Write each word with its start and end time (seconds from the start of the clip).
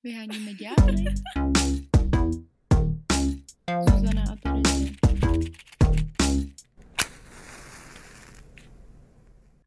Vyháníme 0.00 0.56
ďábly. 0.56 1.12
Zuzana 3.68 4.32
a 4.32 4.34
Terezie. 4.40 4.96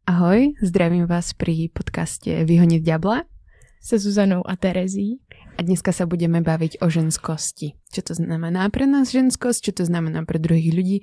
Ahoj, 0.09 0.57
zdravím 0.57 1.05
vás 1.05 1.37
pri 1.37 1.69
podcaste 1.69 2.33
Vyhoniť 2.49 2.81
ďabla 2.81 3.29
Se 3.77 4.01
Zuzanou 4.01 4.41
a 4.41 4.57
Terezí. 4.57 5.21
a 5.53 5.61
dneska 5.61 5.93
sa 5.93 6.09
budeme 6.09 6.41
baviť 6.41 6.81
o 6.81 6.89
ženskosti. 6.89 7.77
Čo 7.93 8.01
to 8.01 8.13
znamená 8.17 8.65
pre 8.73 8.89
nás 8.89 9.13
ženskosť, 9.13 9.69
čo 9.69 9.71
to 9.77 9.83
znamená 9.85 10.25
pre 10.25 10.41
druhých 10.41 10.73
ľudí 10.73 10.97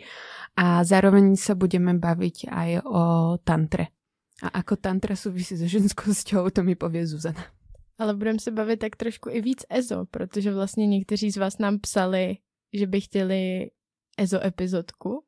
a 0.59 0.83
zároveň 0.83 1.39
sa 1.39 1.55
budeme 1.55 1.95
baviť 1.95 2.51
aj 2.51 2.71
o 2.83 3.03
tantre. 3.47 3.95
A 4.43 4.59
ako 4.59 4.75
tantra 4.75 5.15
súvisí 5.15 5.55
so 5.55 5.71
ženskosťou, 5.71 6.51
to 6.51 6.67
mi 6.67 6.75
povie 6.75 7.07
Zuzana. 7.07 7.60
Ale 8.01 8.17
budeme 8.17 8.39
se 8.41 8.51
bavit 8.51 8.81
tak 8.81 8.97
trošku 8.97 9.29
i 9.29 9.41
víc 9.45 9.69
EZO, 9.69 10.07
protože 10.09 10.53
vlastně 10.53 10.87
někteří 10.87 11.31
z 11.31 11.37
vás 11.37 11.59
nám 11.59 11.79
psali, 11.79 12.37
že 12.73 12.87
by 12.87 13.01
chtěli 13.01 13.71
EZO 14.17 14.41
epizodku. 14.45 15.25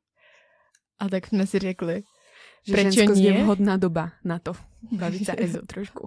A 0.98 1.08
tak 1.08 1.26
jsme 1.26 1.46
si 1.46 1.58
řekli, 1.58 2.02
Že 2.62 2.76
ženskosť 2.76 3.20
je 3.20 3.32
vhodná 3.42 3.74
doba 3.76 4.12
na 4.24 4.38
to. 4.38 4.54
Baviť 4.86 5.22
sa 5.26 5.34
ezo 5.44 5.66
trošku. 5.66 6.06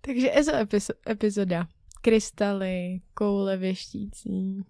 takže 0.00 0.30
EZO 0.32 0.52
epizo- 0.54 0.98
epizoda. 1.02 1.66
Krystaly, 2.02 3.00
koule 3.14 3.56
věštící, 3.56 4.62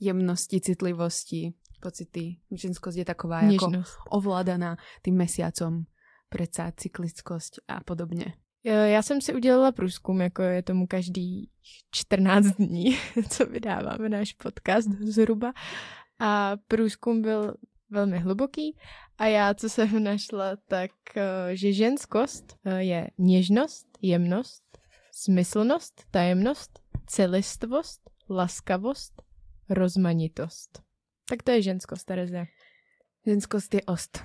Jemnosti, 0.00 0.60
citlivosti, 0.60 1.52
pocity. 1.82 2.36
Ženskosť 2.52 2.96
je 2.98 3.04
taková 3.04 3.38
ako 3.38 3.46
něžnost. 3.52 3.96
ovládaná 4.10 4.76
tým 5.02 5.16
mesiacom, 5.16 5.84
predsa 6.28 6.72
cyklickosť 6.76 7.60
a 7.68 7.80
podobne. 7.84 8.34
Eh, 8.66 8.90
Já 8.90 9.02
jsem 9.02 9.20
si 9.20 9.34
udělala 9.34 9.72
průzkum, 9.72 10.20
jako 10.20 10.42
je 10.42 10.62
tomu 10.62 10.86
každý 10.86 11.50
14 11.90 12.46
dní, 12.46 12.98
co 13.30 13.46
vydáváme 13.46 14.08
náš 14.08 14.32
podcast 14.32 14.88
zhruba. 14.88 15.52
A 16.18 16.56
průzkum 16.68 17.22
byl 17.22 17.54
velmi 17.90 18.18
hluboký 18.18 18.76
a 19.18 19.26
já, 19.26 19.54
co 19.54 19.68
jsem 19.68 20.02
našla, 20.04 20.56
tak, 20.68 20.90
eh, 21.16 21.56
že 21.56 21.72
ženskost 21.72 22.56
eh, 22.64 22.82
je 22.82 23.10
něžnost, 23.18 23.86
jemnost, 24.02 24.78
smyslnost, 25.12 26.04
tajemnost, 26.10 26.80
celistvost, 27.06 28.10
laskavost, 28.30 29.22
rozmanitost. 29.70 30.82
Tak 31.28 31.42
to 31.42 31.50
je 31.50 31.62
ženskost, 31.62 32.06
Tereze. 32.06 32.46
Ženskosť 33.26 33.74
je 33.74 33.82
ost. 33.86 34.22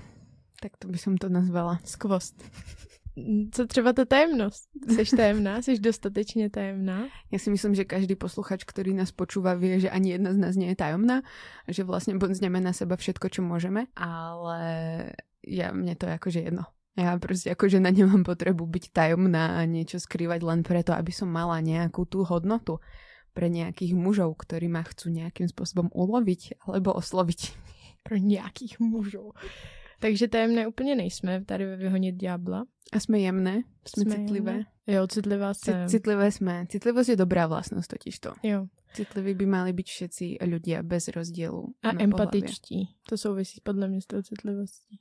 Tak 0.62 0.78
to 0.78 0.88
by 0.88 0.98
som 0.98 1.18
to 1.18 1.30
nazvala. 1.30 1.80
Skvost. 1.86 2.38
Co 3.52 3.68
třeba 3.68 3.94
ta 3.94 4.06
tajemnost? 4.06 4.70
Jsi 4.88 5.16
tajemná? 5.16 5.62
Jsi 5.62 5.80
dostatečně 5.80 6.50
tajemná? 6.50 7.08
Ja 7.32 7.40
si 7.40 7.52
myslím, 7.52 7.76
že 7.76 7.84
každý 7.84 8.16
posluchač, 8.16 8.64
ktorý 8.64 8.96
nás 8.96 9.12
počúva, 9.12 9.60
vie, 9.60 9.80
že 9.84 9.92
ani 9.92 10.16
jedna 10.16 10.32
z 10.32 10.38
nás 10.40 10.56
nie 10.56 10.72
je 10.72 10.80
tajomná, 10.80 11.20
a 11.68 11.70
že 11.72 11.84
vlastne 11.84 12.16
bonzneme 12.16 12.64
na 12.64 12.72
seba 12.72 12.96
všetko, 12.96 13.28
čo 13.28 13.42
môžeme, 13.44 13.92
ale 14.00 14.60
ja, 15.44 15.76
mne 15.76 15.96
to 16.00 16.08
je 16.08 16.14
akože 16.16 16.40
jedno. 16.40 16.64
Ja 16.96 17.16
proste 17.20 17.52
ako 17.52 17.68
žena 17.68 17.92
nemám 17.92 18.24
potrebu 18.24 18.68
byť 18.68 18.96
tajomná 18.96 19.60
a 19.60 19.68
niečo 19.68 20.00
skrývať 20.00 20.44
len 20.44 20.64
preto, 20.64 20.96
aby 20.96 21.12
som 21.12 21.28
mala 21.32 21.60
nejakú 21.60 22.08
tú 22.08 22.24
hodnotu 22.24 22.80
pre 23.32 23.48
nejakých 23.48 23.96
mužov, 23.96 24.36
ktorí 24.40 24.68
ma 24.68 24.84
chcú 24.84 25.12
nejakým 25.12 25.48
spôsobom 25.48 25.88
uloviť 25.92 26.64
alebo 26.68 26.96
osloviť. 26.96 27.42
Pro 28.04 28.18
nějakých 28.18 28.80
mužů. 28.80 29.30
Takže 30.02 30.28
tajemné 30.28 30.68
úplně 30.68 30.96
nejsme 30.96 31.46
tady 31.46 31.66
ve 31.66 31.76
Vyhonit 31.78 32.16
ďábla. 32.16 32.66
A 32.92 33.00
sme 33.00 33.24
jemné, 33.24 33.64
sme, 33.88 34.04
Jsme 34.04 34.16
citlivé. 34.16 34.52
jemné. 34.52 34.66
Jo, 34.88 35.08
citlivá 35.08 35.52
Ci- 35.54 35.72
jsem. 35.72 35.88
Citlivé 35.88 36.28
sme. 36.32 36.66
Citlivosť 36.68 37.10
je 37.10 37.16
dobrá 37.16 37.48
vlastnosť 37.48 37.88
totižto. 37.88 38.30
Jo. 38.44 38.68
Citliví 38.92 39.34
by 39.40 39.46
mali 39.48 39.72
byť 39.72 39.88
všetci 39.88 40.26
ľudia 40.44 40.84
bez 40.84 41.08
rozdielu. 41.08 41.64
A 41.88 41.96
empatičtí. 41.96 43.00
To 43.08 43.16
souvisí 43.18 43.64
podle 43.64 43.88
mě 43.88 44.02
s 44.02 44.06
tou 44.12 44.20
citlivostí. 44.22 45.00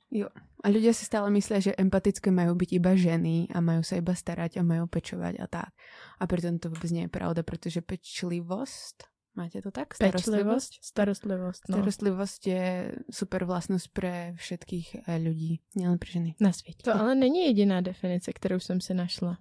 A 0.63 0.69
ľudia 0.71 0.95
si 0.95 1.03
stále 1.03 1.27
myslia, 1.35 1.59
že 1.59 1.75
empatické 1.75 2.31
majú 2.31 2.55
byť 2.55 2.69
iba 2.71 2.95
ženy 2.95 3.51
a 3.51 3.59
majú 3.59 3.83
sa 3.83 3.99
iba 3.99 4.15
starať 4.15 4.55
a 4.55 4.63
majú 4.63 4.87
pečovať 4.87 5.43
a 5.43 5.47
tak. 5.51 5.75
A 6.19 6.23
pritom 6.23 6.55
to 6.63 6.71
vôbec 6.71 6.87
nie 6.95 7.03
je 7.03 7.11
pravda, 7.11 7.43
pretože 7.43 7.83
pečlivosť, 7.83 9.10
máte 9.35 9.61
to 9.61 9.71
tak? 9.71 9.97
Pečlivost, 9.97 10.83
starostlivost. 10.83 11.69
No. 11.69 11.77
Starostlivosť 11.77 12.41
je 12.47 12.65
super 13.11 13.45
vlastnosť 13.45 13.87
pre 13.93 14.13
všetkých 14.37 15.07
eh, 15.07 15.19
ľudí, 15.19 15.59
nielen 15.75 15.97
pre 15.97 16.09
ženy. 16.11 16.35
Na 16.39 16.51
světě. 16.51 16.83
To 16.83 16.95
ale 16.95 17.15
není 17.15 17.45
jediná 17.45 17.81
definice, 17.81 18.33
kterou 18.33 18.59
jsem 18.59 18.81
si 18.81 18.93
našla. 18.93 19.37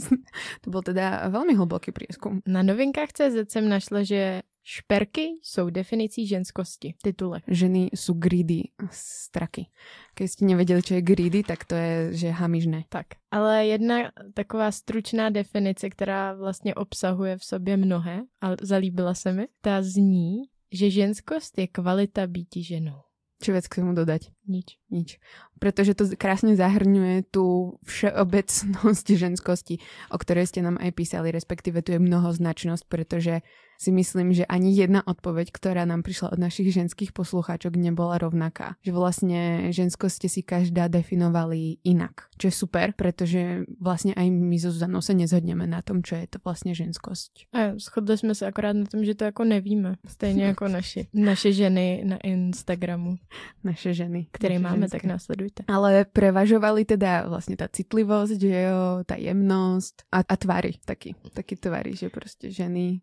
to 0.60 0.70
bol 0.70 0.82
teda 0.82 1.28
veľmi 1.30 1.54
hlboký 1.54 1.92
prieskum. 1.92 2.42
Na 2.46 2.62
novinkách 2.62 3.12
CZ 3.12 3.50
jsem 3.50 3.68
našla, 3.68 4.02
že 4.02 4.42
šperky 4.62 5.40
jsou 5.42 5.70
definicí 5.70 6.26
ženskosti. 6.26 6.94
Titulek. 7.02 7.44
Ženy 7.48 7.90
sú 7.94 8.14
greedy, 8.14 8.70
straky. 8.90 9.66
Keď 10.14 10.26
ste 10.30 10.44
nevedeli, 10.44 10.80
čo 10.82 10.94
je 10.94 11.02
greedy, 11.02 11.42
tak 11.42 11.64
to 11.64 11.74
je, 11.74 12.14
že 12.14 12.28
hamižné. 12.30 12.84
Tak, 12.88 13.06
ale 13.30 13.66
jedna 13.66 13.96
taková 14.34 14.72
stručná 14.72 15.30
definice, 15.30 15.90
která 15.90 16.34
vlastně 16.34 16.74
obsahuje 16.74 17.36
v 17.36 17.44
sobě 17.44 17.76
mnohé, 17.76 18.22
a 18.40 18.56
zalíbila 18.62 19.14
se 19.14 19.32
mi, 19.32 19.48
ta 19.60 19.82
zní, 19.82 20.42
že 20.72 20.90
ženskost 20.90 21.58
je 21.58 21.66
kvalita 21.66 22.26
býti 22.26 22.62
ženou. 22.64 23.02
Čo 23.40 23.56
viac 23.56 23.72
k 23.72 23.80
tomu 23.80 23.96
dodať? 23.96 24.28
Nič. 24.44 24.76
Nič. 24.92 25.16
Pretože 25.56 25.96
to 25.96 26.04
krásne 26.12 26.52
zahrňuje 26.60 27.32
tú 27.32 27.80
všeobecnosť 27.88 29.06
ženskosti, 29.24 29.80
o 30.12 30.20
ktorej 30.20 30.52
ste 30.52 30.60
nám 30.60 30.76
aj 30.76 30.92
písali, 30.92 31.32
respektíve 31.32 31.80
tu 31.80 31.96
je 31.96 32.04
mnohoznačnosť, 32.04 32.84
pretože 32.84 33.40
si 33.80 33.88
myslím, 33.88 34.36
že 34.36 34.44
ani 34.44 34.76
jedna 34.76 35.00
odpoveď, 35.00 35.48
ktorá 35.56 35.88
nám 35.88 36.04
prišla 36.04 36.36
od 36.36 36.38
našich 36.38 36.68
ženských 36.68 37.16
poslucháčok, 37.16 37.80
nebola 37.80 38.20
rovnaká. 38.20 38.76
Že 38.84 38.92
vlastne 38.92 39.40
ženskosť 39.72 40.14
ste 40.20 40.28
si 40.28 40.40
každá 40.44 40.92
definovali 40.92 41.80
inak. 41.80 42.28
Čo 42.36 42.52
je 42.52 42.54
super, 42.54 42.92
pretože 42.92 43.64
vlastne 43.80 44.12
aj 44.12 44.28
my 44.28 44.56
so 44.60 44.68
Zuzanou 44.68 45.00
sa 45.00 45.16
nezhodneme 45.16 45.64
na 45.64 45.80
tom, 45.80 46.04
čo 46.04 46.20
je 46.20 46.28
to 46.28 46.36
vlastne 46.44 46.76
ženskosť. 46.76 47.48
A 47.56 47.80
shodli 47.80 48.18
jsme 48.20 48.34
se 48.36 48.44
akorát 48.46 48.76
na 48.76 48.84
tom, 48.84 49.00
že 49.00 49.14
to 49.16 49.24
jako 49.24 49.44
nevíme. 49.44 49.96
Stejně 50.06 50.44
jako 50.44 50.68
naši, 50.68 51.08
naše 51.14 51.52
ženy 51.52 52.04
na 52.04 52.16
Instagramu, 52.20 53.16
Naše 53.64 53.94
ženy. 53.94 54.26
které 54.32 54.54
naše 54.54 54.62
máme, 54.62 54.80
ženské. 54.80 54.98
tak 54.98 55.04
následujte. 55.04 55.60
Ale 55.68 56.04
prevažovali 56.04 56.84
teda 56.84 57.24
vlastne 57.32 57.56
tá 57.56 57.64
citlivosť, 57.70 58.36
že 58.40 58.58
jo, 58.68 58.80
tá 59.06 59.16
jemnosť 59.16 60.04
a, 60.12 60.20
a 60.26 60.34
tvary, 60.36 60.76
taky, 60.84 61.14
taky 61.32 61.56
tvary, 61.56 61.96
že 61.96 62.10
proste 62.10 62.50
ženy 62.50 63.00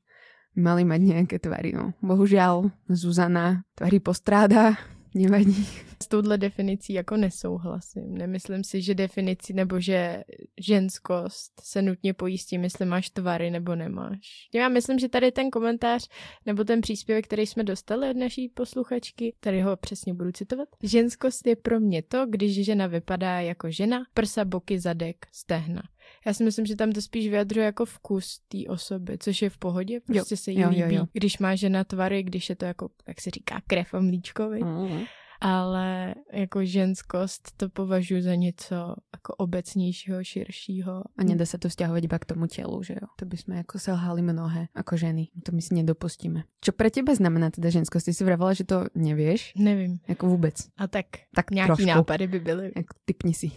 mali 0.57 0.84
mať 0.84 1.01
nejaké 1.01 1.38
tvary, 1.38 1.72
no. 1.78 1.94
Bohužiaľ, 2.01 2.73
Zuzana 2.90 3.63
tvary 3.78 4.01
postráda, 4.01 4.75
nevadí. 5.13 5.68
S 6.03 6.07
touhle 6.07 6.38
definicí 6.38 6.94
jako 6.94 7.18
nesouhlasím. 7.18 8.18
Nemyslím 8.18 8.63
si, 8.63 8.81
že 8.81 8.95
definici 8.95 9.53
nebo 9.53 9.79
že 9.79 10.23
ženskost 10.59 11.62
se 11.63 11.81
nutně 11.81 12.13
tím, 12.50 12.63
jestli 12.63 12.85
máš 12.85 13.09
tvary 13.09 13.51
nebo 13.51 13.75
nemáš. 13.75 14.19
Já 14.53 14.69
myslím, 14.69 15.00
že 15.00 15.09
tady 15.09 15.31
ten 15.31 15.50
komentář 15.50 16.09
nebo 16.45 16.63
ten 16.63 16.81
příspěvek, 16.81 17.25
který 17.25 17.45
jsme 17.45 17.63
dostali 17.63 18.09
od 18.09 18.18
naší 18.18 18.50
posluchačky, 18.50 19.35
tady 19.39 19.62
ho 19.62 19.78
přesně 19.78 20.13
budu 20.13 20.31
citovat. 20.31 20.68
Ženskost 20.84 21.47
je 21.47 21.56
pro 21.56 21.79
mě 21.79 22.01
to, 22.01 22.25
když 22.25 22.66
žena 22.66 22.88
vypadá 22.88 23.39
jako 23.39 23.72
žena, 23.72 24.03
prsa, 24.13 24.45
boky, 24.45 24.79
zadek, 24.79 25.16
stehna. 25.31 25.81
Já 26.25 26.33
si 26.33 26.44
myslím, 26.44 26.66
že 26.66 26.75
tam 26.75 26.91
to 26.91 27.01
spíš 27.01 27.29
vyjadřuje 27.29 27.66
jako 27.66 27.85
vkus 27.85 28.39
té 28.47 28.57
osoby, 28.69 29.17
což 29.17 29.41
je 29.41 29.50
v 29.50 29.57
pohodě, 29.57 30.00
prostě 30.00 30.38
se 30.38 30.51
jí 30.51 30.59
jo, 30.59 30.69
jo, 30.72 30.85
líbí. 30.85 30.95
jo. 30.95 31.05
Když 31.13 31.38
má 31.38 31.55
žena 31.55 31.83
tvary, 31.83 32.23
když 32.23 32.50
je 32.50 32.55
to 32.55 32.66
jako, 32.66 32.89
jak 33.07 33.22
se 33.22 33.29
říká, 33.29 33.61
krev 33.67 33.94
a 33.94 34.00
mlíčko? 34.00 34.50
Mm. 34.50 35.06
Ale 35.42 36.16
jako 36.34 36.66
ženskost 36.66 37.52
to 37.58 37.70
považuji 37.70 38.22
za 38.22 38.36
něco 38.36 38.75
jako 39.14 39.34
obecnějšího, 39.38 40.24
širšího. 40.24 41.03
A 41.18 41.24
nedá 41.24 41.46
sa 41.46 41.58
to 41.58 41.70
vzťahovať 41.70 42.03
iba 42.03 42.18
k 42.20 42.25
tomu 42.25 42.48
telu, 42.48 42.84
že 42.84 42.94
jo. 43.02 43.08
To 43.20 43.25
by 43.25 43.38
sme 43.38 43.53
ako 43.62 43.80
selhali 43.80 44.22
mnohé, 44.22 44.68
ako 44.75 44.98
ženy. 44.98 45.30
To 45.44 45.51
my 45.51 45.62
si 45.62 45.74
nedopustíme. 45.78 46.44
Čo 46.63 46.72
pre 46.74 46.89
teba 46.89 47.13
znamená 47.16 47.51
teda 47.51 47.69
ženskosť? 47.69 48.06
Ty 48.06 48.13
si 48.13 48.24
vravala, 48.24 48.54
že 48.54 48.63
to 48.63 48.88
nevieš? 48.95 49.54
Nevím. 49.57 50.00
Jako 50.07 50.28
vůbec. 50.28 50.56
A 50.78 50.88
tak 50.88 51.06
Tak 51.36 51.51
nějaký 51.51 51.68
trošku. 51.68 51.88
nápady 51.88 52.28
by 52.28 52.40
byly. 52.40 52.72
Jak 52.75 52.86
typni 53.06 53.33
si. 53.33 53.51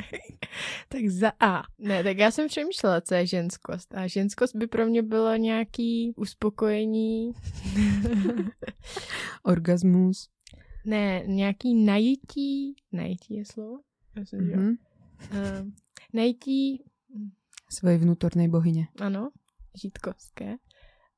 tak 0.88 1.02
za 1.08 1.32
A. 1.40 1.62
Ne, 1.78 2.04
tak 2.04 2.18
já 2.18 2.30
jsem 2.30 2.48
přemýšlela, 2.48 3.00
co 3.00 3.14
je 3.14 3.26
ženskost. 3.26 3.94
A 3.94 4.06
ženskost 4.06 4.56
by 4.56 4.66
pro 4.66 4.86
mě 4.86 5.02
bylo 5.02 5.36
nějaký 5.36 6.12
uspokojení, 6.16 7.32
Orgasmus. 9.42 10.28
Ne, 10.86 11.22
nějaký 11.26 11.74
najítí, 11.74 12.74
najítí 12.92 13.34
je 13.36 13.44
slovo? 13.44 13.80
Myslím, 14.20 14.46
že 14.46 14.52
jo. 14.52 14.58
Mhm. 14.58 14.74
Uh, 15.32 15.70
najítí, 16.12 16.82
Svojej 17.66 17.98
vnútornej 17.98 18.46
bohyne. 18.48 18.88
ano, 19.00 19.30
žítkovské. 19.74 20.56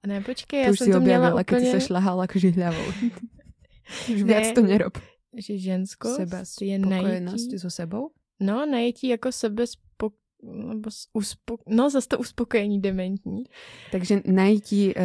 A 0.02 0.06
ne, 0.06 0.20
počkej, 0.20 0.60
To 0.62 0.66
já 0.66 0.70
už 0.72 0.78
jsem 0.78 0.86
si 0.86 0.92
to 0.92 1.00
měla 1.00 1.28
objavila, 1.28 1.42
si 1.44 1.54
úplně, 1.56 1.70
sa 1.70 1.78
šľahala 1.78 2.24
k 2.26 2.36
žihľavou. 2.36 2.86
Už 4.14 4.20
Ne. 4.22 4.28
viac 4.28 4.54
to 4.54 4.62
nerob. 4.62 4.98
že 5.36 5.58
ženskost 5.58 6.16
Seba 6.16 6.40
je 6.60 6.78
najítí. 6.78 7.58
so 7.58 7.70
sebou? 7.70 8.10
No, 8.40 8.66
najetí 8.66 9.08
jako 9.08 9.32
sebe 9.32 9.64
spok- 9.64 10.16
nebo 10.42 10.90
uspo- 11.14 11.58
no 11.68 11.90
zase 11.90 12.08
to 12.08 12.18
uspokojení 12.18 12.80
dementní. 12.80 13.44
Takže 13.92 14.22
najti 14.26 14.94
uh, 14.94 15.02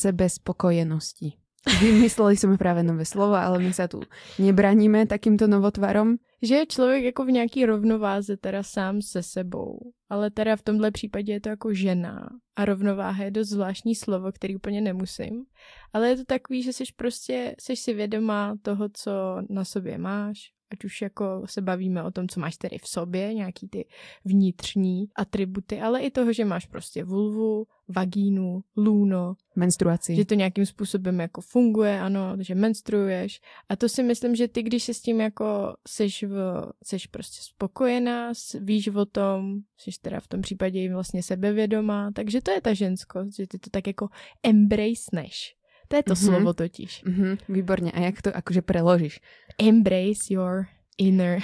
sebe 0.00 0.28
spokojenosti. 0.28 1.32
Vymysleli 1.80 2.36
jsme 2.36 2.58
právě 2.58 2.82
nové 2.82 3.04
slovo, 3.04 3.34
ale 3.34 3.58
my 3.58 3.72
se 3.72 3.88
tu 3.88 4.00
nebraníme 4.38 5.06
takýmto 5.06 5.46
novotvarom. 5.46 6.16
Že 6.42 6.54
je 6.54 6.66
člověk 6.66 7.04
jako 7.04 7.24
v 7.24 7.30
nějaký 7.30 7.66
rovnováze 7.66 8.36
teda 8.36 8.62
sám 8.62 9.02
se 9.02 9.22
sebou, 9.22 9.78
ale 10.08 10.30
teda 10.30 10.56
v 10.56 10.62
tomhle 10.62 10.90
případě 10.90 11.32
je 11.32 11.40
to 11.40 11.48
jako 11.48 11.74
žena 11.74 12.28
a 12.56 12.64
rovnováha 12.64 13.24
je 13.24 13.30
dost 13.30 13.48
zvláštní 13.48 13.94
slovo, 13.94 14.32
který 14.32 14.56
úplně 14.56 14.80
nemusím, 14.80 15.44
ale 15.92 16.08
je 16.08 16.16
to 16.16 16.24
takový, 16.24 16.62
že 16.62 16.72
jsi 16.72 16.84
prostě, 16.96 17.54
jsi 17.60 17.76
si 17.76 17.94
vědomá 17.94 18.54
toho, 18.62 18.88
co 18.92 19.12
na 19.50 19.64
sobě 19.64 19.98
máš, 19.98 20.53
ať 20.74 20.84
už 20.84 21.02
jako 21.02 21.42
se 21.46 21.62
bavíme 21.62 22.02
o 22.02 22.10
tom, 22.10 22.28
co 22.28 22.40
máš 22.40 22.56
tedy 22.56 22.78
v 22.78 22.88
sobě, 22.88 23.34
nějaký 23.34 23.68
ty 23.68 23.86
vnitřní 24.24 25.06
atributy, 25.16 25.80
ale 25.80 26.00
i 26.00 26.10
toho, 26.10 26.32
že 26.32 26.44
máš 26.44 26.66
prostě 26.66 27.04
vulvu, 27.04 27.66
vagínu, 27.88 28.60
lůno. 28.76 29.34
Menstruaci. 29.56 30.16
Že 30.16 30.24
to 30.24 30.34
nějakým 30.34 30.66
způsobem 30.66 31.20
jako 31.20 31.40
funguje, 31.40 32.00
ano, 32.00 32.36
že 32.40 32.54
menstruuješ. 32.54 33.40
A 33.68 33.76
to 33.76 33.88
si 33.88 34.02
myslím, 34.02 34.34
že 34.34 34.48
ty, 34.48 34.62
když 34.62 34.82
se 34.82 34.94
s 34.94 35.00
tím 35.00 35.20
jako 35.20 35.76
seš, 35.88 36.22
v, 36.22 36.36
seš 36.84 37.06
prostě 37.06 37.38
spokojená, 37.42 38.32
víš 38.60 38.88
o 38.88 39.04
tom, 39.04 39.60
jsi 39.76 39.90
teda 40.02 40.20
v 40.20 40.28
tom 40.28 40.40
případě 40.40 40.82
i 40.82 40.92
vlastně 40.92 41.22
sebevědomá, 41.22 42.10
takže 42.14 42.40
to 42.40 42.50
je 42.50 42.60
ta 42.60 42.74
ženskost, 42.74 43.36
že 43.36 43.46
ty 43.46 43.58
to 43.58 43.70
tak 43.70 43.86
jako 43.86 44.08
embraceneš. 44.42 45.56
To 45.88 45.96
je 45.96 46.02
to 46.02 46.14
mm-hmm. 46.14 46.26
slovo 46.26 46.52
totiž. 46.52 47.04
Mm-hmm, 47.04 47.38
výborně. 47.48 47.92
A 47.92 48.00
jak 48.00 48.22
to 48.22 48.36
akože 48.36 48.62
preložíš? 48.62 49.20
Embrace 49.58 50.30
your 50.30 50.66
inner 50.98 51.42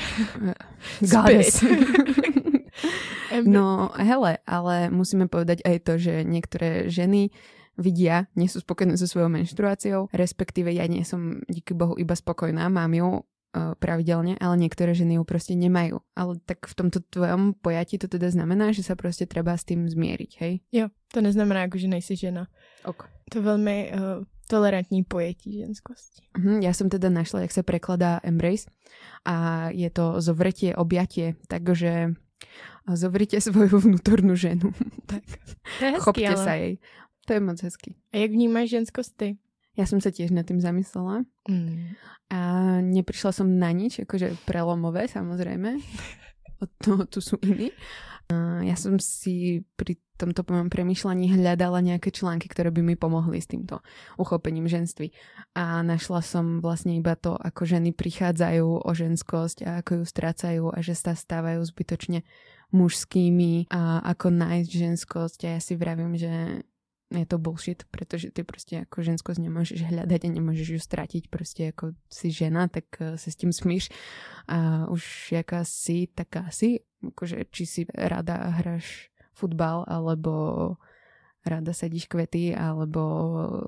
goddess. 1.01 1.65
no 3.45 3.91
hele, 3.97 4.39
ale 4.47 4.91
musíme 4.91 5.27
povedať 5.31 5.63
aj 5.63 5.77
to, 5.87 5.93
že 5.99 6.15
niektoré 6.27 6.91
ženy 6.91 7.31
vidia, 7.81 8.29
nie 8.37 8.51
sú 8.51 8.61
spokojné 8.61 9.01
so 9.01 9.09
svojou 9.09 9.33
menštruáciou, 9.33 10.13
respektíve 10.13 10.69
ja 10.75 10.85
nie 10.85 11.07
som 11.07 11.41
díky 11.49 11.73
Bohu 11.73 11.97
iba 11.97 12.13
spokojná, 12.13 12.69
mám 12.69 12.93
ju 12.93 13.25
pravidelne, 13.53 14.39
ale 14.39 14.55
niektoré 14.55 14.95
ženy 14.95 15.19
ju 15.19 15.25
proste 15.27 15.59
nemajú. 15.59 15.99
Ale 16.15 16.39
tak 16.47 16.71
v 16.71 16.75
tomto 16.75 17.03
tvojom 17.03 17.59
pojatí 17.59 17.99
to 17.99 18.07
teda 18.07 18.31
znamená, 18.31 18.71
že 18.71 18.87
sa 18.87 18.95
proste 18.95 19.27
treba 19.27 19.59
s 19.59 19.67
tým 19.67 19.91
zmieriť, 19.91 20.33
hej? 20.39 20.63
Jo, 20.71 20.87
to 21.11 21.19
neznamená 21.19 21.67
jako, 21.67 21.79
že 21.79 21.89
nejsi 21.89 22.15
žena. 22.17 22.47
Ok. 22.87 23.11
To 23.35 23.43
velmi 23.43 23.91
uh, 23.91 24.23
tolerantní 24.51 25.03
pojetí 25.03 25.59
ženskosti. 25.63 26.23
Uh-huh, 26.39 26.63
ja 26.63 26.75
som 26.75 26.91
teda 26.91 27.11
našla, 27.11 27.47
jak 27.47 27.55
sa 27.55 27.63
prekladá 27.63 28.19
embrace 28.23 28.67
a 29.27 29.69
je 29.71 29.91
to 29.91 30.19
zovretie, 30.19 30.75
objatie, 30.75 31.39
takže 31.47 32.15
zovrite 32.87 33.39
svoju 33.39 33.79
vnútornú 33.79 34.35
ženu. 34.35 34.75
tak. 35.11 35.23
To 35.79 35.83
je 35.85 35.91
hezký, 35.95 36.03
Chopte 36.03 36.27
ale... 36.27 36.43
sa 36.43 36.55
jej. 36.59 36.75
To 37.29 37.31
je 37.37 37.41
moc 37.41 37.59
hezký. 37.63 37.91
A 38.11 38.27
jak 38.27 38.31
vnímáš 38.31 38.71
ženskost 38.71 39.15
ty? 39.15 39.39
Ja 39.81 39.89
som 39.89 39.97
sa 40.05 40.13
tiež 40.13 40.37
nad 40.37 40.45
tým 40.45 40.61
zamyslela 40.61 41.25
Mm. 41.49 41.97
a 42.29 42.41
neprišla 42.85 43.33
som 43.33 43.49
na 43.49 43.73
nič, 43.73 44.05
akože 44.05 44.45
prelomové 44.45 45.09
samozrejme. 45.09 45.81
O 46.61 46.69
to, 46.77 47.09
tu 47.09 47.25
sú 47.25 47.41
iní. 47.41 47.73
A 48.29 48.61
ja 48.61 48.77
som 48.77 49.01
si 49.01 49.65
pri 49.81 49.97
tomto 50.21 50.45
mojom 50.45 50.69
premyšľaní 50.69 51.33
hľadala 51.33 51.81
nejaké 51.81 52.13
články, 52.13 52.53
ktoré 52.53 52.69
by 52.69 52.85
mi 52.85 53.01
pomohli 53.01 53.41
s 53.41 53.49
týmto 53.49 53.81
uchopením 54.21 54.69
ženství. 54.69 55.17
A 55.57 55.81
našla 55.81 56.21
som 56.21 56.61
vlastne 56.61 57.01
iba 57.01 57.17
to, 57.17 57.33
ako 57.33 57.65
ženy 57.65 57.97
prichádzajú 57.97 58.85
o 58.85 58.91
ženskosť 58.93 59.65
a 59.65 59.81
ako 59.81 59.91
ju 59.99 60.05
strácajú 60.05 60.65
a 60.69 60.79
že 60.85 60.93
sa 60.93 61.17
stávajú 61.17 61.65
zbytočne 61.65 62.29
mužskými 62.77 63.73
a 63.73 64.05
ako 64.05 64.29
nájsť 64.29 64.71
ženskosť. 64.71 65.39
A 65.49 65.57
ja 65.57 65.61
si 65.65 65.75
vravím, 65.81 66.15
že 66.15 66.61
je 67.11 67.27
to 67.27 67.39
bullshit, 67.39 67.83
pretože 67.91 68.31
ty 68.31 68.45
prostě 68.45 68.77
jako 68.77 69.03
ženskost 69.03 69.41
nemůžeš 69.41 69.83
hľadať 69.83 70.25
a 70.25 70.33
nemůžeš 70.33 70.69
ju 70.69 70.79
ztratit. 70.79 71.29
Prostě 71.29 71.65
jako 71.65 71.93
si 72.13 72.31
žena, 72.31 72.69
tak 72.69 72.85
eh, 73.01 73.19
se 73.19 73.31
s 73.31 73.37
tím 73.37 73.53
smíš 73.53 73.89
a 74.49 74.87
už 74.87 75.33
jaká 75.33 75.65
si, 75.65 76.09
taká 76.15 76.51
si. 76.51 76.81
Akože, 77.07 77.45
či 77.51 77.67
si 77.67 77.87
rada 77.95 78.35
hráš 78.35 79.11
futbal, 79.33 79.85
alebo 79.89 80.77
rada 81.41 81.73
sadíš 81.73 82.05
kvety, 82.07 82.53
alebo 82.53 83.01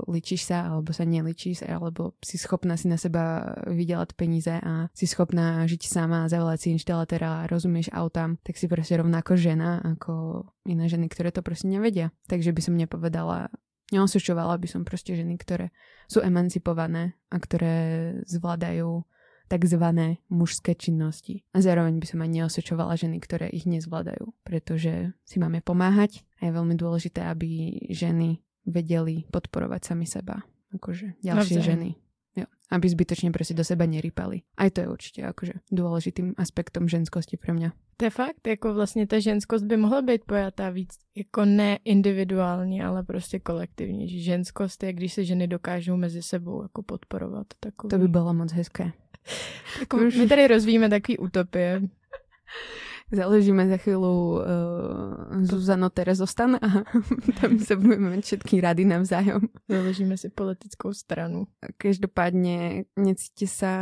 ličíš 0.08 0.52
sa, 0.52 0.68
alebo 0.68 0.92
sa 0.92 1.08
neličíš, 1.08 1.64
alebo 1.64 2.16
si 2.20 2.36
schopná 2.36 2.76
si 2.76 2.86
na 2.88 3.00
seba 3.00 3.56
vydelať 3.64 4.12
peníze 4.12 4.52
a 4.52 4.92
si 4.92 5.08
schopná 5.08 5.64
žiť 5.64 5.82
sama, 5.88 6.28
zavolať 6.28 6.58
si 6.60 6.68
inštalatéra, 6.76 7.48
rozumieš 7.48 7.88
autám, 7.92 8.36
tak 8.44 8.60
si 8.60 8.68
proste 8.68 9.00
rovnako 9.00 9.40
žena, 9.40 9.80
ako 9.80 10.44
iné 10.68 10.84
ženy, 10.88 11.08
ktoré 11.08 11.32
to 11.32 11.40
proste 11.40 11.68
nevedia. 11.68 12.12
Takže 12.28 12.52
by 12.52 12.60
som 12.60 12.76
nepovedala, 12.76 13.48
neosučovala 13.88 14.60
by 14.60 14.68
som 14.68 14.84
proste 14.84 15.16
ženy, 15.16 15.40
ktoré 15.40 15.72
sú 16.12 16.20
emancipované 16.20 17.16
a 17.32 17.36
ktoré 17.40 17.74
zvládajú 18.28 19.04
takzvané 19.52 20.16
mužské 20.32 20.72
činnosti. 20.72 21.44
A 21.52 21.60
zároveň 21.60 22.00
by 22.00 22.06
som 22.08 22.24
aj 22.24 22.30
neosočovala 22.32 22.96
ženy, 22.96 23.20
ktoré 23.20 23.52
ich 23.52 23.68
nezvládajú, 23.68 24.32
pretože 24.48 25.12
si 25.28 25.36
máme 25.36 25.60
pomáhať 25.60 26.24
a 26.40 26.48
je 26.48 26.56
veľmi 26.56 26.72
dôležité, 26.72 27.20
aby 27.28 27.76
ženy 27.92 28.40
vedeli 28.64 29.28
podporovať 29.28 29.92
sami 29.92 30.08
seba. 30.08 30.40
Akože 30.72 31.20
ďalšie 31.20 31.60
Navzájem. 31.60 31.68
ženy. 31.68 31.90
Jo. 32.32 32.48
Aby 32.72 32.88
zbytočne 32.88 33.28
proste 33.28 33.52
do 33.52 33.60
seba 33.60 33.84
nerypali. 33.84 34.40
Aj 34.56 34.72
to 34.72 34.80
je 34.80 34.88
určite 34.88 35.20
akože 35.20 35.60
dôležitým 35.68 36.32
aspektom 36.40 36.88
ženskosti 36.88 37.36
pre 37.36 37.52
mňa. 37.52 37.76
To 38.00 38.08
je 38.08 38.10
fakt, 38.10 38.46
jako 38.46 38.74
vlastně 38.74 39.06
ta 39.06 39.20
ženskost 39.20 39.64
by 39.64 39.76
mohla 39.76 40.02
být 40.02 40.24
pojatá 40.24 40.70
víc, 40.70 40.96
jako 41.14 41.44
ne 41.44 41.78
individuálně, 41.84 42.84
ale 42.84 43.02
prostě 43.02 43.38
kolektivně. 43.38 44.08
Že 44.08 44.18
ženskost 44.18 44.82
je, 44.82 44.92
když 44.92 45.12
se 45.12 45.24
ženy 45.24 45.46
dokážou 45.46 45.96
mezi 45.96 46.22
sebou 46.22 46.62
jako 46.62 46.82
podporovat. 46.82 47.46
Takový. 47.60 47.90
To 47.90 47.98
by 47.98 48.08
bolo 48.08 48.34
moc 48.34 48.52
hezké. 48.52 48.92
Jako, 49.80 49.96
my 49.96 50.28
tady 50.28 50.46
rozvíjíme 50.46 50.88
takový 50.88 51.18
utopie. 51.18 51.82
Založíme 53.12 53.68
za 53.68 53.76
chvíľu 53.76 54.40
uh, 54.40 55.44
Zuzano 55.44 55.92
Terezostan 55.92 56.56
a 56.56 56.80
tam 57.44 57.60
sa 57.60 57.76
budeme 57.76 58.16
mať 58.16 58.24
všetky 58.24 58.64
rady 58.64 58.88
navzájom. 58.88 59.52
Založíme 59.68 60.16
si 60.16 60.32
politickou 60.32 60.96
stranu. 60.96 61.44
Každopádne 61.76 62.88
necíte 62.96 63.44
sa 63.44 63.72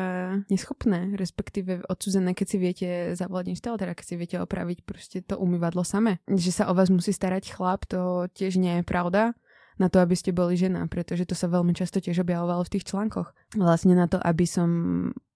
neschopné, 0.51 1.15
respektíve 1.15 1.87
odsúzené, 1.87 2.35
keď 2.35 2.47
si 2.51 2.57
viete 2.59 2.89
zavolať 3.15 3.55
inštalatéra, 3.55 3.95
keď 3.95 4.07
si 4.11 4.15
viete 4.19 4.37
opraviť 4.43 4.83
proste 4.83 5.23
to 5.23 5.39
umývadlo 5.39 5.87
same. 5.87 6.19
Že 6.27 6.51
sa 6.51 6.65
o 6.67 6.75
vás 6.75 6.91
musí 6.91 7.15
starať 7.15 7.55
chlap, 7.55 7.87
to 7.87 8.27
tiež 8.35 8.59
nie 8.59 8.83
je 8.83 8.85
pravda 8.85 9.39
na 9.79 9.87
to, 9.87 10.03
aby 10.03 10.19
ste 10.19 10.35
boli 10.35 10.59
žena, 10.59 10.91
pretože 10.91 11.23
to 11.25 11.39
sa 11.39 11.47
veľmi 11.47 11.71
často 11.73 12.03
tiež 12.03 12.27
objavovalo 12.27 12.67
v 12.67 12.73
tých 12.77 12.85
článkoch. 12.91 13.31
Vlastne 13.55 13.95
na 13.95 14.11
to, 14.11 14.19
aby 14.19 14.45
som 14.45 14.69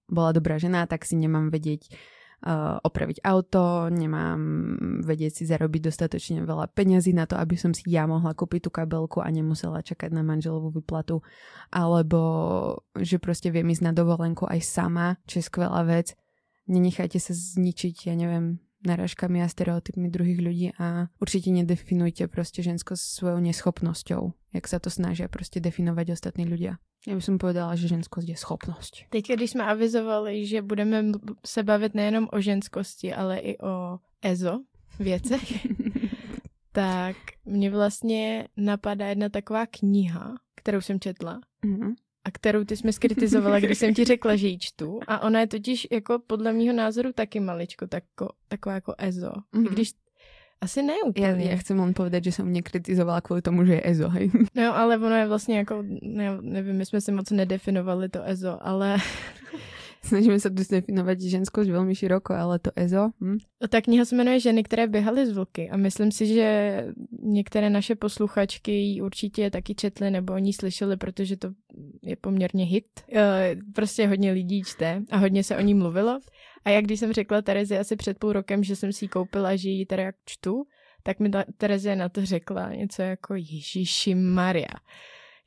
bola 0.09 0.31
dobrá 0.33 0.61
žena, 0.61 0.85
tak 0.85 1.05
si 1.05 1.17
nemám 1.17 1.49
vedieť 1.49 1.89
uh, 2.45 2.77
opraviť 2.81 3.25
auto, 3.25 3.89
nemám 3.89 4.39
vedieť 5.01 5.41
si 5.41 5.43
zarobiť 5.49 5.81
dostatočne 5.89 6.45
veľa 6.45 6.69
peňazí 6.73 7.11
na 7.15 7.25
to, 7.25 7.37
aby 7.37 7.57
som 7.57 7.73
si 7.73 7.85
ja 7.89 8.05
mohla 8.05 8.37
kúpiť 8.37 8.67
tú 8.67 8.69
kabelku 8.69 9.21
a 9.21 9.29
nemusela 9.33 9.81
čakať 9.81 10.13
na 10.13 10.21
manželovú 10.21 10.81
vyplatu, 10.81 11.25
alebo 11.73 12.21
že 12.97 13.17
proste 13.17 13.49
viem 13.49 13.67
ísť 13.71 13.83
na 13.85 13.93
dovolenku 13.95 14.45
aj 14.45 14.61
sama, 14.61 15.17
čo 15.25 15.41
je 15.41 15.47
skvelá 15.47 15.81
vec. 15.87 16.13
Nenechajte 16.65 17.21
sa 17.21 17.33
zničiť, 17.33 18.09
ja 18.09 18.17
neviem, 18.17 18.57
narážkami 18.85 19.41
a 19.41 19.47
stereotypmi 19.49 20.09
druhých 20.09 20.39
ľudí 20.41 20.67
a 20.79 21.09
určite 21.21 21.49
nedefinujte 21.51 22.27
proste 22.27 22.61
žensko 22.61 22.95
svojou 22.95 23.39
neschopnosťou, 23.41 24.33
jak 24.53 24.65
sa 24.67 24.79
to 24.79 24.89
snažia 24.89 25.27
proste 25.27 25.59
definovať 25.59 26.13
ostatní 26.13 26.45
ľudia. 26.45 26.77
Ja 27.05 27.13
by 27.13 27.21
som 27.21 27.37
povedala, 27.37 27.77
že 27.77 27.85
ženskosť 27.85 28.27
je 28.33 28.37
schopnosť. 28.37 28.93
Teď, 29.13 29.37
když 29.37 29.51
jsme 29.51 29.63
avizovali, 29.65 30.45
že 30.45 30.61
budeme 30.61 31.13
se 31.45 31.63
bavit 31.63 31.93
nejenom 31.93 32.29
o 32.33 32.41
ženskosti, 32.41 33.13
ale 33.13 33.37
i 33.37 33.57
o 33.61 33.99
EZO 34.21 34.59
věcech, 34.99 35.67
tak 36.71 37.15
mě 37.45 37.69
vlastně 37.69 38.47
napadá 38.57 39.07
jedna 39.07 39.29
taková 39.29 39.65
kniha, 39.65 40.35
kterou 40.55 40.81
jsem 40.81 40.99
četla 40.99 41.39
Mhm. 41.65 41.93
A 42.25 42.31
kterou 42.31 42.63
ty 42.65 42.77
jsi 42.77 42.87
mi 42.87 42.93
skritizovala, 42.93 43.59
když 43.59 43.77
jsem 43.77 43.93
ti 43.93 44.03
řekla, 44.03 44.35
že 44.35 44.47
ji 44.47 44.57
čtu. 44.59 44.99
A 45.07 45.19
ona 45.21 45.39
je 45.39 45.47
totiž 45.47 45.87
jako 45.91 46.19
podle 46.27 46.53
mýho 46.53 46.73
názoru 46.73 47.13
taky 47.13 47.39
maličko 47.39 47.87
tako, 47.87 48.29
taková 48.47 48.75
jako 48.75 48.93
EZO. 48.97 49.29
Mm-hmm. 49.29 49.57
I 49.57 49.57
Mhm. 49.59 49.73
když 49.73 49.89
asi 50.61 50.81
ne 50.83 50.93
úplně. 51.05 51.51
ja 51.51 51.57
chcem 51.61 51.77
len 51.79 51.93
povedať, 51.93 52.23
že 52.23 52.31
som 52.41 52.47
nekritizovala 52.49 53.21
kvôli 53.21 53.41
tomu, 53.45 53.65
že 53.67 53.73
je 53.77 53.81
EZO, 53.91 54.09
hej. 54.09 54.31
No, 54.55 54.73
ale 54.77 54.97
ono 54.97 55.15
je 55.15 55.27
vlastně 55.27 55.57
jako, 55.57 55.83
ne, 56.01 56.37
nevím, 56.41 56.75
my 56.75 56.85
jsme 56.85 57.01
si 57.01 57.11
moc 57.11 57.29
nedefinovali 57.31 58.09
to 58.09 58.23
EZO, 58.25 58.57
ale 58.61 58.97
Snažíme 60.05 60.37
sa 60.37 60.53
tu 60.53 60.61
definovať 60.61 61.17
ženskosť 61.17 61.65
veľmi 61.65 61.97
široko, 61.97 62.37
ale 62.37 62.61
to 62.61 62.69
EZO, 62.77 63.09
hm? 63.17 63.37
ta 63.69 63.81
kniha 63.81 64.05
se 64.05 64.15
jmenuje 64.15 64.39
Ženy, 64.39 64.63
které 64.63 64.87
běhaly 64.87 65.25
z 65.25 65.31
vlky 65.31 65.69
a 65.69 65.77
myslím 65.77 66.11
si, 66.11 66.27
že 66.27 66.47
některé 67.23 67.69
naše 67.69 67.95
posluchačky 67.95 68.71
ji 68.71 69.01
určitě 69.01 69.49
taky 69.51 69.75
četly 69.75 70.11
nebo 70.11 70.33
o 70.33 70.37
ní 70.37 70.53
slyšeli, 70.53 70.97
protože 70.97 71.37
to 71.37 71.49
je 72.03 72.15
poměrně 72.15 72.65
hit. 72.65 72.85
Eh, 73.13 73.55
Prostě 73.73 74.07
hodně 74.07 74.31
lidí 74.31 74.61
čte 74.63 75.01
a 75.11 75.17
hodně 75.17 75.43
se 75.43 75.57
o 75.57 75.61
ní 75.61 75.73
mluvilo. 75.73 76.19
A 76.65 76.69
jak 76.69 76.85
když 76.85 76.99
jsem 76.99 77.13
řekla 77.13 77.41
Terezi 77.41 77.77
asi 77.77 77.95
před 77.95 78.19
půl 78.19 78.33
rokem, 78.33 78.63
že 78.63 78.75
jsem 78.75 78.93
si 78.93 79.05
ji 79.05 79.09
koupila, 79.09 79.55
že 79.55 79.69
ji 79.69 79.85
teda 79.85 80.03
jak 80.03 80.15
čtu, 80.25 80.63
tak 81.03 81.19
mi 81.19 81.29
ta 81.29 81.43
Terezie 81.57 81.95
na 81.95 82.09
to 82.09 82.25
řekla 82.25 82.73
něco 82.73 83.01
jako 83.01 83.35
Ježíši 83.35 84.15
Maria. 84.15 84.73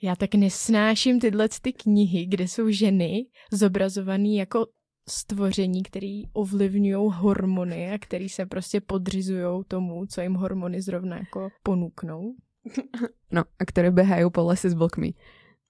Já 0.03 0.17
tak 0.17 0.35
nesnáším 0.35 1.21
tyhle 1.21 1.49
ty 1.63 1.73
knihy, 1.73 2.27
kde 2.27 2.49
jsou 2.49 2.71
ženy 2.71 3.27
zobrazované 3.53 4.29
jako 4.29 4.67
stvoření, 5.09 5.83
které 5.83 6.23
ovlivňují 6.33 7.11
hormony 7.15 7.91
a 7.91 7.99
které 7.99 8.29
se 8.29 8.47
prostě 8.47 8.81
podřizují 8.81 9.65
tomu, 9.69 10.07
co 10.07 10.21
jim 10.21 10.35
hormony 10.35 10.83
zrovna 10.83 11.17
jako 11.17 11.49
ponúknou. 11.63 12.35
No, 13.33 13.45
a 13.59 13.65
které 13.65 13.91
behají 13.91 14.31
po 14.31 14.45
lese 14.45 14.71
s 14.71 14.75
vlkmi. 14.75 15.15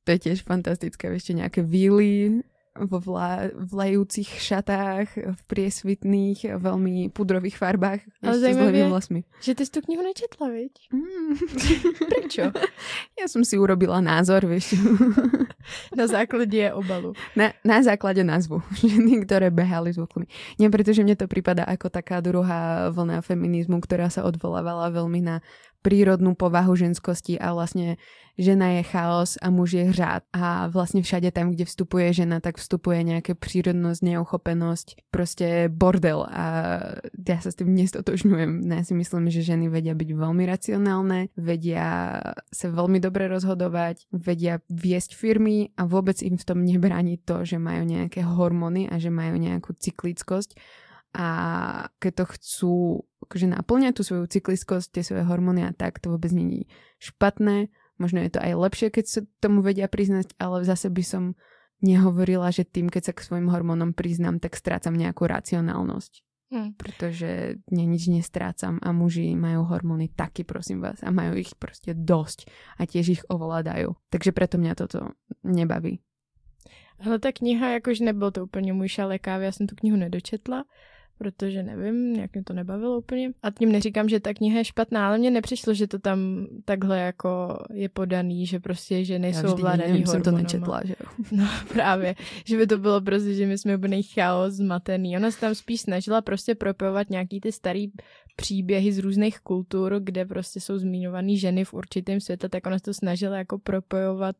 To 0.04 0.10
je 0.10 0.18
tiež 0.18 0.40
fantastické. 0.42 1.12
Ešte 1.12 1.36
nejaké 1.36 1.60
víly 1.60 2.40
vo 2.86 2.98
vla, 3.02 3.50
vlajúcich 3.54 4.38
šatách, 4.38 5.08
v 5.16 5.40
priesvitných, 5.50 6.60
veľmi 6.60 7.10
pudrových 7.10 7.58
farbách. 7.58 8.06
Ale 8.22 8.38
zajímavé, 8.38 8.86
vlasmi. 8.86 9.26
že 9.42 9.58
ty 9.58 9.66
jsi 9.66 9.72
tu 9.72 9.80
knihu 9.82 10.02
nečetla, 10.02 10.46
viď? 10.46 10.72
Mm. 10.94 11.32
Prečo? 12.12 12.44
Ja 13.18 13.26
som 13.26 13.42
si 13.42 13.58
urobila 13.58 13.98
názor, 13.98 14.46
vieš. 14.46 14.78
na 15.98 16.06
základe 16.06 16.72
obalu. 16.72 17.12
Na, 17.34 17.52
na 17.66 17.82
základe 17.82 18.22
názvu. 18.22 18.62
Ženy, 18.82 19.26
ktoré 19.26 19.50
behali 19.50 19.90
s 19.92 19.98
vlkmi. 19.98 20.26
Nie, 20.62 20.68
pretože 20.70 21.02
mne 21.02 21.18
to 21.18 21.26
prípada 21.26 21.66
ako 21.66 21.90
taká 21.90 22.22
druhá 22.22 22.92
vlna 22.94 23.24
feminizmu, 23.24 23.82
ktorá 23.82 24.12
sa 24.12 24.24
odvolávala 24.24 24.92
veľmi 24.92 25.20
na 25.24 25.36
prírodnú 25.82 26.34
povahu 26.34 26.74
ženskosti 26.74 27.38
a 27.38 27.54
vlastne 27.54 27.96
žena 28.38 28.78
je 28.78 28.82
chaos 28.86 29.34
a 29.42 29.50
muž 29.50 29.74
je 29.74 29.84
hřád 29.90 30.22
a 30.30 30.70
vlastne 30.70 31.02
všade 31.02 31.34
tam, 31.34 31.50
kde 31.50 31.66
vstupuje 31.66 32.14
žena, 32.14 32.38
tak 32.38 32.56
vstupuje 32.56 33.02
nejaké 33.02 33.34
prírodnosť, 33.34 34.00
neuchopenosť, 34.06 34.86
proste 35.10 35.66
bordel. 35.66 36.22
A 36.30 36.44
ja 37.18 37.38
sa 37.42 37.50
s 37.50 37.58
tým 37.58 37.74
nestotožňujem. 37.74 38.62
Ja 38.70 38.86
si 38.86 38.94
myslím, 38.94 39.26
že 39.28 39.42
ženy 39.42 39.66
vedia 39.66 39.98
byť 39.98 40.10
veľmi 40.14 40.44
racionálne, 40.46 41.34
vedia 41.34 42.22
sa 42.54 42.66
veľmi 42.70 43.02
dobre 43.02 43.26
rozhodovať, 43.26 44.06
vedia 44.14 44.62
viesť 44.70 45.18
firmy 45.18 45.74
a 45.74 45.90
vôbec 45.90 46.22
im 46.22 46.38
v 46.38 46.46
tom 46.46 46.62
nebráni 46.62 47.18
to, 47.18 47.42
že 47.42 47.58
majú 47.58 47.82
nejaké 47.82 48.22
hormóny 48.22 48.86
a 48.86 49.02
že 49.02 49.10
majú 49.10 49.34
nejakú 49.34 49.74
cyklickosť 49.74 50.54
a 51.18 51.28
keď 51.98 52.12
to 52.14 52.24
chcú 52.38 52.74
akože 53.26 53.50
naplňať 53.50 53.92
tú 53.98 54.02
svoju 54.06 54.30
cykliskosť, 54.30 54.94
tie 54.94 55.02
svoje 55.02 55.26
hormóny 55.26 55.66
a 55.66 55.74
tak, 55.74 55.98
to 55.98 56.14
vôbec 56.14 56.30
není 56.30 56.70
špatné. 57.02 57.74
Možno 57.98 58.22
je 58.22 58.30
to 58.30 58.38
aj 58.38 58.54
lepšie, 58.54 58.94
keď 58.94 59.04
sa 59.10 59.20
tomu 59.42 59.58
vedia 59.66 59.90
priznať, 59.90 60.38
ale 60.38 60.62
zase 60.62 60.86
by 60.86 61.02
som 61.02 61.24
nehovorila, 61.82 62.54
že 62.54 62.62
tým, 62.62 62.86
keď 62.86 63.10
sa 63.10 63.12
k 63.18 63.26
svojim 63.26 63.50
hormónom 63.50 63.90
priznám, 63.90 64.38
tak 64.38 64.54
strácam 64.54 64.94
nejakú 64.94 65.26
racionálnosť. 65.26 66.22
Hmm. 66.48 66.72
Pretože 66.78 67.60
ne, 67.68 67.84
nič 67.84 68.08
nestrácam 68.08 68.80
a 68.80 68.94
muži 68.94 69.36
majú 69.36 69.68
hormóny 69.68 70.08
taky, 70.08 70.46
prosím 70.48 70.80
vás, 70.80 71.02
a 71.04 71.12
majú 71.12 71.36
ich 71.36 71.52
proste 71.58 71.92
dosť 71.92 72.48
a 72.78 72.88
tiež 72.88 73.06
ich 73.20 73.22
ovládajú. 73.28 73.92
Takže 74.08 74.30
preto 74.32 74.56
mňa 74.56 74.72
toto 74.78 75.12
nebaví. 75.44 76.00
Ale 77.04 77.18
ta 77.18 77.34
kniha, 77.34 77.78
jakož 77.78 78.00
nebyl 78.00 78.30
to 78.30 78.44
úplně 78.44 78.72
můj 78.72 78.88
šalé 78.88 79.18
kávy, 79.18 79.44
já 79.44 79.52
jsem 79.52 79.66
tu 79.66 79.74
knihu 79.76 79.96
nedočetla, 79.96 80.64
protože 81.18 81.62
nevím, 81.62 82.14
jak 82.14 82.34
mě 82.34 82.44
to 82.44 82.52
nebavilo 82.52 82.98
úplně. 82.98 83.30
A 83.42 83.50
tím 83.50 83.72
neříkám, 83.72 84.08
že 84.08 84.20
ta 84.20 84.34
kniha 84.34 84.58
je 84.58 84.64
špatná, 84.64 85.08
ale 85.08 85.18
mně 85.18 85.30
nepřišlo, 85.30 85.74
že 85.74 85.86
to 85.86 85.98
tam 85.98 86.46
takhle 86.64 87.00
jako 87.00 87.58
je 87.72 87.88
podaný, 87.88 88.46
že 88.46 88.60
prostě 88.60 89.04
že 89.04 89.18
nejsou 89.18 89.52
ovládaný 89.52 90.06
jsem 90.06 90.22
to 90.22 90.30
nečetla, 90.30 90.80
že 90.84 90.94
jo. 91.00 91.24
No 91.32 91.44
právě, 91.72 92.14
že 92.44 92.56
by 92.56 92.66
to 92.66 92.78
bylo 92.78 93.00
prostě, 93.00 93.34
že 93.34 93.46
my 93.46 93.58
jsme 93.58 93.76
úplně 93.76 94.02
chaos, 94.02 94.54
zmatený. 94.54 95.16
Ona 95.16 95.30
se 95.30 95.40
tam 95.40 95.54
spíš 95.54 95.80
snažila 95.80 96.22
prostě 96.22 96.54
propojovat 96.54 97.10
nějaký 97.10 97.40
ty 97.40 97.52
starý 97.52 97.90
příběhy 98.36 98.92
z 98.92 98.98
různých 98.98 99.40
kultur, 99.40 100.00
kde 100.00 100.24
prostě 100.24 100.60
jsou 100.60 100.78
zmiňované 100.78 101.36
ženy 101.36 101.64
v 101.64 101.74
určitém 101.74 102.20
světě, 102.20 102.48
tak 102.48 102.66
ona 102.66 102.78
se 102.78 102.84
to 102.84 102.94
snažila 102.94 103.36
jako 103.36 103.58
propojovat 103.58 104.36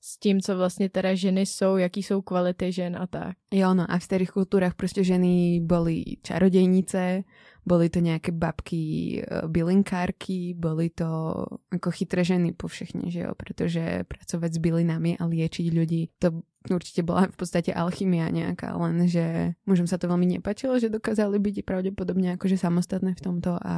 s 0.00 0.18
tím, 0.18 0.40
co 0.40 0.56
vlastně 0.56 0.88
teda 0.88 1.14
ženy 1.14 1.46
jsou, 1.46 1.76
jaký 1.76 2.02
jsou 2.02 2.22
kvality 2.22 2.72
žen 2.72 2.96
a 2.96 3.06
tak. 3.06 3.36
Jo, 3.52 3.74
no 3.74 3.86
a 3.88 3.98
v 3.98 4.02
starých 4.02 4.30
kultúrach 4.30 4.74
prostě 4.74 5.04
ženy 5.04 5.60
byly 5.62 6.04
čarodejnice, 6.22 7.24
boli 7.68 7.92
to 7.92 8.00
nejaké 8.00 8.32
babky 8.32 8.82
e, 9.20 9.44
bylinkárky, 9.44 10.56
boli 10.56 10.88
to 10.88 11.44
ako 11.68 11.92
chytré 11.92 12.24
ženy 12.24 12.56
po 12.56 12.64
všechne, 12.64 13.12
že 13.12 13.28
jo, 13.28 13.36
pretože 13.36 14.08
pracovať 14.08 14.50
s 14.56 14.58
bylinami 14.58 15.20
a 15.20 15.28
liečiť 15.28 15.66
ľudí, 15.68 16.16
to 16.16 16.40
určite 16.72 17.04
bola 17.04 17.28
v 17.28 17.36
podstate 17.36 17.70
alchymia 17.76 18.32
nejaká, 18.32 18.72
len 18.76 19.04
že 19.04 19.56
mužom 19.68 19.84
sa 19.84 20.00
to 20.00 20.08
veľmi 20.08 20.40
nepačilo, 20.40 20.80
že 20.80 20.92
dokázali 20.92 21.36
byť 21.36 21.56
pravdepodobne 21.64 22.34
akože 22.40 22.56
samostatné 22.56 23.14
v 23.14 23.24
tomto 23.24 23.60
a 23.60 23.74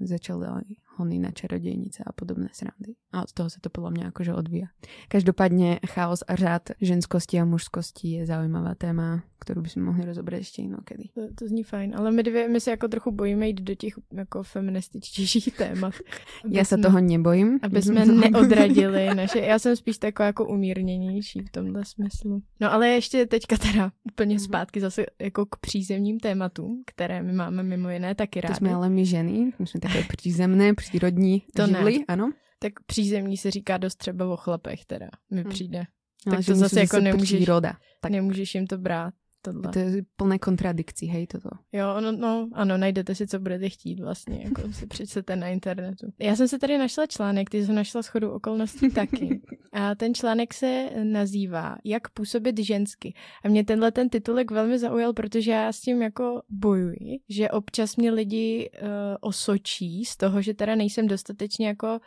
začali 0.00 0.78
hony 0.96 1.18
na 1.18 1.30
čarodejnice 1.30 2.04
a 2.06 2.12
podobné 2.12 2.48
srandy. 2.52 2.94
A 3.12 3.22
od 3.22 3.32
toho 3.32 3.50
sa 3.50 3.60
to 3.60 3.68
podľa 3.68 3.90
mňa 3.90 4.04
akože 4.12 4.32
odvíja. 4.34 4.68
Každopádne 5.08 5.80
chaos 5.84 6.24
a 6.26 6.36
řád 6.36 6.76
ženskosti 6.80 7.40
a 7.40 7.44
mužskosti 7.44 8.08
je 8.08 8.26
zaujímavá 8.26 8.74
téma, 8.74 9.22
kterou 9.38 9.62
bychom 9.62 9.82
mohli 9.82 10.04
rozobrať 10.04 10.38
ještě 10.38 10.62
jinokedy. 10.62 11.04
To, 11.14 11.20
to 11.34 11.48
zní 11.48 11.62
fajn, 11.62 11.94
ale 11.96 12.10
my 12.10 12.22
dvě, 12.22 12.48
my 12.48 12.60
se 12.60 12.70
jako 12.70 12.88
trochu 12.88 13.10
bojíme 13.10 13.46
jít 13.46 13.60
do 13.60 13.74
těch 13.74 13.94
jako 14.12 14.42
feminističtějších 14.42 15.56
témat. 15.56 15.94
Já 16.50 16.64
se 16.64 16.78
toho 16.78 17.00
nebojím. 17.00 17.58
Aby 17.62 17.82
jsme 17.82 18.06
neodradili 18.30 19.14
naše, 19.14 19.38
já 19.38 19.58
jsem 19.58 19.76
spíš 19.76 19.98
taková 19.98 20.26
jako 20.26 20.48
umírněnější 20.48 21.40
v 21.40 21.50
tomhle 21.50 21.84
smyslu. 21.84 22.42
No 22.60 22.72
ale 22.72 22.88
ještě 22.88 23.26
teďka 23.26 23.56
teda 23.56 23.92
úplně 24.12 24.34
mhm. 24.34 24.44
zpátky 24.44 24.80
zase 24.80 25.06
jako 25.20 25.46
k 25.46 25.56
přízemním 25.56 26.20
tématům, 26.20 26.82
které 26.86 27.22
my 27.22 27.32
máme 27.32 27.62
mimo 27.62 27.90
jiné 27.90 28.14
taky 28.14 28.40
rádi. 28.40 28.54
To 28.54 28.58
jsme 28.58 28.74
ale 28.74 28.88
my 28.88 29.06
ženy, 29.06 29.52
my 29.58 29.66
jsme 29.66 29.80
takové 29.80 30.04
přízemné, 30.16 30.74
přírodní 30.88 31.42
to 31.56 31.66
živly, 31.66 31.98
ne. 31.98 32.04
ano. 32.08 32.32
Tak 32.58 32.72
přízemní 32.86 33.36
se 33.36 33.50
říká 33.50 33.76
dost 33.76 33.94
třeba 33.94 34.26
o 34.32 34.36
chlapech 34.36 34.84
teda, 34.84 35.08
mi 35.30 35.40
hmm. 35.42 35.50
přijde. 35.50 35.84
Tak 36.30 36.46
to 36.46 36.54
zase 36.54 36.80
jako 36.80 37.00
nemůžeš, 37.00 37.38
příroda. 37.38 37.72
Tak. 38.00 38.12
nemůžeš 38.12 38.54
jim 38.54 38.66
to 38.66 38.78
brát 38.78 39.14
tohle. 39.42 39.72
To 39.72 39.78
je 39.78 40.02
plné 40.16 40.38
kontradikcí, 40.38 41.06
hej, 41.06 41.26
toto. 41.26 41.48
Jo, 41.72 42.00
no, 42.00 42.12
no, 42.12 42.48
ano, 42.52 42.78
najdete 42.78 43.14
si, 43.14 43.26
co 43.26 43.38
budete 43.38 43.68
chtít 43.68 44.00
vlastně, 44.00 44.42
jako 44.44 44.62
si 44.72 44.86
přečtete 44.86 45.36
na 45.36 45.48
internetu. 45.48 46.06
Já 46.18 46.36
jsem 46.36 46.48
se 46.48 46.58
tady 46.58 46.78
našla 46.78 47.06
článek, 47.06 47.50
ty 47.50 47.66
jsem 47.66 47.74
našla 47.74 48.02
schodu 48.02 48.30
okolností 48.30 48.90
taky. 48.94 49.40
A 49.72 49.94
ten 49.94 50.14
článek 50.14 50.54
se 50.54 50.90
nazývá 51.02 51.76
Jak 51.84 52.08
působit 52.08 52.58
žensky. 52.58 53.14
A 53.44 53.48
mě 53.48 53.64
tenhle 53.64 53.92
ten 53.92 54.08
titulek 54.08 54.50
velmi 54.50 54.78
zaujal, 54.78 55.12
protože 55.12 55.50
já 55.50 55.72
s 55.72 55.80
tím 55.80 56.02
jako 56.02 56.42
bojuji, 56.50 57.20
že 57.28 57.50
občas 57.50 57.96
mě 57.96 58.10
lidi 58.10 58.70
uh, 58.82 58.88
osočí 59.20 60.04
z 60.04 60.16
toho, 60.16 60.42
že 60.42 60.54
teda 60.54 60.74
nejsem 60.74 61.06
dostatečně 61.06 61.66
jako 61.66 62.00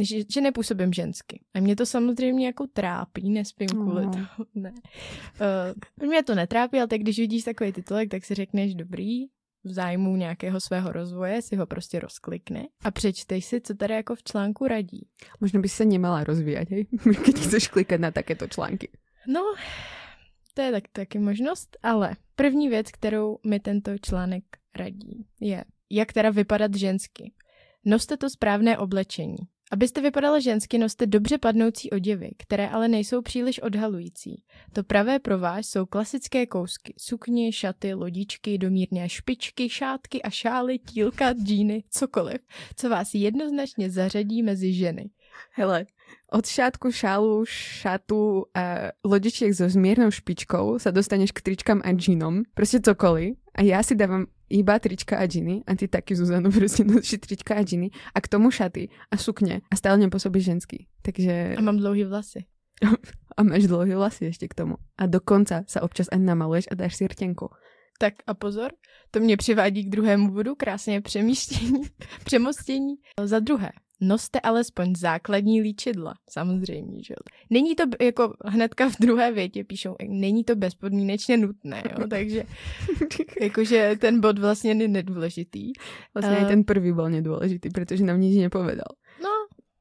že, 0.00 0.16
že 0.28 0.40
nepůsobím 0.40 0.92
žensky. 0.92 1.40
A 1.54 1.60
mě 1.60 1.76
to 1.76 1.86
samozřejmě 1.86 2.46
jako 2.46 2.66
trápí, 2.72 3.30
nespím 3.30 3.68
kvůli 3.68 4.02
tomu, 4.02 4.26
ne. 4.54 4.72
Uh, 6.00 6.08
mě 6.08 6.22
to 6.22 6.34
netrápí, 6.34 6.78
ale 6.78 6.86
tak 6.86 7.00
když 7.00 7.18
vidíš 7.18 7.44
takový 7.44 7.72
titulek, 7.72 8.10
tak 8.10 8.24
si 8.24 8.34
řekneš 8.34 8.74
dobrý, 8.74 9.26
v 9.64 9.72
zájmu 9.72 10.16
nějakého 10.16 10.60
svého 10.60 10.92
rozvoje 10.92 11.42
si 11.42 11.56
ho 11.56 11.66
prostě 11.66 12.00
rozklikne 12.00 12.66
a 12.84 12.90
přečtej 12.90 13.42
si, 13.42 13.60
co 13.60 13.74
tady 13.74 13.94
jako 13.94 14.14
v 14.14 14.22
článku 14.22 14.66
radí. 14.66 15.08
Možná 15.40 15.60
by 15.60 15.68
se 15.68 15.84
nemala 15.84 16.24
rozvíjet, 16.24 16.70
hej? 16.70 16.86
Když 17.22 17.46
chceš 17.46 17.68
klikat 17.68 18.00
na 18.00 18.10
takéto 18.10 18.46
články. 18.48 18.88
No, 19.28 19.40
to 20.54 20.62
je 20.62 20.72
tak, 20.72 20.84
taky 20.92 21.18
možnost, 21.18 21.76
ale 21.82 22.16
první 22.36 22.68
věc, 22.68 22.90
kterou 22.90 23.38
mi 23.46 23.60
tento 23.60 23.98
článek 23.98 24.44
radí, 24.76 25.26
je, 25.40 25.64
jak 25.90 26.12
teda 26.12 26.30
vypadat 26.30 26.74
žensky. 26.74 27.32
Noste 27.84 28.16
to 28.16 28.30
správné 28.30 28.78
oblečení. 28.78 29.36
Abyste 29.70 30.00
vypadala 30.00 30.40
žensky, 30.40 30.78
noste 30.78 31.06
dobře 31.06 31.38
padnoucí 31.38 31.90
oděvy, 31.90 32.30
které 32.38 32.68
ale 32.68 32.88
nejsou 32.88 33.22
příliš 33.22 33.62
odhalující. 33.62 34.42
To 34.72 34.82
pravé 34.84 35.18
pro 35.18 35.38
vás 35.38 35.66
jsou 35.66 35.86
klasické 35.86 36.46
kousky, 36.46 36.94
sukně, 36.98 37.52
šaty, 37.52 37.94
lodičky, 37.94 38.58
domírné 38.58 39.08
špičky, 39.08 39.68
šátky 39.68 40.22
a 40.22 40.30
šály, 40.30 40.78
tílka, 40.78 41.32
džíny, 41.32 41.84
cokoliv, 41.90 42.40
co 42.76 42.88
vás 42.88 43.14
jednoznačně 43.14 43.90
zařadí 43.90 44.42
mezi 44.42 44.72
ženy. 44.72 45.10
Hele, 45.52 45.86
od 46.32 46.46
šátku, 46.46 46.92
šálu, 46.92 47.44
šatu 47.46 48.44
a 48.54 48.90
lodičiek 49.04 49.54
so 49.54 49.70
zmiernou 49.70 50.10
špičkou 50.10 50.78
sa 50.78 50.90
dostaneš 50.90 51.30
k 51.34 51.42
tričkám 51.42 51.82
a 51.84 51.90
džínom. 51.90 52.42
Proste 52.54 52.80
cokoliv. 52.82 53.34
A 53.54 53.62
ja 53.62 53.82
si 53.82 53.94
dávam 53.94 54.26
iba 54.50 54.78
trička 54.78 55.16
a 55.16 55.26
džiny 55.26 55.62
a 55.66 55.74
ty 55.74 55.88
taky, 55.88 56.16
Zuzano, 56.16 56.50
proste 56.58 56.84
nosíš 56.84 57.20
trička 57.20 57.54
a 57.54 57.62
džiny 57.62 57.90
a 58.14 58.20
k 58.20 58.28
tomu 58.28 58.50
šaty 58.50 58.88
a 59.10 59.16
sukně 59.16 59.60
a 59.70 59.76
stále 59.76 59.98
nepôsobíš 59.98 60.44
ženský. 60.44 60.86
Takže... 61.02 61.54
A 61.58 61.60
mám 61.60 61.78
dlouhé 61.78 62.04
vlasy. 62.04 62.44
a 63.36 63.42
máš 63.42 63.66
dlouhé 63.66 63.96
vlasy 63.96 64.24
ještě 64.24 64.48
k 64.48 64.54
tomu. 64.54 64.74
A 64.98 65.06
dokonca 65.06 65.64
sa 65.66 65.82
občas 65.82 66.08
ani 66.12 66.24
namaluješ 66.24 66.64
a 66.70 66.74
dáš 66.74 66.96
si 66.96 67.06
rtěnku. 67.06 67.48
Tak 68.00 68.14
a 68.26 68.34
pozor, 68.34 68.72
to 69.10 69.20
mě 69.20 69.36
přivádí 69.36 69.84
k 69.84 69.90
druhému 69.90 70.32
bodu, 70.32 70.54
krásně 70.54 71.00
přemístění, 71.00 71.82
přemostění. 72.24 72.94
Za 73.24 73.38
druhé, 73.38 73.70
Noste 74.00 74.40
alespoň 74.40 74.94
základní 74.94 75.62
líčidla, 75.62 76.14
samozřejmě, 76.30 77.04
že 77.04 77.14
jo. 77.14 77.34
Není 77.50 77.74
to 77.74 77.82
jako 78.00 78.34
hnedka 78.44 78.88
v 78.88 78.98
druhé 79.00 79.32
větě 79.32 79.64
píšou, 79.64 79.96
není 80.08 80.44
to 80.44 80.56
bezpodmínečně 80.56 81.36
nutné, 81.36 81.82
jo, 81.98 82.06
takže 82.10 82.44
jakože 83.40 83.96
ten 84.00 84.20
bod 84.20 84.38
vlastně 84.38 84.70
je 84.70 84.88
nedůležitý. 84.88 85.72
Vlastně 86.14 86.36
uh, 86.36 86.42
Eh, 86.42 86.46
ten 86.46 86.64
prvý 86.64 86.92
byl 86.92 87.10
nedůležitý, 87.10 87.68
protože 87.70 88.04
nám 88.04 88.20
nic 88.20 88.36
nepovedal. 88.36 88.88
No, 89.22 89.30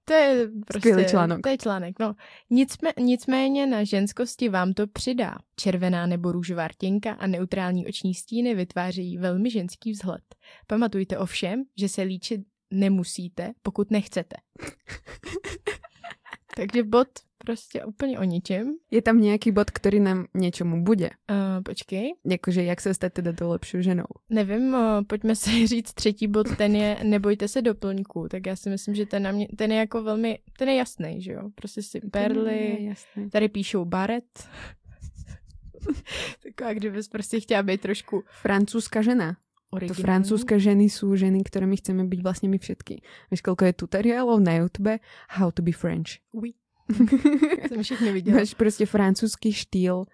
to 0.05 0.13
je 0.13 0.49
prostě... 0.67 0.89
Skvělý 0.89 1.09
článok. 1.09 1.41
To 1.41 1.49
je 1.49 1.57
článek, 1.57 1.99
no. 1.99 2.15
Nicmé, 2.49 2.89
nicméně 2.99 3.67
na 3.67 3.83
ženskosti 3.83 4.49
vám 4.49 4.73
to 4.73 4.88
přidá. 4.88 5.38
Červená 5.55 6.05
nebo 6.05 6.31
růžová 6.31 6.67
rtěnka 6.67 7.11
a 7.11 7.27
neutrální 7.27 7.88
oční 7.88 8.13
stíny 8.13 8.55
vytvářejí 8.55 9.17
velmi 9.17 9.51
ženský 9.51 9.91
vzhled. 9.91 10.21
Pamatujte 10.67 11.17
ovšem, 11.17 11.63
že 11.77 11.89
se 11.89 12.01
líčit 12.01 12.41
nemusíte, 12.71 13.51
pokud 13.61 13.91
nechcete. 13.91 14.35
Takže 16.55 16.83
bod 16.83 17.07
prostě 17.38 17.85
úplně 17.85 18.19
o 18.19 18.23
ničem. 18.23 18.75
Je 18.91 19.01
tam 19.01 19.21
nějaký 19.21 19.51
bod, 19.51 19.71
který 19.71 19.99
nám 19.99 20.25
něčemu 20.33 20.83
bude? 20.83 21.09
Uh, 21.31 21.63
počkej, 21.63 22.13
Jakože 22.25 22.63
jak 22.63 22.81
se 22.81 22.93
stát 22.93 23.13
teda 23.13 23.33
tou 23.33 23.49
lepší 23.49 23.83
ženou? 23.83 24.05
nevím, 24.29 24.73
uh, 24.73 24.79
pojďme 25.07 25.35
si 25.35 25.67
říct 25.67 25.93
třetí 25.93 26.27
bod, 26.27 26.57
ten 26.57 26.75
je 26.75 26.97
nebojte 27.03 27.47
se 27.47 27.61
doplňků, 27.61 28.27
tak 28.27 28.45
já 28.45 28.55
si 28.55 28.69
myslím, 28.69 28.95
že 28.95 29.05
ten, 29.05 29.23
na 29.23 29.31
mě, 29.31 29.47
ten 29.57 29.71
je 29.71 29.77
jako 29.77 30.03
velmi, 30.03 30.39
ten 30.57 30.69
je 30.69 30.75
jasný, 30.75 31.21
že 31.21 31.31
jo, 31.31 31.49
prostě 31.55 31.81
si 31.81 31.99
perly. 31.99 32.93
Tady 33.31 33.49
píšou 33.49 33.85
baret. 33.85 34.49
Taková, 36.43 36.73
kdybys 36.73 37.07
prostě 37.07 37.39
chtěla 37.39 37.63
být 37.63 37.81
trošku 37.81 38.23
Francúzska 38.41 39.01
žena. 39.01 39.38
To 39.69 39.93
francúzske 39.93 40.57
ženy 40.57 40.89
sú 40.89 41.13
ženy, 41.13 41.45
ktoré 41.45 41.69
my 41.69 41.77
chceme 41.77 42.01
byť 42.09 42.19
vlastne 42.25 42.49
my 42.49 42.57
všetky. 42.57 43.05
Vieš, 43.29 43.41
koľko 43.45 43.69
je 43.69 43.73
tutoriálov 43.77 44.41
na 44.41 44.57
YouTube 44.57 44.97
How 45.38 45.53
to 45.53 45.61
be 45.61 45.69
French. 45.71 46.17
Oui. 46.33 46.57
Jsem 47.69 47.83
všechny 47.83 48.11
viděla. 48.11 48.38
Máš 48.38 48.53
prostě 48.53 48.85
francouzský 48.85 49.53
štýl, 49.53 50.05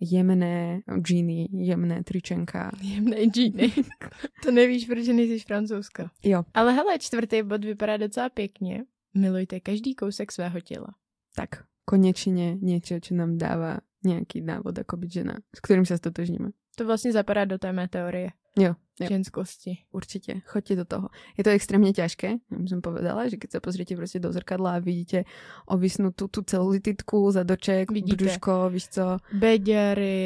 jemné 0.00 0.82
džíny, 0.98 1.48
jemné 1.52 2.04
tričenka. 2.04 2.70
Jemnej 2.82 3.30
džíny. 3.30 3.72
to 4.42 4.50
nevíš, 4.50 4.84
protože 4.86 5.12
nejsi 5.12 5.38
francouzska. 5.46 6.10
Jo, 6.24 6.42
Ale 6.54 6.72
hele, 6.72 6.98
čtvrtý 6.98 7.42
bod 7.42 7.64
vypadá 7.64 7.96
docela 7.96 8.28
pěkně. 8.28 8.84
Milujte 9.14 9.60
každý 9.60 9.94
kousek 9.94 10.32
svého 10.32 10.60
těla. 10.60 10.88
tak 11.36 11.62
konečne 11.86 12.58
niečo, 12.58 12.98
čo 12.98 13.14
nám 13.14 13.38
dáva 13.38 13.80
nejaký 14.02 14.42
návod, 14.42 14.74
ako 14.74 14.96
byť 14.96 15.10
žena, 15.12 15.38
s 15.54 15.60
ktorým 15.62 15.86
sa 15.86 15.94
stotožníme. 16.00 16.50
To 16.76 16.84
vlastně 16.86 17.12
zapadá 17.12 17.44
do 17.44 17.58
té 17.58 17.72
mé 17.72 17.88
teorie 17.88 18.30
Jo, 18.58 18.72
jo. 19.00 19.06
ženskosti. 19.08 19.76
Určite, 19.92 20.40
choďte 20.46 20.76
do 20.76 20.84
toho. 20.84 21.08
Je 21.36 21.44
to 21.44 21.50
extrémne 21.52 21.92
ťažké, 21.92 22.28
ja 22.40 22.56
by 22.56 22.68
som 22.68 22.80
povedala, 22.80 23.28
že 23.28 23.36
keď 23.36 23.50
sa 23.52 23.60
pozriete 23.60 23.92
proste 23.92 24.16
do 24.16 24.32
zrkadla 24.32 24.76
a 24.76 24.80
vidíte 24.80 25.28
ovisnutú 25.68 26.28
tú 26.28 26.40
celulititku, 26.40 27.28
zadoček, 27.32 27.92
Vidíte. 27.92 28.16
brúško, 28.16 28.72
víš 28.72 28.88
co, 28.88 29.20
Beďary, 29.32 30.16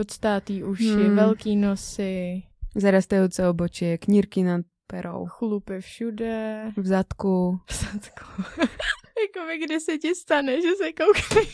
odstátý 0.00 0.64
uši, 0.64 0.96
Hmm. 0.96 1.16
velký 1.16 1.56
nosy, 1.56 2.42
zarastajúce 2.74 3.44
obočie, 3.44 3.98
knírky 3.98 4.40
nad 4.42 4.64
perou, 4.88 5.26
chlupy 5.28 5.80
všude. 5.80 6.72
v 6.76 6.86
zadku. 6.86 7.60
v 7.68 7.72
zadku. 7.72 8.24
jako 9.20 9.40
by 9.46 9.54
kdy 9.60 9.80
se 9.80 9.98
ti 9.98 10.14
stane, 10.14 10.56
že 10.56 10.72
se 10.76 10.92
koukáš 10.92 11.48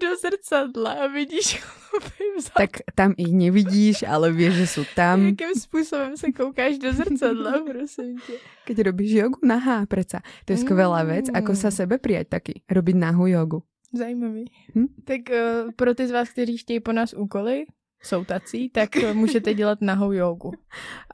do 0.00 0.16
zrcadla 0.16 0.92
a 0.92 1.06
vidíš 1.06 1.60
chlupy 1.60 2.24
v 2.36 2.40
zadku. 2.40 2.56
Tak 2.56 2.70
tam 2.94 3.10
ich 3.16 3.32
nevidíš, 3.32 4.02
ale 4.08 4.32
vieš, 4.32 4.54
že 4.54 4.66
sú 4.66 4.82
tam. 4.96 5.26
Jakým 5.36 5.54
způsobem 5.54 6.16
se 6.16 6.32
koukáš 6.32 6.78
do 6.78 6.92
zrcadla, 6.92 7.52
prosím 7.70 8.18
tě. 8.26 8.32
Keď 8.64 8.76
robíš 8.82 9.10
jogu, 9.12 9.38
nahá, 9.42 9.86
preca. 9.86 10.20
To 10.44 10.52
je 10.52 10.58
skvelá 10.58 11.02
vec, 11.04 11.28
ako 11.34 11.52
sa 11.54 11.68
Mm. 11.68 11.76
sebe 11.76 11.94
prijať 11.98 12.26
taky. 12.28 12.54
Robiť 12.70 12.96
nahú 12.96 13.26
jogu. 13.26 13.62
Zajímavý. 13.92 14.44
Hm? 14.74 14.86
Tak 15.04 15.20
uh, 15.30 15.36
pro 15.76 15.94
ty 15.94 16.06
z 16.06 16.10
vás, 16.10 16.28
kteří 16.30 16.56
chtějí 16.58 16.80
po 16.80 16.92
nás 16.92 17.12
úkoly, 17.14 17.66
jsou 18.02 18.24
tací, 18.24 18.70
tak 18.70 18.90
uh, 18.96 19.14
můžete 19.14 19.54
dělat 19.54 19.78
nahou 19.82 20.12
jogu. 20.12 20.52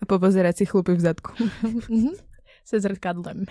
A 0.02 0.06
popozerať 0.06 0.56
si 0.56 0.64
chlupy 0.66 0.92
v 0.94 1.00
zadku. 1.00 1.32
Mhm. 1.62 2.08
Se 2.64 2.80
zrkadlem. 2.80 3.44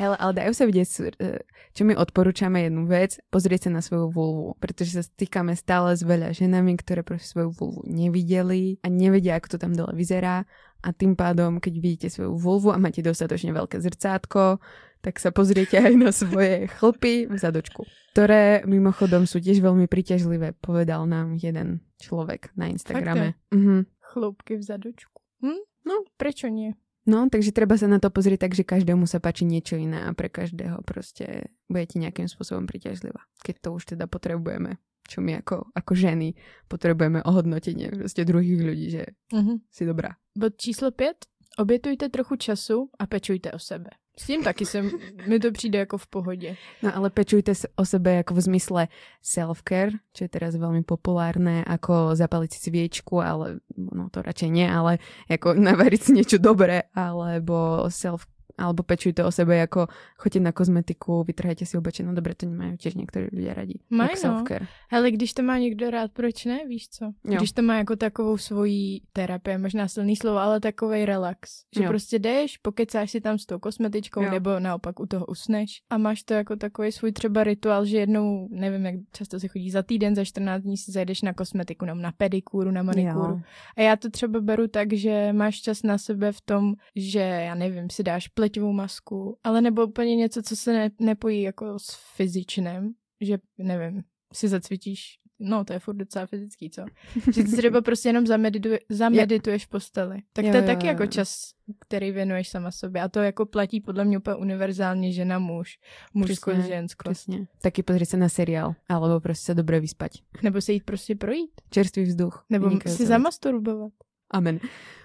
Hele, 0.00 0.16
ale 0.16 0.32
dajú 0.32 0.52
sa 0.56 0.64
vidieť, 0.64 0.86
s- 0.88 1.12
e, 1.12 1.44
čo 1.70 1.84
my 1.84 1.92
odporúčame 1.92 2.64
jednu 2.64 2.88
vec, 2.88 3.20
pozrieť 3.28 3.68
sa 3.68 3.70
na 3.70 3.84
svoju 3.84 4.08
vulvu, 4.08 4.56
pretože 4.56 4.96
sa 4.96 5.04
stýkame 5.04 5.52
stále 5.52 5.92
s 5.92 6.00
veľa 6.00 6.32
ženami, 6.32 6.72
ktoré 6.74 7.04
proste 7.04 7.28
svoju 7.28 7.52
vulvu 7.52 7.84
nevideli 7.84 8.80
a 8.80 8.88
nevedia, 8.88 9.36
ako 9.36 9.52
to 9.52 9.58
tam 9.58 9.76
dole 9.76 9.92
vyzerá 9.92 10.48
a 10.80 10.88
tým 10.90 11.12
pádom, 11.12 11.60
keď 11.60 11.72
vidíte 11.76 12.08
svoju 12.08 12.32
vulvu 12.32 12.72
a 12.72 12.80
máte 12.80 13.04
dostatočne 13.04 13.52
veľké 13.52 13.76
zrcátko, 13.76 14.56
tak 15.00 15.16
sa 15.16 15.28
pozriete 15.30 15.76
aj 15.76 15.92
na 15.92 16.10
svoje 16.10 16.64
chlpy 16.80 17.28
v 17.28 17.36
zadočku, 17.36 17.84
ktoré 18.12 18.64
mimochodom 18.64 19.28
sú 19.28 19.36
tiež 19.36 19.60
veľmi 19.60 19.84
príťažlivé, 19.84 20.56
povedal 20.56 21.04
nám 21.04 21.36
jeden 21.36 21.84
človek 22.00 22.56
na 22.56 22.72
Instagrame. 22.72 23.36
Mhm. 23.52 23.84
Chloupky 24.10 24.56
v 24.56 24.64
zadočku. 24.64 25.20
Hm? 25.44 25.60
No, 25.84 26.08
prečo 26.16 26.48
nie? 26.48 26.72
No, 27.06 27.28
takže 27.32 27.52
treba 27.52 27.80
sa 27.80 27.88
na 27.88 27.96
to 27.96 28.12
pozrieť 28.12 28.44
tak, 28.44 28.52
že 28.52 28.64
každému 28.64 29.08
sa 29.08 29.20
páči 29.20 29.48
niečo 29.48 29.80
iné 29.80 30.04
a 30.04 30.12
pre 30.12 30.28
každého 30.28 30.84
proste 30.84 31.48
budete 31.66 31.96
nejakým 31.96 32.28
spôsobom 32.28 32.68
priťažlivá. 32.68 33.24
Keď 33.40 33.54
to 33.60 33.68
už 33.72 33.82
teda 33.96 34.04
potrebujeme, 34.04 34.76
čo 35.08 35.24
my 35.24 35.40
ako, 35.40 35.72
ako 35.72 35.92
ženy 35.96 36.36
potrebujeme 36.68 37.24
ohodnotenie 37.24 37.88
proste 37.90 38.24
druhých 38.24 38.60
ľudí, 38.60 38.86
že 38.92 39.02
Mhm. 39.32 39.64
si 39.72 39.82
dobrá. 39.88 40.16
Bod 40.36 40.56
číslo 40.60 40.90
pět. 40.90 41.26
Obětujte 41.58 42.08
trochu 42.08 42.36
času 42.36 42.90
a 42.98 43.06
pečujte 43.06 43.52
o 43.52 43.58
sebe. 43.58 43.90
S 44.20 44.26
tím 44.26 44.44
taky 44.44 44.66
se 44.66 44.82
mi 45.26 45.40
to 45.40 45.52
přijde 45.52 45.78
jako 45.78 45.98
v 45.98 46.06
pohodě. 46.06 46.56
No 46.82 46.96
ale 46.96 47.10
pečujte 47.10 47.52
o 47.76 47.84
sebe 47.84 48.20
ako 48.20 48.34
v 48.34 48.40
zmysle 48.40 48.82
self-care, 49.24 49.96
čo 50.12 50.24
je 50.24 50.28
teraz 50.28 50.60
veľmi 50.60 50.84
populárne, 50.84 51.64
ako 51.64 52.12
zapaliť 52.12 52.50
si 52.52 52.60
sviečku, 52.68 53.16
ale 53.16 53.64
no 53.72 54.12
to 54.12 54.20
radšej 54.20 54.50
nie, 54.52 54.68
ale 54.68 55.00
ako 55.40 55.56
navariť 55.56 56.00
si 56.04 56.12
niečo 56.12 56.36
dobré, 56.36 56.92
alebo 56.92 57.88
self 57.88 58.28
alebo 58.60 58.82
pečujte 58.82 59.24
o 59.24 59.32
sebe, 59.32 59.56
ako 59.62 59.88
choďte 60.20 60.40
na 60.40 60.52
kozmetiku, 60.52 61.24
vytrhajte 61.24 61.64
si 61.64 61.80
obličej, 61.80 62.04
no 62.04 62.12
dobre, 62.12 62.36
to 62.36 62.44
nemajú 62.44 62.76
tiež 62.76 62.94
niektorí 63.00 63.32
ľudia 63.32 63.56
radi. 63.56 63.80
Mají, 63.90 64.20
no. 64.24 64.44
Ale 64.90 65.10
když 65.10 65.32
to 65.34 65.42
má 65.42 65.58
někdo 65.58 65.90
rád, 65.90 66.12
proč 66.12 66.44
ne, 66.44 66.66
víš 66.68 66.88
co? 66.88 67.04
Jo. 67.04 67.36
Když 67.36 67.52
to 67.52 67.62
má 67.62 67.76
jako 67.78 67.96
takovou 67.96 68.36
svoji 68.36 69.00
terapii, 69.12 69.58
možná 69.58 69.88
silný 69.88 70.16
slovo, 70.16 70.38
ale 70.38 70.60
takový 70.60 71.04
relax. 71.04 71.64
Že 71.76 71.82
Jo. 71.82 71.88
prostě 71.88 72.18
jdeš, 72.18 72.56
pokecáš 72.56 73.10
si 73.10 73.20
tam 73.20 73.38
s 73.38 73.46
tou 73.46 73.58
kosmetičkou, 73.58 74.22
Jo. 74.22 74.30
nebo 74.30 74.60
naopak 74.60 75.00
u 75.00 75.06
toho 75.06 75.26
usneš 75.26 75.82
a 75.90 75.98
máš 75.98 76.22
to 76.22 76.34
jako 76.34 76.56
takový 76.56 76.92
svůj 76.92 77.12
třeba 77.12 77.44
rituál, 77.44 77.84
že 77.84 77.98
jednou, 77.98 78.48
nevím, 78.50 78.86
jak 78.86 78.94
často 79.12 79.40
se 79.40 79.48
chodí, 79.48 79.70
za 79.70 79.82
týden, 79.82 80.14
za 80.14 80.24
14 80.24 80.62
dní 80.62 80.76
si 80.76 80.92
zajdeš 80.92 81.22
na 81.22 81.32
kosmetiku, 81.34 81.84
nebo 81.84 82.00
na 82.00 82.12
pedikúru, 82.12 82.70
na 82.70 82.82
manikúru. 82.82 83.32
Jo. 83.32 83.40
A 83.76 83.82
já 83.82 83.96
to 83.96 84.10
třeba 84.10 84.40
beru 84.40 84.68
tak, 84.68 84.92
že 84.92 85.32
máš 85.32 85.60
čas 85.60 85.82
na 85.82 85.98
sebe 85.98 86.32
v 86.32 86.40
tom, 86.40 86.74
že 86.96 87.18
já 87.20 87.54
nevím, 87.54 87.90
si 87.90 88.02
dáš 88.02 88.28
pleťovou 88.50 88.72
masku, 88.72 89.38
ale 89.44 89.60
nebo 89.60 89.86
úplně 89.86 90.16
něco, 90.16 90.42
co 90.42 90.56
se 90.56 90.72
ne, 90.72 90.90
nepojí 91.00 91.42
jako 91.42 91.78
s 91.78 91.98
fyzičnem, 92.16 92.92
že 93.20 93.38
nevím, 93.58 94.02
si 94.32 94.48
zacvičíš, 94.48 95.18
no 95.38 95.64
to 95.64 95.72
je 95.72 95.78
furt 95.78 95.96
docela 95.96 96.26
fyzický, 96.26 96.70
co? 96.70 96.84
Že 97.34 97.44
ty 97.44 97.56
třeba 97.56 97.80
prostě 97.80 98.08
jenom 98.08 98.26
zamedituje, 98.26 98.78
zamedituješ 98.88 99.66
v 99.66 99.68
posteli. 99.68 100.22
Tak 100.32 100.44
Jo, 100.44 100.50
to 100.50 100.56
je 100.56 100.62
jo, 100.62 100.66
taky 100.66 100.86
jo. 100.86 100.92
jako 100.92 101.06
čas, 101.06 101.50
který 101.78 102.10
věnuješ 102.10 102.48
sama 102.48 102.70
sobě. 102.70 103.02
A 103.02 103.08
to 103.08 103.20
jako 103.20 103.46
platí 103.46 103.80
podle 103.80 104.04
mě 104.04 104.18
úplně 104.18 104.34
univerzálně 104.34 105.12
žena, 105.12 105.38
muž, 105.38 105.78
mužskost, 106.14 106.58
Přesně, 106.58 106.74
ženskost. 106.74 107.26
Presne. 107.26 107.46
Taky 107.62 107.82
pozrieť 107.82 108.08
sa 108.08 108.18
na 108.18 108.28
seriál, 108.28 108.74
alebo 108.88 109.20
proste 109.20 109.52
sa 109.52 109.54
dobre 109.54 109.80
vyspať. 109.80 110.22
Nebo 110.42 110.60
se 110.60 110.72
jít 110.72 110.84
prostě 110.84 111.14
projít. 111.14 111.50
Čerstvý 111.70 112.02
vzduch. 112.02 112.44
Nebo 112.50 112.70
si 112.86 113.06
zamasturbovat. 113.06 113.92
Amen. 114.30 114.60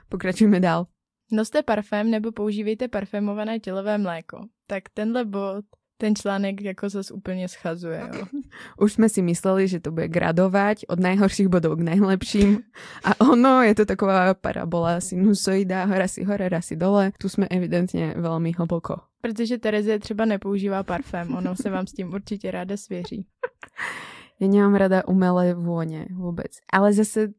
Pokračujeme 0.09 0.59
dál. 0.59 0.87
Noste 1.31 1.63
parfém 1.63 2.11
nebo 2.11 2.31
používejte 2.31 2.87
parfémované 2.87 3.59
tělové 3.59 3.97
mléko. 3.97 4.45
Tak 4.67 4.83
tenhle 4.93 5.25
bod, 5.25 5.65
ten 5.97 6.15
článek 6.15 6.61
jako 6.61 6.89
zase 6.89 7.13
úplně 7.13 7.47
schazuje. 7.47 8.01
Jo. 8.13 8.25
Už 8.79 8.93
sme 8.93 9.09
si 9.09 9.21
mysleli, 9.21 9.67
že 9.67 9.79
to 9.79 9.91
bude 9.91 10.07
gradovať 10.07 10.85
od 10.91 10.99
najhorších 10.99 11.47
bodov 11.47 11.79
k 11.79 11.87
najlepším. 11.87 12.61
A 13.03 13.15
ono, 13.31 13.63
je 13.63 13.75
to 13.75 13.85
taková 13.85 14.33
parabola 14.33 14.99
sinusoida, 14.99 15.85
raz 15.87 16.19
si 16.19 16.23
hore, 16.23 16.49
raz 16.49 16.65
si 16.67 16.75
dole. 16.75 17.11
Tu 17.19 17.29
sme 17.31 17.47
evidentne 17.47 18.13
veľmi 18.19 18.51
hlboko. 18.59 19.07
Protože 19.21 19.57
Terezie 19.57 19.99
třeba 19.99 20.25
nepoužívá 20.25 20.83
parfém, 20.83 21.35
ono 21.35 21.55
se 21.55 21.69
vám 21.69 21.87
s 21.87 21.93
tím 21.93 22.13
určitě 22.13 22.51
ráda 22.51 22.77
svěří. 22.77 23.25
Ja 24.35 24.51
nemám 24.51 24.75
rada 24.75 25.07
umelé 25.07 25.55
vône 25.55 26.11
vôbec. 26.11 26.59
Ale 26.67 26.91
zase 26.91 27.31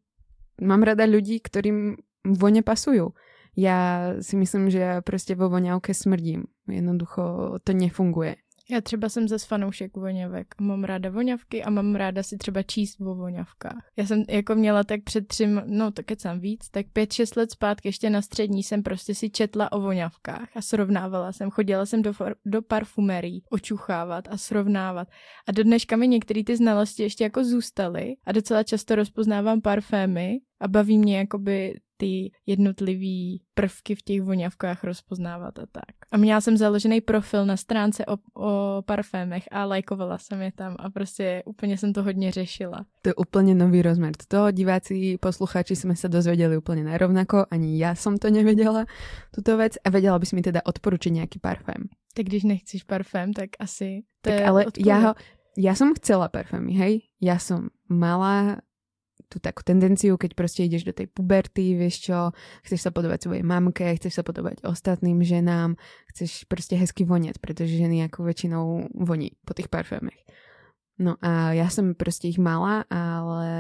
mám 0.57 0.81
rada 0.81 1.05
ľudí, 1.05 1.44
ktorým 1.44 2.01
vône 2.25 2.64
pasujú. 2.64 3.12
Ja 3.57 4.12
si 4.21 4.37
myslím, 4.37 4.69
že 4.69 4.79
ja 4.79 4.95
proste 5.01 5.33
vo 5.33 5.49
voňavke 5.49 5.97
smrdím. 5.97 6.45
Jednoducho 6.69 7.57
to 7.64 7.73
nefunguje. 7.73 8.37
Já 8.71 8.81
třeba 8.81 9.09
jsem 9.09 9.29
zase 9.29 9.47
fanoušek 9.47 9.97
voňavek. 9.97 10.55
Mám 10.61 10.85
ráda 10.85 11.11
voňavky 11.11 11.64
a 11.64 11.71
mám 11.71 11.95
ráda 11.95 12.23
si 12.23 12.37
třeba 12.37 12.62
číst 12.62 13.01
o 13.01 13.14
voňavkách. 13.14 13.90
Já 13.97 14.07
jsem 14.07 14.25
jako 14.29 14.55
měla 14.55 14.85
tak 14.85 15.03
před 15.05 15.29
třím, 15.29 15.62
no 15.66 15.90
to 15.90 16.03
kecám 16.03 16.40
víc, 16.40 16.69
tak 16.71 16.87
pět, 16.92 17.12
šest 17.12 17.37
let 17.37 17.51
zpátky 17.51 17.88
ještě 17.88 18.11
na 18.11 18.23
střední 18.23 18.62
jsem 18.62 18.83
prostě 18.83 19.14
si 19.14 19.31
četla 19.31 19.73
o 19.73 19.81
voňavkách 19.81 20.49
a 20.57 20.62
srovnávala 20.62 21.33
jsem. 21.33 21.51
Chodila 21.51 21.87
jsem 21.87 22.03
do, 22.03 22.12
do 22.45 22.62
parfumerí 22.62 23.42
očuchávat 23.51 24.29
a 24.31 24.37
srovnávat. 24.37 25.09
A 25.49 25.53
do 25.53 25.64
dneška 25.64 25.97
mi 25.97 26.09
některé 26.09 26.45
ty 26.45 26.57
znalosti 26.57 27.03
ještě 27.03 27.25
jako 27.25 27.45
zůstaly 27.45 28.14
a 28.27 28.33
docela 28.33 28.62
často 28.62 28.95
rozpoznávám 28.95 29.61
parfémy 29.61 30.38
a 30.61 30.69
baví 30.69 30.99
mě 30.99 31.19
jakoby 31.19 31.75
ty 31.96 32.30
jednotlivý 32.46 33.42
prvky 33.54 33.94
v 33.94 34.02
těch 34.02 34.22
voňavkách 34.22 34.85
rozpoznávat 34.85 35.59
a 35.59 35.66
tak. 35.72 35.94
A 36.12 36.16
měla 36.16 36.40
jsem 36.40 36.56
založený 36.56 37.00
profil 37.00 37.46
na 37.46 37.56
stránce 37.56 38.06
o, 38.06 38.16
o 38.42 38.82
parfémech 38.82 39.44
a 39.50 39.64
lajkovala 39.64 40.18
jsem 40.18 40.42
je 40.42 40.52
tam 40.52 40.76
a 40.78 40.90
prostě 40.90 41.42
úplně 41.46 41.78
jsem 41.78 41.92
to 41.92 42.02
hodně 42.02 42.32
řešila. 42.32 42.87
To 43.02 43.09
je 43.09 43.14
úplně 43.14 43.54
nový 43.54 43.82
rozmer. 43.82 44.12
To 44.28 44.50
diváci, 44.50 45.18
posluchači 45.20 45.76
jsme 45.76 45.96
se 45.96 46.09
dozvěděli 46.09 46.56
úplně 46.56 46.85
nerovnako, 46.85 47.46
ani 47.50 47.78
já 47.78 47.94
jsem 47.94 48.18
to 48.18 48.30
nevěděla, 48.30 48.85
tuto 49.35 49.56
věc 49.56 49.72
a 49.85 49.90
věděla 49.90 50.18
bys 50.18 50.32
mi 50.32 50.42
teda 50.42 50.61
odporučit 50.64 51.12
nějaký 51.12 51.38
parfém. 51.38 51.88
Tak 52.14 52.26
když 52.26 52.44
nechceš 52.44 52.82
parfém, 52.82 53.32
tak 53.32 53.50
asi 53.59 54.02
to 54.20 54.30
tak 54.30 54.40
je 54.40 54.46
ale 54.46 54.64
já 54.87 54.98
ho, 54.98 55.14
ja 55.56 55.72
som 55.72 55.96
chcela 55.96 56.28
parfémy, 56.28 56.76
hej? 56.76 57.09
Ja 57.16 57.40
som 57.40 57.72
mala 57.88 58.61
tú 59.26 59.42
takú 59.42 59.66
tendenciu, 59.66 60.14
keď 60.14 60.38
proste 60.38 60.62
ideš 60.66 60.86
do 60.86 60.94
tej 60.94 61.10
puberty, 61.10 61.74
vieš 61.74 62.10
čo, 62.10 62.30
chceš 62.62 62.86
sa 62.86 62.90
podobať 62.94 63.26
svojej 63.26 63.44
mamke, 63.44 63.82
chceš 63.98 64.18
sa 64.18 64.22
podobať 64.22 64.62
ostatným 64.62 65.18
ženám, 65.22 65.74
chceš 66.14 66.46
proste 66.46 66.78
hezky 66.78 67.02
vonieť, 67.02 67.42
pretože 67.42 67.74
ženy 67.74 68.06
ako 68.06 68.22
väčšinou 68.22 68.64
voní 68.94 69.34
po 69.42 69.52
tých 69.54 69.66
parfémech. 69.66 70.22
No 70.96 71.18
a 71.20 71.52
ja 71.52 71.68
som 71.68 71.92
proste 71.92 72.30
ich 72.30 72.40
mala, 72.40 72.88
ale 72.88 73.50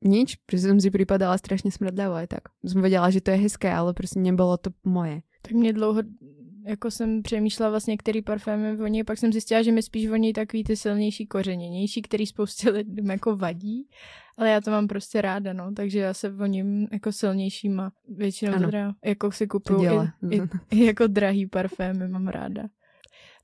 nič, 0.00 0.40
pretože 0.48 0.72
som 0.72 0.80
si 0.80 0.88
pripadala 0.88 1.36
strašne 1.36 1.68
smrdľavo 1.68 2.14
aj 2.24 2.28
tak. 2.32 2.44
Som 2.64 2.80
vedela, 2.80 3.12
že 3.12 3.20
to 3.20 3.36
je 3.36 3.44
hezké, 3.44 3.68
ale 3.68 3.92
proste 3.92 4.16
nebolo 4.16 4.56
to 4.56 4.72
moje. 4.86 5.20
Tak 5.42 5.52
mě 5.52 5.72
dlouho 5.72 6.02
jako 6.66 6.90
jsem 6.90 7.22
přemýšlela 7.22 7.70
vlastně, 7.70 7.96
který 7.96 8.22
parfémy 8.22 8.76
voní, 8.76 9.04
pak 9.04 9.18
jsem 9.18 9.32
zjistila, 9.32 9.62
že 9.62 9.72
mi 9.72 9.82
spíš 9.82 10.08
voní 10.08 10.32
takový 10.32 10.64
ty 10.64 10.76
silnější 10.76 11.26
kořeněnější, 11.26 12.02
který 12.02 12.26
spoustě 12.26 12.70
lidem 12.70 13.10
jako 13.10 13.36
vadí, 13.36 13.88
ale 14.40 14.50
já 14.50 14.60
to 14.60 14.70
mám 14.70 14.88
prostě 14.88 15.22
ráda, 15.22 15.52
no, 15.52 15.72
takže 15.72 15.98
já 15.98 16.14
se 16.14 16.30
voním 16.30 16.88
jako 16.92 17.12
silnějšíma, 17.12 17.92
většinou 18.08 18.52
ano. 18.52 18.66
teda 18.66 18.92
jako 19.04 19.32
si 19.32 19.46
kupuju 19.46 20.02
i, 20.30 20.36
i, 20.36 20.40
i, 20.70 20.84
jako 20.84 21.06
drahý 21.06 21.46
parfémy, 21.46 22.08
mám 22.08 22.28
ráda. 22.28 22.62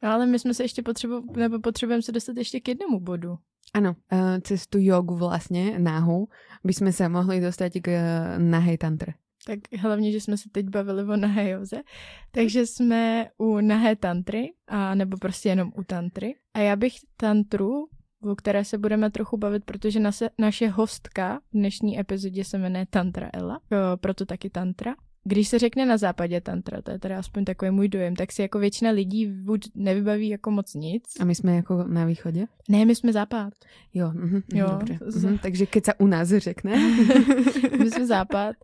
No 0.03 0.11
ale 0.11 0.27
my 0.27 0.39
jsme 0.39 0.55
se 0.55 0.65
ještě 0.65 0.83
potřebu, 0.83 1.33
nebo 1.37 1.61
potřebujeme 1.61 2.03
se 2.03 2.13
dostat 2.13 2.37
ještě 2.37 2.61
k 2.61 2.69
jednomu 2.69 3.01
bodu. 3.01 3.37
Ano, 3.75 3.97
uh, 4.13 4.19
cez 4.41 4.67
tu 4.67 4.79
jogu 4.81 5.17
vlastně, 5.17 5.79
náhu, 5.79 6.29
by 6.65 6.73
jsme 6.73 6.93
se 6.93 7.09
mohli 7.09 7.41
dostat 7.41 7.73
k 7.83 7.89
uh, 7.89 8.43
nahej 8.43 8.79
tantre 8.79 9.13
tak 9.47 9.59
hlavně, 9.81 10.13
že 10.13 10.21
jsme 10.21 10.37
se 10.37 10.49
teď 10.53 10.69
bavili 10.69 11.05
o 11.05 11.17
nahé 11.17 11.51
joze, 11.51 11.83
takže 12.31 12.67
jsme 12.67 13.31
u 13.39 13.61
nahé 13.61 13.97
tantry, 13.97 14.53
a 14.67 14.95
nebo 14.95 15.17
prostě 15.17 15.49
jenom 15.49 15.73
u 15.77 15.83
tantry. 15.85 16.35
A 16.55 16.59
já 16.59 16.77
bych 16.77 16.93
tantru, 17.17 17.89
o 18.23 18.37
které 18.37 18.65
se 18.65 18.79
budeme 18.79 19.11
trochu 19.11 19.37
bavit, 19.37 19.65
protože 19.65 20.01
nase, 20.01 20.31
naše 20.39 20.69
hostka 20.69 21.41
v 21.51 21.57
dnešní 21.57 22.01
epizodě 22.01 22.45
se 22.45 22.59
jmenuje 22.59 22.87
Tantra 22.91 23.31
Ella, 23.33 23.61
proto 24.01 24.27
taky 24.27 24.51
tantra. 24.51 24.95
Když 25.25 25.49
se 25.49 25.59
řekne 25.59 25.87
na 25.87 25.97
západě 25.97 26.41
tantra, 26.41 26.83
to 26.83 26.91
je 26.91 26.99
teda 26.99 27.19
aspoň 27.19 27.45
takový 27.45 27.71
můj 27.71 27.89
dojem, 27.89 28.17
tak 28.17 28.33
si 28.33 28.43
jako 28.43 28.59
většina 28.59 28.91
lidí 28.91 29.27
buď 29.27 29.69
nevybaví 29.75 30.29
jako 30.29 30.51
moc 30.51 30.75
nic. 30.75 31.03
A 31.21 31.25
my 31.25 31.35
jsme 31.35 31.57
jako 31.57 31.85
na 31.85 32.05
východě? 32.05 32.47
Ne, 32.69 32.85
my 32.85 32.95
jsme 32.95 33.13
západ. 33.13 33.53
Jo, 33.95 34.11
mm, 34.15 34.41
jo 34.55 34.67
dobře. 34.71 34.99
Mm, 35.29 35.39
takže 35.39 35.67
keď 35.67 35.85
se 35.85 35.95
u 35.95 36.07
nás 36.07 36.29
řekne. 36.29 36.77
my 37.79 37.91
jsme 37.91 38.07
západ 38.07 38.57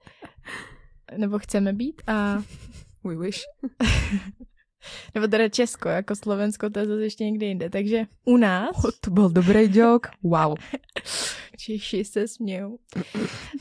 nebo 1.16 1.38
chceme 1.38 1.72
být 1.72 2.02
a... 2.06 2.42
We 3.04 3.16
wish. 3.16 3.40
nebo 5.14 5.26
teda 5.26 5.48
Česko, 5.48 5.88
jako 5.88 6.16
Slovensko, 6.16 6.70
to 6.70 6.78
je 6.78 6.86
zase 6.86 7.02
ještě 7.02 7.24
někde 7.24 7.46
jinde. 7.46 7.70
Takže 7.70 8.04
u 8.24 8.36
nás... 8.36 8.84
Oh, 8.84 8.90
to 9.00 9.10
byl 9.10 9.30
dobrý 9.30 9.78
joke. 9.78 10.10
Wow. 10.22 10.54
Češi 11.58 12.04
se 12.04 12.28
smějou. 12.28 12.78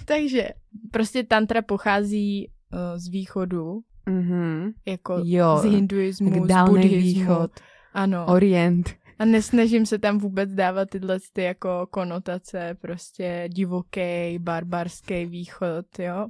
Takže 0.06 0.50
prostě 0.92 1.24
tantra 1.24 1.62
pochází 1.62 2.48
uh, 2.48 2.80
z 2.96 3.08
východu, 3.08 3.82
mm-hmm. 4.08 4.74
jako 4.86 5.22
jo, 5.24 5.58
z 5.58 5.64
hinduismu, 5.64 6.48
z 6.48 6.66
buddhismu. 6.66 7.00
východ. 7.00 7.52
Ano. 7.94 8.26
Orient. 8.28 8.90
A 9.20 9.26
nesnažím 9.26 9.86
se 9.86 10.00
tam 10.00 10.18
vůbec 10.18 10.54
dávat 10.54 10.90
tyhle 10.90 11.20
ty 11.34 11.44
jako 11.44 11.88
konotace, 11.90 12.78
prostě 12.82 13.50
divoký, 13.52 14.40
barbarský 14.40 15.26
východ, 15.26 16.00
jo. 16.00 16.28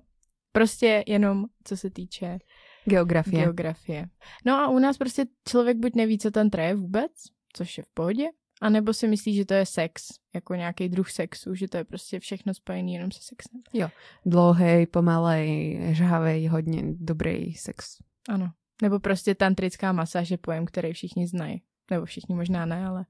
Prostě 0.51 1.03
jenom 1.07 1.45
co 1.63 1.77
se 1.77 1.89
týče 1.89 2.39
geografie. 2.85 3.43
geografie. 3.43 4.07
No 4.45 4.53
a 4.53 4.67
u 4.67 4.79
nás 4.79 4.97
prostě 4.97 5.25
člověk 5.47 5.77
buď 5.77 5.95
neví, 5.95 6.17
co 6.17 6.31
tam 6.31 6.49
traje 6.49 6.75
vůbec, 6.75 7.11
což 7.53 7.77
je 7.77 7.83
v 7.83 7.89
pohodě, 7.93 8.25
anebo 8.61 8.93
si 8.93 9.07
myslí, 9.07 9.35
že 9.35 9.45
to 9.45 9.53
je 9.53 9.65
sex, 9.65 10.03
jako 10.33 10.55
nějaký 10.55 10.89
druh 10.89 11.11
sexu, 11.11 11.55
že 11.55 11.67
to 11.67 11.77
je 11.77 11.83
prostě 11.83 12.19
všechno 12.19 12.53
spojené 12.53 12.91
jenom 12.91 13.11
se 13.11 13.19
sexem. 13.21 13.61
Jo, 13.73 13.89
dlouhý, 14.25 14.85
pomalej, 14.85 15.79
žhavej, 15.91 16.47
hodně 16.47 16.83
dobrý 16.85 17.53
sex. 17.53 17.97
Ano. 18.29 18.51
Nebo 18.81 18.99
prostě 18.99 19.35
tantrická 19.35 19.91
masáž 19.91 20.29
je 20.29 20.37
pojem, 20.37 20.65
který 20.65 20.93
všichni 20.93 21.27
znají. 21.27 21.61
Nebo 21.91 22.05
všichni 22.05 22.35
možná 22.35 22.65
ne, 22.65 22.85
ale... 22.85 23.05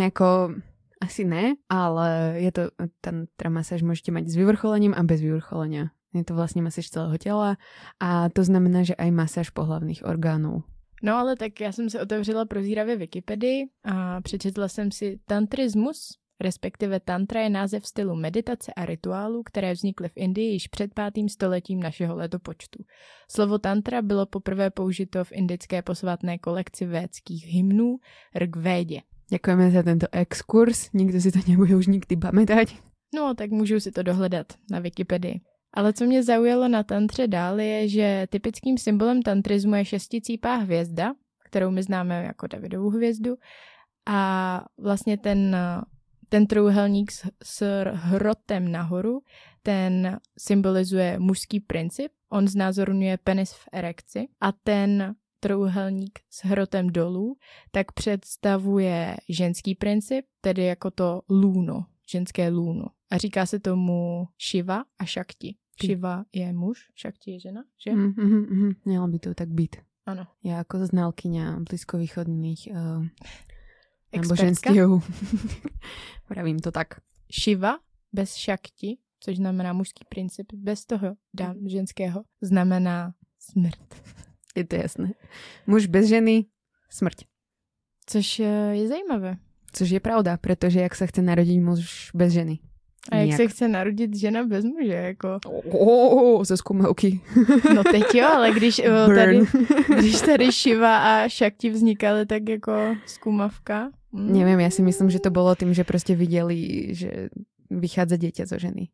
Jako, 0.00 0.54
asi 1.00 1.24
ne, 1.24 1.54
ale 1.68 2.34
je 2.36 2.52
to, 2.52 2.62
tantra 3.00 3.50
masáž 3.50 3.82
můžete 3.82 4.12
mít 4.12 4.28
s 4.28 4.36
vyvrcholením 4.36 4.94
a 4.96 5.02
bez 5.02 5.20
vyvrcholenia. 5.20 5.86
Je 6.14 6.24
to 6.24 6.34
vlastně 6.34 6.62
masáž 6.62 6.90
celého 6.90 7.18
těla 7.18 7.56
a 8.00 8.28
to 8.28 8.44
znamená, 8.44 8.82
že 8.82 8.94
aj 8.94 9.10
masáž 9.10 9.50
pohlavných 9.50 10.04
orgánů. 10.04 10.62
No 11.02 11.16
ale 11.16 11.36
tak 11.36 11.60
já 11.60 11.72
jsem 11.72 11.90
se 11.90 12.00
otevřela 12.00 12.44
prozíravě 12.44 12.96
Wikipedii 12.96 13.68
a 13.84 14.20
přečetla 14.20 14.68
jsem 14.68 14.92
si 14.92 15.20
tantrismus, 15.26 16.08
respektive 16.40 17.00
tantra 17.00 17.40
je 17.40 17.50
název 17.50 17.86
stylu 17.86 18.16
meditace 18.16 18.72
a 18.74 18.86
rituálu, 18.86 19.42
které 19.42 19.72
vznikly 19.72 20.08
v 20.08 20.16
Indii 20.16 20.52
již 20.52 20.68
před 20.68 20.94
pátým 20.94 21.28
stoletím 21.28 21.80
našeho 21.80 22.16
letopočtu. 22.16 22.84
Slovo 23.30 23.58
tantra 23.58 24.02
bylo 24.02 24.26
poprvé 24.26 24.70
použito 24.70 25.24
v 25.24 25.32
indické 25.32 25.82
posvátné 25.82 26.38
kolekci 26.38 26.86
védských 26.86 27.46
hymnů 27.46 27.96
Rigvédě. 28.34 29.00
Děkujeme 29.30 29.70
za 29.70 29.82
tento 29.82 30.06
exkurs, 30.12 30.92
nikdo 30.92 31.20
si 31.20 31.32
to 31.32 31.38
nebude 31.48 31.76
už 31.76 31.86
nikdy 31.86 32.16
pamatovat. 32.16 32.68
No, 33.14 33.34
tak 33.34 33.50
můžu 33.50 33.80
si 33.80 33.92
to 33.92 34.02
dohledat 34.02 34.46
na 34.70 34.78
Wikipedii. 34.78 35.40
Ale 35.74 35.92
co 35.92 36.04
mě 36.04 36.22
zaujalo 36.22 36.68
na 36.68 36.82
tantře 36.82 37.28
dál 37.28 37.60
je, 37.60 37.88
že 37.88 38.26
typickým 38.30 38.78
symbolem 38.78 39.22
tantrizmu 39.22 39.74
je 39.74 39.84
šesticípá 39.84 40.54
hvězda, 40.54 41.14
kterou 41.44 41.70
my 41.70 41.82
známe 41.82 42.24
jako 42.24 42.46
Davidovu 42.46 42.90
hvězdu. 42.90 43.36
A 44.06 44.64
vlastně 44.78 45.18
ten, 45.18 45.56
ten 46.28 46.46
trouhelník 46.46 47.12
s, 47.12 47.28
s 47.42 47.84
hrotem 47.92 48.72
nahoru, 48.72 49.20
ten 49.62 50.20
symbolizuje 50.38 51.18
mužský 51.18 51.60
princip. 51.60 52.12
On 52.28 52.48
znázorňuje 52.48 53.18
penis 53.18 53.52
v 53.52 53.68
erekci. 53.72 54.28
A 54.40 54.52
ten 54.52 55.14
trouhelník 55.40 56.18
s 56.30 56.44
hrotem 56.44 56.90
dolů, 56.90 57.36
tak 57.70 57.92
představuje 57.92 59.16
ženský 59.28 59.74
princip, 59.74 60.24
tedy 60.40 60.64
jako 60.64 60.90
to 60.90 61.22
lůno, 61.28 61.84
ženské 62.10 62.48
lůno. 62.48 62.84
A 63.10 63.18
říká 63.18 63.46
se 63.46 63.60
tomu 63.60 64.28
Shiva 64.50 64.84
a 64.98 65.04
Shakti. 65.06 65.54
Shiva 65.86 66.24
je 66.32 66.52
muž, 66.52 66.78
Shakti 67.00 67.30
je 67.30 67.40
žena, 67.40 67.64
že? 67.84 67.92
Mm, 67.92 68.14
mm, 68.16 68.46
mm, 68.50 68.72
mělo 68.84 69.08
by 69.08 69.18
to 69.18 69.34
tak 69.34 69.48
být. 69.48 69.76
Ano. 70.06 70.26
Já 70.44 70.56
jako 70.56 70.86
znalkyňa 70.86 71.60
blízkovýchodných 71.60 72.68
uh, 72.70 73.06
náboženství. 74.16 74.80
Pravím 76.28 76.58
to 76.58 76.72
tak. 76.72 77.00
Shiva 77.40 77.78
bez 78.12 78.34
Shakti, 78.34 78.98
což 79.20 79.36
znamená 79.36 79.72
mužský 79.72 80.04
princip, 80.08 80.52
bez 80.52 80.86
toho 80.86 81.16
dám 81.34 81.56
ženského, 81.68 82.24
znamená 82.40 83.14
smrt. 83.38 83.94
Je 84.56 84.64
to 84.64 84.76
jasné. 84.76 85.12
Muž 85.66 85.86
bez 85.86 86.08
ženy, 86.08 86.44
smrt. 86.90 87.16
Což 88.06 88.38
je 88.72 88.88
zajímavé. 88.88 89.36
Což 89.72 89.90
je 89.90 90.00
pravda, 90.00 90.36
protože 90.36 90.80
jak 90.80 90.94
se 90.94 91.06
chce 91.06 91.22
narodit 91.22 91.62
muž 91.62 92.10
bez 92.14 92.32
ženy? 92.32 92.58
A 93.12 93.16
jak 93.16 93.24
Nijak. 93.24 93.36
se 93.36 93.48
chce 93.48 93.68
narodit 93.68 94.16
žena 94.16 94.44
bez 94.44 94.64
muže, 94.64 94.92
jako? 94.92 95.38
Oh, 95.72 96.44
ze 96.44 96.56
zkumavky. 96.56 97.20
no 97.74 97.84
teď 97.84 98.14
jo, 98.14 98.26
ale 98.26 98.52
když 98.52 98.76
tady, 99.14 99.40
když 99.98 100.20
tady 100.20 100.52
Šiva 100.52 100.96
a 100.98 101.28
Šakti 101.28 101.70
vznikaly, 101.70 102.26
tak 102.26 102.48
jako 102.48 102.96
zkumavka. 103.06 103.90
Mm. 104.12 104.32
Nevím, 104.32 104.60
já 104.60 104.70
si 104.70 104.82
myslím, 104.82 105.10
že 105.10 105.18
to 105.18 105.30
bylo 105.30 105.54
tím, 105.54 105.74
že 105.74 105.84
prostě 105.84 106.14
viděli, 106.16 106.88
že 106.94 107.28
vychádza 107.70 108.16
dieťa 108.16 108.50
zo 108.50 108.58
ženy. 108.58 108.90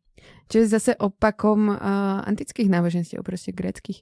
Čo 0.53 0.57
je 0.57 0.67
zase 0.67 0.95
opakom 0.95 1.67
uh, 1.67 1.77
antických 2.23 2.69
náboženstiev, 2.69 3.25
prostě 3.25 3.51
greckých. 3.51 4.01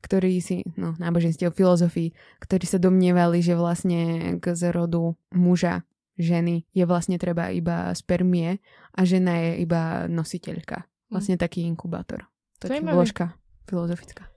ktorí 0.00 0.40
si, 0.40 0.64
no 0.80 0.96
náboženstiev, 0.96 1.52
filozofii, 1.52 2.12
ktorí 2.40 2.64
sa 2.64 2.80
domnievali, 2.80 3.44
že 3.44 3.52
vlastne 3.52 4.32
k 4.40 4.44
zrodu 4.56 5.16
muža 5.32 5.84
ženy 6.20 6.68
je 6.76 6.84
vlastne 6.84 7.16
treba 7.16 7.48
iba 7.48 7.96
spermie 7.96 8.60
a 8.92 9.00
žena 9.08 9.40
je 9.40 9.64
iba 9.64 10.04
nositeľka. 10.06 10.84
Vlastne 11.08 11.34
mm. 11.34 11.42
taký 11.42 11.64
inkubátor. 11.64 12.28
To 12.60 12.68
je 12.68 12.80
vložka 12.84 13.34
filozofická. 13.64 14.28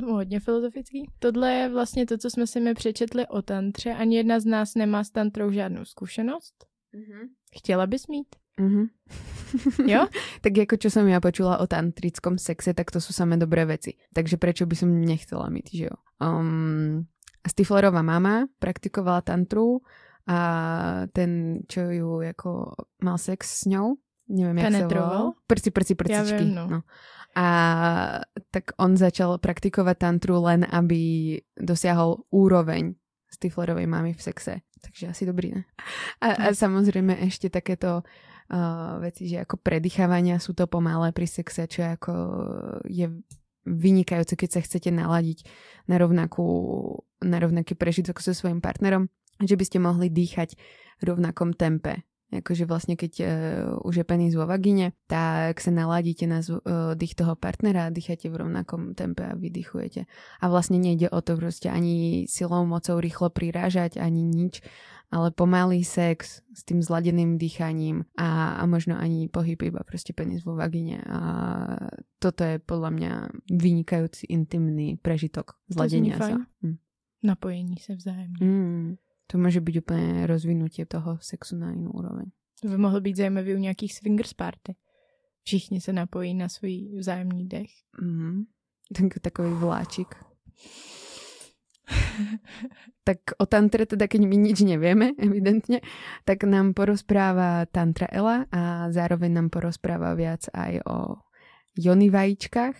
No, 0.00 0.12
hodně 0.12 0.40
filozofický. 0.40 1.10
Tohle 1.18 1.52
je 1.52 1.68
vlastně 1.68 2.06
to, 2.06 2.18
co 2.18 2.30
jsme 2.30 2.46
si 2.46 2.60
mi 2.60 2.74
přečetli 2.74 3.26
o 3.26 3.42
tantře. 3.42 3.92
Ani 3.92 4.16
jedna 4.16 4.40
z 4.40 4.44
nás 4.44 4.74
nemá 4.74 5.04
s 5.04 5.10
tantrou 5.10 5.50
žádnou 5.50 5.84
zkušenost. 5.84 6.66
Mm-hmm. 6.94 7.28
Chtěla 7.56 7.86
bys 7.86 8.06
mít? 8.06 8.26
Mm-hmm. 8.60 8.88
Jo? 9.86 10.06
tak 10.40 10.56
jako 10.56 10.76
čo 10.76 10.90
som 10.90 11.04
ja 11.08 11.20
počula 11.20 11.60
o 11.60 11.66
tantrickom 11.68 12.40
sexe, 12.40 12.72
tak 12.72 12.88
to 12.88 13.04
sú 13.04 13.12
samé 13.12 13.36
dobré 13.36 13.68
veci. 13.68 14.00
Takže 14.16 14.40
prečo 14.40 14.64
by 14.64 14.76
som 14.76 14.88
nechcela 14.88 15.52
mít, 15.52 15.68
že 15.68 15.84
jo? 15.92 15.94
Um, 16.24 17.04
Stiflerová 17.44 18.02
mama 18.02 18.48
praktikovala 18.58 19.20
tantru 19.20 19.84
a 20.26 20.38
ten, 21.12 21.62
čo 21.66 21.80
ju 21.90 22.20
jako 22.20 22.74
mal 23.02 23.18
sex 23.18 23.62
s 23.62 23.66
ňou, 23.66 23.98
neviem, 24.30 24.58
jak 24.58 24.72
sa 24.72 24.88
volal. 24.88 25.26
Prci, 25.46 25.70
prci, 25.74 25.94
prcičky. 25.98 26.18
Ja 26.18 26.38
viem, 26.38 26.54
no. 26.54 26.64
no. 26.66 26.80
A 27.32 27.46
tak 28.52 28.76
on 28.76 28.96
začal 28.96 29.40
praktikovat 29.40 29.98
tantru 29.98 30.44
len, 30.44 30.68
aby 30.68 31.40
dosiahol 31.56 32.28
úroveň 32.28 32.94
Stiflerovej 33.32 33.88
mamy 33.88 34.12
v 34.12 34.20
sexe. 34.20 34.60
Takže 34.84 35.16
asi 35.16 35.24
dobrý, 35.24 35.56
ne? 35.56 35.62
A, 36.20 36.36
a 36.36 36.46
samozrejme 36.52 37.16
ešte 37.24 37.48
takéto 37.48 38.04
uh, 38.04 39.00
veci, 39.00 39.32
že 39.32 39.40
ako 39.48 39.56
predýchávania 39.64 40.36
sú 40.36 40.52
to 40.52 40.68
pomalé 40.68 41.16
pri 41.16 41.24
sexe, 41.24 41.64
čo 41.64 41.88
ako 41.88 42.12
je 42.84 43.08
vynikajúce, 43.64 44.34
keď 44.34 44.50
sa 44.52 44.60
chcete 44.60 44.90
naladiť 44.90 45.46
na, 45.86 45.96
rovnakú, 45.96 46.46
na 47.22 47.38
rovnaký 47.38 47.78
prežitok 47.78 48.18
so 48.18 48.34
svojím 48.34 48.58
partnerom, 48.58 49.06
že 49.42 49.58
by 49.58 49.64
ste 49.66 49.78
mohli 49.82 50.08
dýchať 50.08 50.54
v 51.00 51.02
rovnakom 51.02 51.52
tempe 51.54 52.06
akože 52.32 52.64
vlastne 52.64 52.96
keď 52.96 53.12
uh, 53.20 53.28
už 53.84 54.02
je 54.02 54.04
penis 54.08 54.32
vo 54.32 54.48
vagíne, 54.48 54.96
tak 55.04 55.60
sa 55.60 55.68
naladíte 55.68 56.24
na 56.24 56.40
uh, 56.40 56.96
dých 56.96 57.12
toho 57.12 57.36
partnera 57.36 57.88
a 57.88 57.94
dýchate 57.94 58.32
v 58.32 58.40
rovnakom 58.40 58.96
tempe 58.96 59.28
a 59.28 59.36
vydychujete. 59.36 60.08
A 60.40 60.44
vlastne 60.48 60.80
nejde 60.80 61.12
o 61.12 61.20
to 61.20 61.36
proste 61.36 61.68
ani 61.68 62.24
silou, 62.24 62.64
mocou 62.64 62.96
rýchlo 62.96 63.28
prirážať, 63.28 64.00
ani 64.00 64.24
nič, 64.24 64.64
ale 65.12 65.28
pomalý 65.28 65.84
sex 65.84 66.40
s 66.40 66.64
tým 66.64 66.80
zladeným 66.80 67.36
dýchaním 67.36 68.08
a, 68.16 68.56
a 68.56 68.62
možno 68.64 68.96
ani 68.96 69.28
pohyb 69.28 69.60
iba 69.60 69.84
proste 69.84 70.16
penis 70.16 70.40
vo 70.40 70.56
vagíne. 70.56 71.04
A 71.04 71.18
toto 72.16 72.48
je 72.48 72.56
podľa 72.56 72.90
mňa 72.96 73.12
vynikajúci 73.52 74.32
intimný 74.32 74.96
prežitok 74.96 75.60
zladenia 75.68 76.16
sa. 76.16 76.40
Hm. 76.64 76.80
Napojení 77.22 77.76
se 77.78 77.94
vzájemně. 77.94 78.46
Mm. 78.46 78.96
To 79.32 79.38
může 79.38 79.60
být 79.60 79.76
úplně 79.76 80.26
rozvinutie 80.26 80.86
toho 80.86 81.18
sexu 81.20 81.56
na 81.56 81.70
jinou 81.70 81.90
úroveň. 81.90 82.24
To 82.62 82.68
by 82.68 82.78
mohlo 82.78 83.00
být 83.00 83.16
zajímavý 83.16 83.54
u 83.54 83.58
nějakých 83.58 83.94
swingers 83.94 84.32
party. 84.32 84.74
Všichni 85.42 85.80
se 85.80 85.92
napojí 85.92 86.34
na 86.34 86.48
svůj 86.48 86.98
vzájemný 86.98 87.48
dech. 87.48 87.70
Mm-hmm. 88.02 88.44
Takový 89.22 89.54
vláčik. 89.54 90.14
tak 93.04 93.18
o 93.38 93.46
tantre 93.46 93.86
teda, 93.86 94.06
keď 94.06 94.20
my 94.20 94.36
nič 94.36 94.62
nevieme, 94.62 95.16
evidentne, 95.18 95.80
tak 96.24 96.44
nám 96.44 96.74
porozpráva 96.74 97.66
Tantra 97.66 98.06
Ela 98.12 98.46
a 98.52 98.92
zároveň 98.92 99.32
nám 99.32 99.48
porozpráva 99.50 100.14
viac 100.14 100.46
aj 100.54 100.80
o 100.86 100.96
jony 101.74 102.10
vajíčkách 102.10 102.76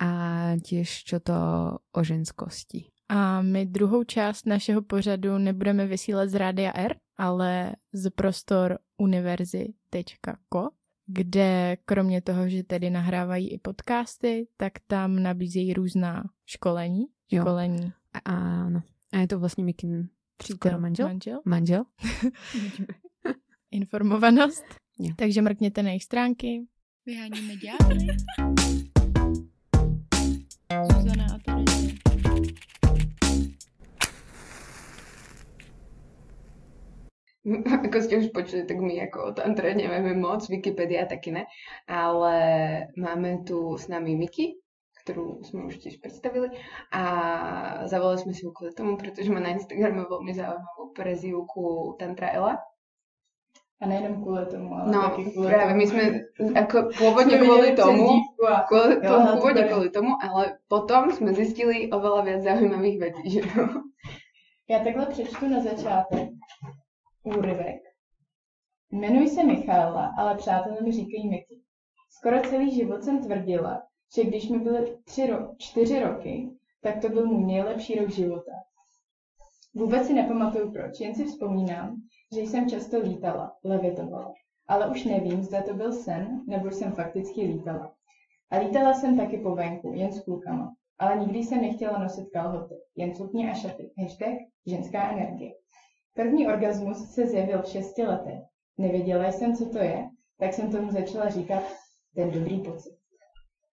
a 0.00 0.10
tiež 0.58 0.88
čo 1.04 1.20
to 1.20 1.36
o 1.76 2.00
ženskosti. 2.00 2.89
A 3.12 3.42
my 3.42 3.66
druhou 3.66 4.04
část 4.04 4.46
našeho 4.46 4.82
pořadu 4.82 5.38
nebudeme 5.38 5.86
vysílat 5.86 6.30
z 6.30 6.34
Rádia 6.34 6.72
R, 6.74 6.96
ale 7.16 7.72
z 7.92 8.10
prostor 8.10 8.78
univerzy.co, 8.98 10.68
kde 11.06 11.76
kromě 11.84 12.22
toho, 12.22 12.48
že 12.48 12.62
tedy 12.62 12.90
nahrávají 12.90 13.50
i 13.50 13.58
podcasty, 13.58 14.48
tak 14.56 14.72
tam 14.86 15.22
nabízejí 15.22 15.74
různá 15.74 16.24
školení. 16.46 17.06
Jo. 17.30 17.42
Školení. 17.42 17.92
Áno. 18.24 18.82
A 19.12 19.18
je 19.18 19.26
to 19.26 19.38
vlastně 19.38 19.64
Mikin 19.64 20.08
přítel 20.36 20.80
manžel? 20.80 21.06
Manžel. 21.06 21.40
manžel. 21.44 21.84
Informovanost. 23.70 24.64
Jo. 24.98 25.14
Takže 25.16 25.42
mrkněte 25.42 25.82
na 25.82 25.88
jejich 25.88 26.04
stránky. 26.04 26.66
Vyháníme 27.06 27.54
ďábly. 27.56 28.06
Zuzana 30.92 31.26
a 31.34 31.38
Terezie. 31.38 32.09
ako 37.88 37.96
ste 38.04 38.20
už 38.20 38.36
počuli, 38.36 38.68
tak 38.68 38.78
my 38.80 39.00
ako 39.08 39.18
o 39.18 39.30
tantre 39.32 39.72
nevieme 39.72 40.12
moc, 40.12 40.44
Wikipedia 40.44 41.08
taky 41.08 41.32
ne, 41.32 41.44
ale 41.88 42.34
máme 43.00 43.44
tu 43.48 43.76
s 43.80 43.88
nami 43.88 44.12
Miki, 44.12 44.60
ktorú 45.04 45.40
sme 45.40 45.72
už 45.72 45.80
tiež 45.80 46.04
predstavili 46.04 46.52
a 46.92 47.02
zavolali 47.88 48.20
sme 48.20 48.32
si 48.36 48.44
ju 48.44 48.52
kvôli 48.52 48.76
tomu, 48.76 49.00
pretože 49.00 49.32
má 49.32 49.40
na 49.40 49.56
Instagrame 49.56 50.04
veľmi 50.04 50.32
zaujímavú 50.36 50.92
prezivku 50.92 51.96
Tantra 51.96 52.28
Ela. 52.28 52.60
A 53.80 53.88
nejenom 53.88 54.20
kvôli 54.20 54.44
tomu, 54.52 54.76
ale 54.76 54.92
no, 54.92 55.00
taky 55.08 55.32
kvôli 55.32 55.48
práve 55.48 55.72
tomu. 55.72 55.80
my 55.80 55.84
sme 55.88 56.04
ako 56.68 56.76
pôvodne 56.92 57.36
kvôli 57.40 57.70
tomu, 57.72 58.08
kvôli, 58.68 58.94
jo, 59.00 59.16
pôvodne 59.40 59.64
kvôli 59.72 59.88
tomu, 59.88 60.12
ale 60.20 60.60
potom 60.68 61.08
sme 61.08 61.32
zistili 61.32 61.88
oveľa 61.88 62.20
viac 62.28 62.40
zaujímavých 62.44 62.98
vecí, 63.00 63.24
že 63.32 63.48
Já 64.68 64.78
takhle 64.84 65.06
přečtu 65.06 65.48
na 65.48 65.60
začátek 65.60 66.28
úryvek. 67.24 67.82
Jmenuji 68.92 69.28
se 69.28 69.44
Michaela, 69.44 70.14
ale 70.18 70.36
přátelé 70.36 70.80
mi 70.80 70.92
říkají 70.92 71.28
Miky. 71.28 71.60
Skoro 72.10 72.40
celý 72.42 72.74
život 72.74 73.04
jsem 73.04 73.22
tvrdila, 73.22 73.82
že 74.14 74.24
když 74.24 74.48
mi 74.48 74.58
byly 74.58 74.98
tři 75.04 75.22
ro- 75.22 75.54
čtyři 75.58 76.00
roky, 76.00 76.50
tak 76.82 77.00
to 77.00 77.08
byl 77.08 77.26
můj 77.26 77.44
nejlepší 77.44 77.94
rok 77.94 78.10
života. 78.10 78.52
Vůbec 79.74 80.06
si 80.06 80.12
nepamatuju 80.12 80.72
proč, 80.72 81.00
jen 81.00 81.14
si 81.14 81.24
vzpomínám, 81.24 81.96
že 82.34 82.40
jsem 82.40 82.68
často 82.68 82.98
lítala, 82.98 83.56
levitovala. 83.64 84.34
Ale 84.68 84.90
už 84.90 85.04
nevím, 85.04 85.42
zda 85.42 85.62
to 85.62 85.74
byl 85.74 85.92
sen, 85.92 86.44
nebo 86.48 86.70
jsem 86.70 86.92
fakticky 86.92 87.40
lítala. 87.40 87.94
A 88.50 88.58
lítala 88.58 88.94
jsem 88.94 89.16
taky 89.16 89.38
po 89.38 89.54
venku, 89.54 89.92
jen 89.94 90.12
s 90.12 90.24
klukama. 90.24 90.74
Ale 90.98 91.16
nikdy 91.16 91.38
jsem 91.38 91.60
nechtěla 91.60 91.98
nosit 91.98 92.30
kalhoty, 92.32 92.74
jen 92.96 93.14
sukně 93.14 93.50
a 93.50 93.54
šaty. 93.54 93.90
Hashtag 93.98 94.34
ženská 94.66 95.10
energie. 95.12 95.59
První 96.14 96.46
orgasmus 96.48 97.14
se 97.14 97.26
zjevil 97.26 97.62
v 97.62 97.68
šesti 97.68 98.02
letech. 98.02 98.40
Nevěděla 98.78 99.32
jsem, 99.32 99.56
co 99.56 99.68
to 99.68 99.78
je, 99.78 100.08
tak 100.38 100.52
jsem 100.54 100.70
tomu 100.72 100.90
začala 100.90 101.28
říkat 101.28 101.62
ten 102.14 102.30
dobrý 102.30 102.60
pocit. 102.60 102.96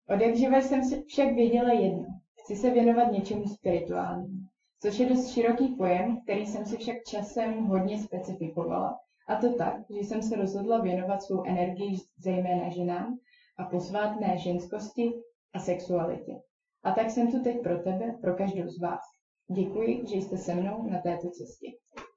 Od 0.09 0.21
jak 0.21 0.37
živa 0.37 0.61
jsem 0.61 0.81
však 1.07 1.35
věděla 1.35 1.73
jedno. 1.73 2.07
Chci 2.41 2.57
se 2.57 2.71
věnovat 2.71 3.13
něčemu 3.13 3.49
spirituálnímu, 3.49 4.39
což 4.83 4.99
je 4.99 5.09
dost 5.09 5.31
široký 5.31 5.69
pojem, 5.69 6.21
který 6.21 6.47
jsem 6.47 6.67
si 6.67 6.77
však 6.77 6.97
časem 7.09 7.65
hodně 7.65 7.99
specifikovala. 7.99 8.99
A 9.29 9.37
to 9.37 9.55
tak, 9.55 9.77
že 9.91 9.99
jsem 9.99 10.23
se 10.23 10.37
rozhodla 10.37 10.81
věnovat 10.81 11.23
svou 11.23 11.45
energii 11.47 11.97
zejména 12.19 12.69
ženám 12.69 13.19
a 13.59 13.65
posvátné 13.65 14.39
ženskosti 14.39 15.13
a 15.53 15.59
sexualitě. 15.59 16.33
A 16.83 16.93
tak 16.93 17.11
jsem 17.11 17.33
tu 17.33 17.43
teď 17.43 17.63
pro 17.63 17.79
tebe, 17.79 18.19
pro 18.21 18.35
každou 18.35 18.69
z 18.69 18.81
vás. 18.81 19.01
Děkuji, 19.53 20.05
že 20.07 20.17
jste 20.17 20.37
se 20.37 20.55
mnou 20.55 20.91
na 20.91 20.99
této 20.99 21.31
cestě. 21.31 21.67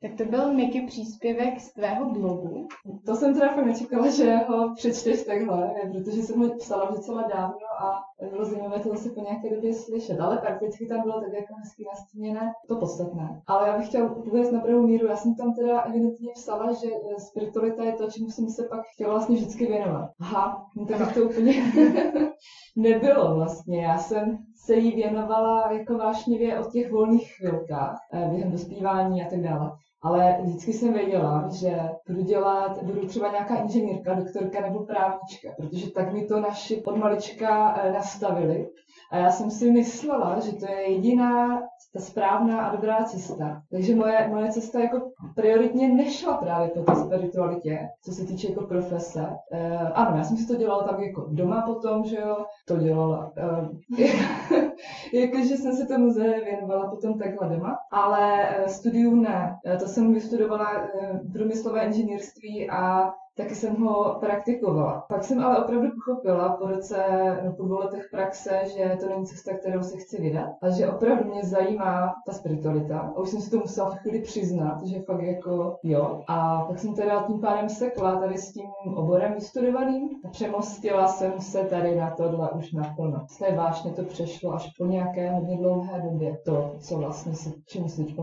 Tak 0.01 0.11
to 0.17 0.25
byl 0.25 0.53
Miky 0.53 0.81
příspěvek 0.87 1.59
z 1.59 1.73
tvého 1.73 2.09
blogu. 2.09 2.67
To 3.05 3.15
jsem 3.15 3.33
teda 3.33 3.49
fakt 3.49 3.65
nečekala, 3.65 4.09
že 4.09 4.35
ho 4.35 4.73
přečteš 4.75 5.23
takhle, 5.23 5.71
protože 5.91 6.21
jsem 6.21 6.39
ho 6.39 6.55
psala 6.57 6.91
docela 6.91 7.21
dávno 7.21 7.67
a 7.79 8.03
bylo 8.29 8.45
zajímavé 8.45 8.79
to 8.79 8.89
zase 8.89 9.09
po 9.09 9.21
nějaké 9.21 9.55
době 9.55 9.73
slyšet, 9.73 10.19
ale 10.19 10.37
prakticky 10.37 10.85
tam 10.85 11.01
bylo 11.01 11.21
tak 11.21 11.33
jako 11.33 11.53
hezky 11.63 11.85
nastíněné 11.91 12.53
to 12.67 12.75
podstatné. 12.75 13.41
Ale 13.47 13.67
já 13.67 13.77
bych 13.77 13.87
chtěla 13.87 14.11
uvést 14.11 14.51
na 14.51 14.59
pravou 14.59 14.87
míru, 14.87 15.07
já 15.07 15.15
jsem 15.15 15.35
tam 15.35 15.53
teda 15.53 15.81
evidentně 15.81 16.31
psala, 16.35 16.73
že 16.73 16.87
spiritualita 17.17 17.83
je 17.83 17.93
to, 17.93 18.11
čemu 18.11 18.29
jsem 18.29 18.49
se 18.49 18.63
pak 18.63 18.81
chtěla 18.93 19.13
vlastně 19.13 19.35
vždycky 19.35 19.65
věnovat. 19.65 20.09
Aha, 20.19 20.65
no 20.75 20.85
tak 20.85 21.13
to 21.13 21.23
úplně 21.23 21.53
nebylo 22.75 23.35
vlastně. 23.35 23.83
Já 23.83 23.97
jsem 23.97 24.37
se 24.55 24.75
jí 24.75 24.95
věnovala 24.95 25.71
jako 25.71 25.97
vášnivě 25.97 26.59
o 26.59 26.69
těch 26.71 26.91
volných 26.91 27.31
chvilkách 27.37 27.97
eh, 28.13 28.29
během 28.29 28.51
dospívání 28.51 29.23
a 29.23 29.29
tak 29.29 29.41
dále. 29.41 29.71
Ale 30.01 30.37
vždycky 30.41 30.73
jsem 30.73 30.93
věděla, 30.93 31.49
že 31.51 31.79
budu 32.07 32.21
dělat, 32.21 32.83
budu 32.83 33.07
třeba 33.07 33.31
nějaká 33.31 33.55
inženýrka, 33.55 34.13
doktorka 34.13 34.61
nebo 34.61 34.85
právnička, 34.85 35.49
protože 35.57 35.91
tak 35.91 36.13
mi 36.13 36.25
to 36.25 36.39
naši 36.39 36.83
od 36.83 36.97
malička 36.97 37.77
eh, 37.77 37.91
nastavili. 37.91 38.69
A 39.11 39.17
já 39.17 39.31
jsem 39.31 39.51
si 39.51 39.71
myslela, 39.71 40.39
že 40.39 40.51
to 40.51 40.71
je 40.71 40.91
jediná 40.91 41.61
ta 41.93 41.99
správná 41.99 42.61
a 42.61 42.75
dobrá 42.75 43.03
cesta. 43.03 43.61
Takže 43.71 43.95
moje, 43.95 44.27
moje 44.27 44.51
cesta 44.51 44.79
jako 44.79 45.11
prioritně 45.35 45.89
nešla 45.89 46.37
právě 46.37 46.67
po 46.67 46.81
té 46.81 46.95
spiritualitě, 46.95 47.89
co 48.01 48.11
se 48.11 48.25
týče 48.25 48.49
jako 48.49 48.67
profese. 48.67 49.29
E, 49.51 49.77
ano, 49.77 50.17
já 50.17 50.23
jsem 50.23 50.37
si 50.37 50.47
to 50.47 50.55
dělala 50.55 50.83
tak 50.83 50.99
jako 50.99 51.27
doma 51.31 51.61
potom, 51.61 52.05
že 52.05 52.15
jo, 52.15 52.45
to 52.67 52.77
dělala. 52.77 53.31
E, 53.37 54.69
jakože 55.19 55.57
jsem 55.57 55.75
se 55.75 55.85
tomu 55.85 56.13
věnovala 56.13 56.89
potom 56.89 57.19
takhle 57.19 57.49
doma, 57.49 57.77
ale 57.91 58.47
studium 58.67 59.21
ne. 59.21 59.59
To 59.79 59.85
jsem 59.87 60.13
vystudovala 60.13 60.87
průmyslové 61.33 61.85
inženýrství 61.85 62.69
a 62.69 63.11
taky 63.39 63.55
jsem 63.55 63.75
ho 63.75 64.17
praktikovala. 64.19 65.05
Pak 65.09 65.23
jsem 65.23 65.39
ale 65.39 65.63
opravdu 65.63 65.87
pochopila 65.91 66.49
po 66.49 66.67
roce, 66.67 66.97
no 67.45 67.53
po 67.53 67.63
dvou 67.63 67.79
letech 67.79 68.07
praxe, 68.11 68.61
že 68.77 68.97
to 68.99 69.09
není 69.09 69.25
cesta, 69.25 69.57
kterou 69.57 69.83
se 69.83 69.97
chci 69.97 70.21
vydat 70.21 70.49
a 70.61 70.69
že 70.69 70.89
opravdu 70.89 71.31
mě 71.31 71.43
zajímá 71.43 72.13
ta 72.25 72.33
spiritualita. 72.33 72.99
A 72.99 73.19
už 73.19 73.29
jsem 73.29 73.41
si 73.41 73.51
to 73.51 73.57
musela 73.57 73.89
v 73.89 73.97
chvíli 73.97 74.21
přiznat, 74.21 74.85
že 74.85 75.01
fakt 75.01 75.21
jako 75.21 75.77
jo. 75.83 76.21
A 76.27 76.65
pak 76.67 76.79
jsem 76.79 76.95
teda 76.95 77.23
tím 77.27 77.39
pádem 77.39 77.69
sekla 77.69 78.19
tady 78.19 78.37
s 78.37 78.53
tím 78.53 78.69
oborem 78.95 79.33
vystudovaným 79.33 80.09
a 80.25 80.27
přemostila 80.27 81.07
jsem 81.07 81.39
se 81.39 81.63
tady 81.63 81.95
na 81.95 82.11
tohle 82.17 82.51
už 82.51 82.73
naplno. 82.73 83.25
Z 83.29 83.37
té 83.37 83.55
vášně 83.55 83.91
to 83.91 84.03
přešlo 84.03 84.53
až 84.53 84.71
po 84.77 84.85
nějaké 84.85 85.31
hodně 85.31 85.57
dlouhé 85.57 86.01
době 86.01 86.37
to, 86.45 86.75
co 86.79 86.97
vlastně 86.97 87.33
si, 87.33 87.53
čemu 87.65 87.89
se 87.89 88.03
teď. 88.03 88.15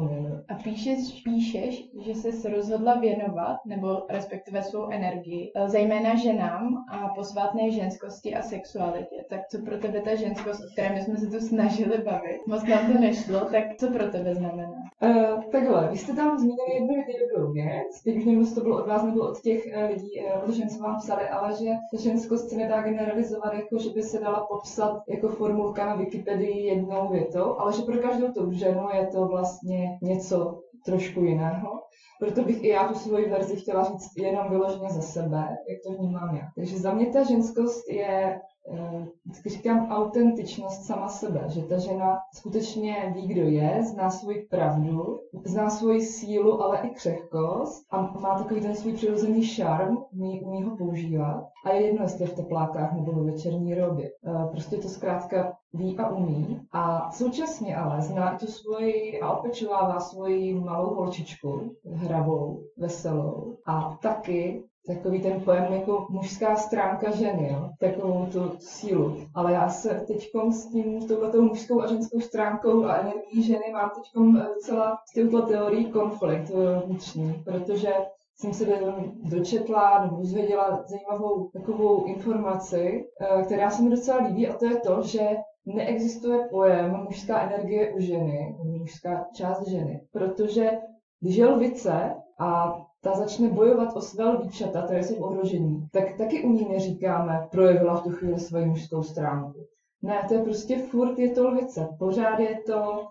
A 0.48 0.54
píšeš, 0.54 1.22
píšeš, 1.24 1.90
že 2.00 2.14
jsi 2.14 2.48
rozhodla 2.48 2.94
věnovat, 2.94 3.56
nebo 3.66 4.02
respektive 4.10 4.62
svou 4.62 4.90
energii 4.90 5.05
energii, 5.06 5.52
eh, 5.54 5.68
zejména 5.68 6.14
ženám 6.14 6.84
a 6.90 7.08
posvátné 7.08 7.70
ženskosti 7.70 8.34
a 8.34 8.42
sexualitě. 8.42 9.16
Tak 9.30 9.40
co 9.50 9.58
pro 9.58 9.78
tebe 9.78 10.00
ta 10.00 10.14
ženskost, 10.14 10.60
o 10.64 10.72
které 10.72 11.02
jsme 11.02 11.16
se 11.16 11.26
tu 11.26 11.40
snažili 11.40 11.98
bavit, 11.98 12.46
moc 12.46 12.62
nám 12.64 12.92
to 12.92 12.98
nešlo, 13.00 13.40
tak 13.40 13.64
co 13.76 13.90
pro 13.90 14.08
tebe 14.08 14.34
znamená? 14.34 14.72
Uh, 15.02 15.42
takhle, 15.52 15.88
vy 15.90 15.98
jste 15.98 16.12
tam 16.12 16.38
zmínili 16.38 16.74
jednu 16.74 16.94
dobrou 17.28 17.52
věc, 17.52 18.02
teď 18.04 18.16
už 18.16 18.24
nevím, 18.24 18.40
jestli 18.40 18.54
to 18.54 18.60
bylo 18.60 18.78
od 18.78 18.86
vás 18.86 19.02
nebo 19.02 19.20
od 19.20 19.40
těch 19.40 19.66
uh, 19.76 19.90
lidí, 19.90 20.10
žen, 20.56 20.68
co 20.68 20.82
vám 20.82 20.96
psali, 20.98 21.28
ale 21.28 21.56
že 21.56 21.70
ta 21.90 22.00
ženskost 22.00 22.50
se 22.50 22.56
nedá 22.56 22.82
generalizovat, 22.82 23.54
jako 23.54 23.78
že 23.78 23.90
by 23.90 24.02
se 24.02 24.20
dala 24.20 24.46
popsat 24.50 25.02
jako 25.08 25.28
formulka 25.28 25.86
na 25.86 25.94
Wikipedii 25.94 26.66
jednou 26.66 27.08
větou, 27.08 27.54
ale 27.58 27.72
že 27.72 27.82
pro 27.82 27.98
každou 27.98 28.32
tu 28.32 28.52
ženu 28.52 28.88
je 28.94 29.06
to 29.06 29.26
vlastně 29.26 29.98
něco 30.02 30.60
trošku 30.86 31.20
jiného. 31.20 31.80
Proto 32.20 32.42
bych 32.44 32.64
i 32.64 32.68
já 32.68 32.88
tu 32.88 32.94
svoji 32.94 33.30
verzi 33.30 33.56
chtěla 33.56 33.84
říct 33.84 34.16
jenom 34.16 34.50
vyloženě 34.50 34.90
za 34.90 35.00
sebe, 35.00 35.56
jak 35.68 35.78
to 35.86 35.92
vnímám 35.92 36.36
já. 36.36 36.42
Takže 36.56 36.78
za 36.78 36.94
mě 36.94 37.06
ta 37.06 37.22
ženskost 37.22 37.88
je 37.88 38.40
eh, 38.72 39.06
vždycky 39.24 39.48
říkám 39.48 39.90
autentičnost 39.90 40.86
sama 40.86 41.08
sebe, 41.08 41.44
že 41.48 41.62
ta 41.62 41.78
žena 41.78 42.18
skutečně 42.34 43.12
ví, 43.14 43.26
kdo 43.26 43.42
je, 43.42 43.82
zná 43.82 44.10
svoji 44.10 44.46
pravdu, 44.50 45.20
zná 45.44 45.70
svoji 45.70 46.02
sílu, 46.02 46.62
ale 46.62 46.78
i 46.78 46.90
křehkost 46.90 47.86
a 47.90 48.00
má 48.02 48.38
takový 48.38 48.60
ten 48.60 48.74
svůj 48.74 48.92
přirozený 48.92 49.44
šarm, 49.44 49.96
umí, 50.12 50.42
umí 50.42 50.62
ho 50.62 50.76
používat. 50.76 51.44
A 51.64 51.70
je 51.70 51.86
jedno, 51.86 52.02
jestli 52.02 52.24
je 52.24 52.28
v 52.28 52.36
teplákách 52.36 52.92
nebo 52.92 53.12
ve 53.12 53.32
večerní 53.32 53.74
robě. 53.74 54.10
Eh, 54.26 54.46
prostě 54.50 54.76
to 54.76 54.88
zkrátka 54.88 55.52
ví 55.76 55.98
a 55.98 56.08
umí 56.08 56.60
a 56.72 57.10
současně 57.10 57.76
ale 57.76 58.02
zná 58.02 58.38
tu 58.38 58.46
svoji 58.46 59.20
a 59.20 59.32
opečovává 59.32 60.00
svoji 60.00 60.54
malou 60.54 60.94
holčičku, 60.94 61.76
hravou, 61.92 62.62
veselou 62.76 63.56
a 63.66 63.98
taky 64.02 64.64
takový 64.86 65.22
ten 65.22 65.40
pojem 65.40 65.72
jako 65.72 66.06
mužská 66.10 66.56
stránka 66.56 67.10
ženy, 67.10 67.48
jo? 67.52 67.70
takovou 67.80 68.26
tu 68.26 68.52
sílu. 68.58 69.16
Ale 69.34 69.52
já 69.52 69.68
se 69.68 70.04
teď 70.06 70.30
s 70.50 70.66
tím, 70.66 71.08
touhletou 71.08 71.42
mužskou 71.42 71.80
a 71.80 71.86
ženskou 71.86 72.20
stránkou 72.20 72.84
a 72.84 72.96
energií 72.96 73.42
ženy 73.42 73.64
mám 73.72 73.90
teď 73.90 74.22
docela 74.54 74.98
s 75.10 75.14
touto 75.14 75.46
teorií 75.46 75.90
konflikt 75.90 76.50
eh, 76.50 76.86
vnitřní, 76.86 77.42
protože 77.44 77.94
jsem 78.36 78.52
se 78.52 78.66
dočetla 79.22 80.04
nebo 80.04 80.16
dozvěděla 80.16 80.84
zajímavou 80.86 81.50
takovou 81.52 82.04
informaci, 82.04 83.04
eh, 83.20 83.42
která 83.42 83.70
se 83.70 83.82
mi 83.82 83.90
docela 83.90 84.22
líbí 84.22 84.48
a 84.48 84.56
to 84.56 84.66
je 84.66 84.80
to, 84.80 85.02
že 85.02 85.36
neexistuje 85.66 86.48
pojem 86.50 86.96
mužská 87.04 87.40
energie 87.40 87.94
u 87.94 88.00
ženy, 88.00 88.56
mužská 88.64 89.26
část 89.34 89.68
ženy, 89.68 90.00
protože 90.12 90.70
když 91.20 91.36
je 91.36 91.46
lvice 91.46 92.14
a 92.38 92.78
ta 93.00 93.12
začne 93.12 93.48
bojovat 93.48 93.96
o 93.96 94.00
své 94.00 94.24
lvíčata, 94.24 94.82
které 94.82 95.04
jsou 95.04 95.14
v 95.14 95.22
ohrožení, 95.22 95.88
tak 95.92 96.16
taky 96.16 96.44
u 96.44 96.50
ní 96.50 96.68
neříkáme, 96.68 97.48
projevila 97.50 97.96
v 97.96 98.02
tu 98.02 98.10
chvíli 98.10 98.40
svoji 98.40 98.66
mužskou 98.66 99.02
stránku. 99.02 99.66
Ne, 100.02 100.24
to 100.28 100.34
je 100.34 100.42
prostě 100.42 100.78
furt 100.78 101.18
je 101.18 101.30
to 101.30 101.48
lvice, 101.48 101.88
pořád 101.98 102.38
je 102.38 102.58
to 102.66 103.06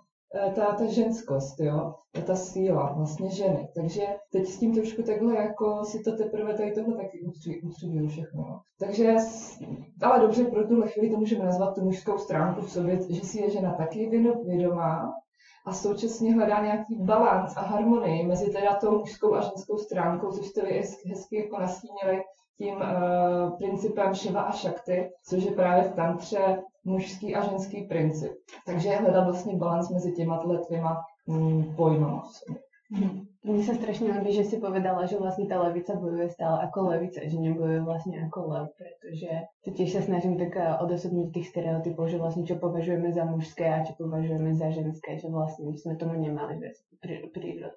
ta, 0.56 0.74
ta 0.74 0.86
ženskost, 0.86 1.60
jo, 1.60 1.94
ta 2.26 2.36
síla 2.36 2.94
vlastně 2.98 3.30
ženy. 3.30 3.70
Takže 3.76 4.02
teď 4.32 4.48
s 4.48 4.60
tím 4.60 4.74
trošku 4.74 5.04
takhle 5.04 5.36
jako 5.36 5.86
si 5.86 6.00
to 6.00 6.18
teprve 6.18 6.54
tady 6.54 6.72
tohle 6.72 6.96
taky 6.96 7.22
utřiduju 7.64 8.08
všechno. 8.08 8.42
No. 8.42 8.62
Takže, 8.80 9.16
ale 10.02 10.20
dobře, 10.20 10.46
pro 10.46 10.68
tuhle 10.68 10.88
chvíli 10.88 11.10
to 11.10 11.18
můžeme 11.18 11.46
nazvat 11.46 11.76
tu 11.76 11.82
mužskou 11.82 12.18
stránku 12.18 12.62
v 12.62 12.72
sobě, 12.72 13.00
že 13.10 13.22
si 13.22 13.42
je 13.42 13.50
žena 13.50 13.74
taky 13.74 14.10
vědomá 14.46 15.14
a 15.66 15.74
současně 15.74 16.34
hledá 16.34 16.64
nějaký 16.64 16.96
balans 16.96 17.58
a 17.58 17.62
harmonii 17.62 18.28
mezi 18.28 18.52
teda 18.52 18.76
tou 18.76 18.98
mužskou 18.98 19.34
a 19.34 19.42
ženskou 19.42 19.78
stránkou, 19.78 20.32
což 20.32 20.46
jste 20.46 20.62
vy 20.62 20.82
hezky 21.10 21.38
jako 21.38 21.60
nastínili 21.60 22.24
tím 22.58 22.76
uh, 22.76 23.58
principem 23.58 24.16
Shiva 24.16 24.42
a 24.42 24.52
Shakti, 24.52 25.10
což 25.30 25.44
je 25.44 25.52
právě 25.52 25.84
v 25.84 25.94
tantře 25.94 26.62
mužský 26.86 27.36
a 27.36 27.43
ženský 27.43 27.84
princip. 27.84 28.32
Takže 28.65 28.89
je 28.89 28.98
hledat 28.98 29.24
vlastně 29.24 29.56
balans 29.56 29.89
mezi 29.89 30.12
těma 30.12 30.43
dvěma 30.67 31.02
mm, 31.28 31.76
pojmama. 31.76 32.24
Hmm. 32.91 33.26
Mně 33.43 33.63
se 33.63 33.76
strašně 33.76 34.12
líbí, 34.12 34.34
že 34.34 34.43
si 34.43 34.58
povedala, 34.58 35.06
že 35.06 35.17
vlastně 35.17 35.45
ta 35.45 35.62
levica 35.62 35.95
bojuje 35.95 36.30
stále 36.30 36.62
jako 36.62 36.82
levice, 36.82 37.30
že 37.30 37.39
nebojuje 37.39 37.82
vlastně 37.82 38.17
jako 38.17 38.48
lev, 38.48 38.69
protože 38.78 39.30
to 39.65 39.71
tiež 39.71 39.93
sa 39.93 40.02
snažím 40.02 40.38
tak 40.38 40.58
eh, 40.58 40.78
odosobniť 40.82 41.34
tých 41.34 41.50
stereotypov, 41.50 42.10
že 42.10 42.17
vlastne 42.17 42.45
čo 42.45 42.56
považujeme 42.62 43.13
za 43.13 43.26
mužské 43.26 43.69
a 43.69 43.86
čo 43.86 43.93
považujeme 43.98 44.54
za 44.54 44.69
ženské, 44.69 45.17
že 45.17 45.30
vlastne 45.30 45.65
my 45.69 45.78
sme 45.78 45.93
tomu 45.98 46.13
nemali 46.17 46.58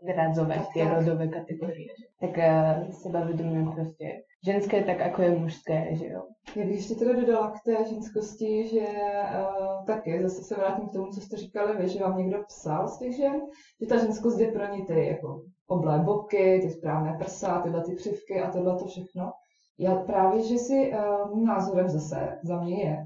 priradzovať 0.01 0.61
pri, 0.61 0.73
tie 0.73 0.85
rodové 0.89 1.29
kategorie. 1.29 1.93
Tak 2.21 2.33
uh, 2.37 2.93
seba 2.93 3.21
vedomím 3.25 3.73
prostě 3.73 4.28
ženské 4.45 4.85
tak, 4.85 5.01
ako 5.01 5.23
je 5.23 5.31
mužské, 5.31 5.95
že 5.97 6.07
jo. 6.07 6.23
Já 6.57 6.65
bych 6.67 6.77
ještě 6.77 6.95
teda 6.95 7.13
dodala 7.13 7.51
k 7.51 7.65
té 7.65 7.85
ženskosti, 7.89 8.69
že 8.69 8.87
uh, 8.87 9.85
taky 9.87 10.23
zase 10.23 10.43
se 10.43 10.55
vrátím 10.55 10.89
k 10.89 10.93
tomu, 10.93 11.13
co 11.13 11.21
jste 11.21 11.37
říkali 11.37 11.77
vy, 11.77 11.89
že 11.89 12.01
vám 12.01 12.19
někdo 12.19 12.45
psal 12.47 12.89
z 12.89 12.99
těch 12.99 13.17
žen, 13.17 13.41
že 13.81 13.87
ta 13.87 13.97
ženskost 13.99 14.41
je 14.41 14.53
pro 14.53 14.77
ně 14.77 14.85
ty 14.85 15.07
jako 15.07 15.43
oblé 15.67 15.99
boky, 15.99 16.61
ty 16.63 16.71
správné 16.71 17.17
prsa, 17.19 17.61
tyhle 17.61 17.85
ty 17.85 17.95
křivky 17.97 18.41
a 18.41 18.51
tohle 18.51 18.79
to 18.79 18.87
všechno. 18.87 19.33
Já 19.81 19.95
právě, 19.95 20.43
že 20.43 20.59
si 20.59 20.93
uh, 20.93 21.45
názorem 21.45 21.89
zase 21.89 22.39
za 22.43 22.61
mě 22.61 22.85
je, 22.85 22.97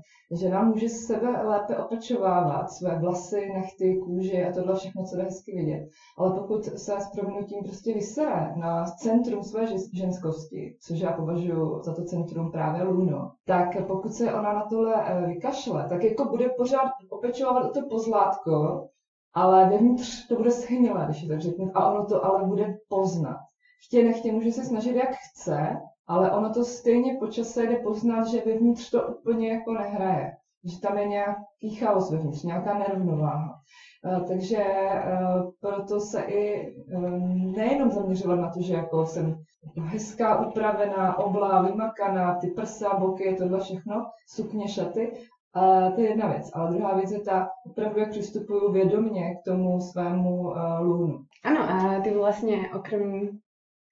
že 0.41 0.49
nám 0.49 0.69
může 0.69 0.89
sebe 0.89 1.43
lépe 1.43 1.77
opečovávat 1.77 2.71
své 2.71 2.99
vlasy, 2.99 3.51
nechty, 3.55 4.01
kůži 4.05 4.45
a 4.45 4.53
tohle 4.53 4.77
všechno, 4.77 5.05
co 5.05 5.17
jde 5.17 5.23
hezky 5.23 5.57
vidět. 5.57 5.89
Ale 6.19 6.41
pokud 6.41 6.65
se 6.65 7.01
s 7.01 7.11
proměnutím 7.11 7.65
prostě 7.65 7.95
vysere 7.95 8.55
na 8.57 8.85
centrum 8.85 9.43
své 9.43 9.67
ženskosti, 9.95 10.77
což 10.81 11.01
já 11.01 11.13
považuji 11.13 11.83
za 11.83 11.95
to 11.95 12.05
centrum 12.05 12.51
právě 12.51 12.83
luno, 12.83 13.33
tak 13.47 13.87
pokud 13.87 14.13
se 14.13 14.35
ona 14.35 14.53
na 14.53 14.67
tohle 14.71 14.95
uh, 14.95 15.27
vykašle, 15.29 15.87
tak 15.89 16.05
jako 16.05 16.25
bude 16.25 16.49
pořád 16.49 16.91
opečovávat 17.11 17.73
to 17.73 17.81
pozlátko, 17.91 18.87
ale 19.35 19.69
vevnitř 19.69 20.29
to 20.29 20.37
bude 20.37 20.51
schnilé, 20.51 21.05
když 21.05 21.23
je 21.23 21.29
tak 21.29 21.41
řeknu, 21.41 21.71
a 21.75 21.93
ono 21.93 22.07
to 22.07 22.25
ale 22.25 22.45
bude 22.45 22.77
poznat. 22.89 23.39
Chtě 23.87 24.05
nechtě 24.05 24.33
může 24.33 24.53
se 24.53 24.65
snažit 24.65 24.97
jak 24.97 25.11
chce, 25.15 25.77
ale 26.09 26.31
ono 26.31 26.55
to 26.55 26.65
stejně 26.65 27.17
po 27.21 27.27
čase 27.27 27.67
jde 27.67 27.77
poznat, 27.77 28.27
že 28.27 28.43
vevnitř 28.47 28.91
to 28.91 29.03
úplně 29.03 29.53
jako 29.53 29.73
nehraje. 29.73 30.33
Že 30.65 30.81
tam 30.81 30.99
je 30.99 31.09
nějaký 31.09 31.71
chaos 31.79 32.11
vevnitř, 32.11 32.43
nějaká 32.43 32.79
nerovnováha. 32.79 33.55
Uh, 34.07 34.29
takže 34.29 34.65
uh, 34.65 35.51
proto 35.61 36.01
se 36.01 36.23
i 36.23 36.75
um, 36.97 37.53
nejenom 37.53 37.91
zaměřovat 37.91 38.37
na 38.37 38.51
to, 38.51 38.63
že 38.63 38.75
jako 38.75 39.07
jsem 39.07 39.37
hezká, 39.85 40.47
upravená, 40.47 41.19
oblá, 41.19 41.63
vymakaná, 41.63 42.35
ty 42.35 42.47
prsa, 42.47 42.99
boky, 42.99 43.37
tohle 43.39 43.61
všechno, 43.61 44.07
sukně, 44.35 44.69
šaty, 44.69 45.13
a 45.55 45.91
to 45.91 46.01
je 46.01 46.09
jedna 46.09 46.29
věc. 46.29 46.51
Ale 46.55 46.75
druhá 46.75 46.95
věc 46.95 47.11
je 47.11 47.21
ta, 47.21 47.49
opravdu 47.71 48.01
jak 48.01 48.11
přistupuju 48.11 48.73
vědomně 48.73 49.35
k 49.35 49.45
tomu 49.45 49.81
svému 49.81 50.53
lůnu. 50.81 51.19
Ano, 51.45 51.61
a 51.61 52.01
ty 52.01 52.15
vlastně 52.15 52.57
okrem 52.75 53.29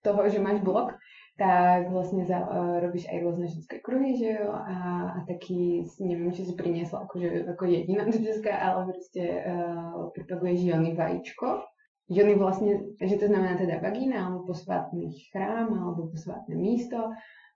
toho, 0.02 0.28
že 0.28 0.40
máš 0.40 0.60
blog, 0.60 0.92
tak 1.40 1.88
vlastne 1.88 2.28
za, 2.28 2.44
uh, 2.44 2.84
robíš 2.84 3.08
aj 3.08 3.18
rôzne 3.24 3.48
ženské 3.48 3.80
kruhy, 3.80 4.20
že 4.20 4.36
jo, 4.36 4.52
a, 4.52 4.76
a 5.16 5.18
taký, 5.24 5.88
neviem, 6.04 6.36
či 6.36 6.44
si 6.44 6.52
priniesla 6.52 7.08
akože, 7.08 7.48
ako 7.56 7.64
jediná 7.64 8.04
do 8.04 8.12
Česka, 8.12 8.52
ale 8.60 8.92
proste 8.92 9.24
uh, 9.40 10.12
propaguješ 10.12 10.68
Jony 10.68 10.92
vajíčko. 10.92 11.64
Jony 12.12 12.36
vlastne, 12.36 12.92
že 13.00 13.16
to 13.16 13.32
znamená 13.32 13.56
teda 13.56 13.80
vagína, 13.80 14.28
alebo 14.28 14.52
posvátny 14.52 15.16
chrám, 15.32 15.72
alebo 15.72 16.12
posvátne 16.12 16.60
místo. 16.60 17.08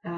A 0.05 0.13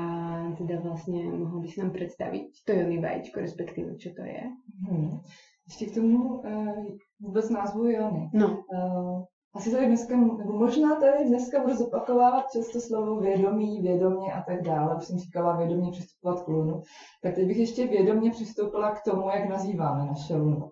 teda 0.59 0.83
vlastne 0.83 1.27
mohol 1.27 1.63
by 1.63 1.69
si 1.71 1.79
nám 1.83 1.91
predstaviť 1.91 2.63
to 2.63 2.71
Jony 2.71 3.03
vajíčko, 3.03 3.43
respektíve 3.43 3.99
čo 3.99 4.15
to 4.15 4.23
je? 4.23 4.45
Hmm. 4.87 5.19
ještě 5.67 5.87
k 5.87 5.95
tomu 5.95 6.39
uh, 6.39 6.87
vůbec 7.21 7.51
názvu 7.51 7.85
Jony. 7.87 8.31
No. 8.35 8.47
Uh, 8.49 9.23
asi 9.57 9.71
tady 9.71 9.87
dneska, 9.87 10.17
nebo 10.17 10.53
možná 10.53 10.95
tady 10.95 11.25
dneska 11.25 11.61
budu 11.61 11.77
zopakovávat 11.77 12.45
často 12.53 12.81
slovo 12.81 13.21
vědomí, 13.21 13.83
vědomě 13.83 14.33
a 14.33 14.43
tak 14.43 14.63
dále. 14.63 14.97
Už 14.97 15.05
jsem 15.05 15.19
říkala 15.19 15.57
vědomě 15.57 15.91
přistupovat 15.91 16.43
k 16.45 16.49
lunu. 16.49 16.83
Tak 17.23 17.35
teď 17.35 17.47
bych 17.47 17.57
ještě 17.57 17.87
vědomě 17.87 18.31
přistoupila 18.31 18.91
k 18.91 19.03
tomu, 19.03 19.31
jak 19.31 19.49
nazýváme 19.49 20.07
naše 20.07 20.37
luno. 20.37 20.71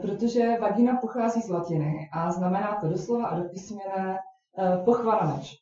Protože 0.00 0.58
vagina 0.60 0.96
pochází 0.96 1.40
z 1.40 1.48
latiny 1.48 2.08
a 2.12 2.32
znamená 2.32 2.78
to 2.80 2.88
doslova 2.88 3.26
a 3.26 3.38
do 3.38 3.48
písmene 3.48 4.18
uh, 4.58 4.84
pochvala 4.84 5.36
meč. 5.36 5.56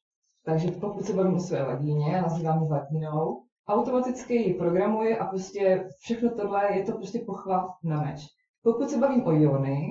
Takže 0.44 0.70
pokud 0.70 1.04
se 1.04 1.12
bavím 1.12 1.34
o 1.34 1.40
své 1.40 1.64
vagíně, 1.64 2.22
nazývám 2.22 2.62
ji 2.62 2.68
vagínou, 2.68 3.42
automaticky 3.68 4.34
ji 4.34 4.54
programuji 4.54 5.18
a 5.18 5.26
prostě 5.26 5.88
všechno 6.00 6.30
tohle 6.30 6.76
je 6.76 6.84
to 6.84 6.92
prostě 6.92 7.18
pochva 7.26 7.68
na 7.84 8.02
meč. 8.02 8.26
Pokud 8.62 8.90
se 8.90 8.98
bavím 8.98 9.26
o 9.26 9.32
iony, 9.32 9.88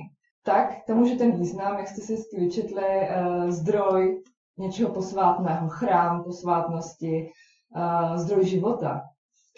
tak 0.47 0.85
tam 0.87 1.01
už 1.01 1.09
je 1.09 1.15
ten 1.15 1.31
význam, 1.31 1.77
jak 1.77 1.87
jste 1.87 2.01
si 2.01 2.13
hezky 2.15 2.39
vyčetli, 2.39 2.83
uh, 2.83 3.49
zdroj 3.51 4.23
něčeho 4.57 4.93
posvátného, 4.93 5.69
chrám 5.69 6.23
posvátnosti, 6.23 7.29
uh, 7.75 8.17
zdroj 8.17 8.45
života. 8.45 9.01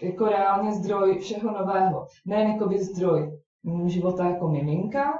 Jako 0.01 0.25
reálně 0.25 0.71
zdroj 0.73 1.19
všeho 1.19 1.51
nového. 1.51 2.07
Ne 2.25 2.43
jako 2.43 2.65
by 2.65 2.83
zdroj 2.83 3.39
života 3.85 4.25
jako 4.25 4.47
miminka, 4.47 5.13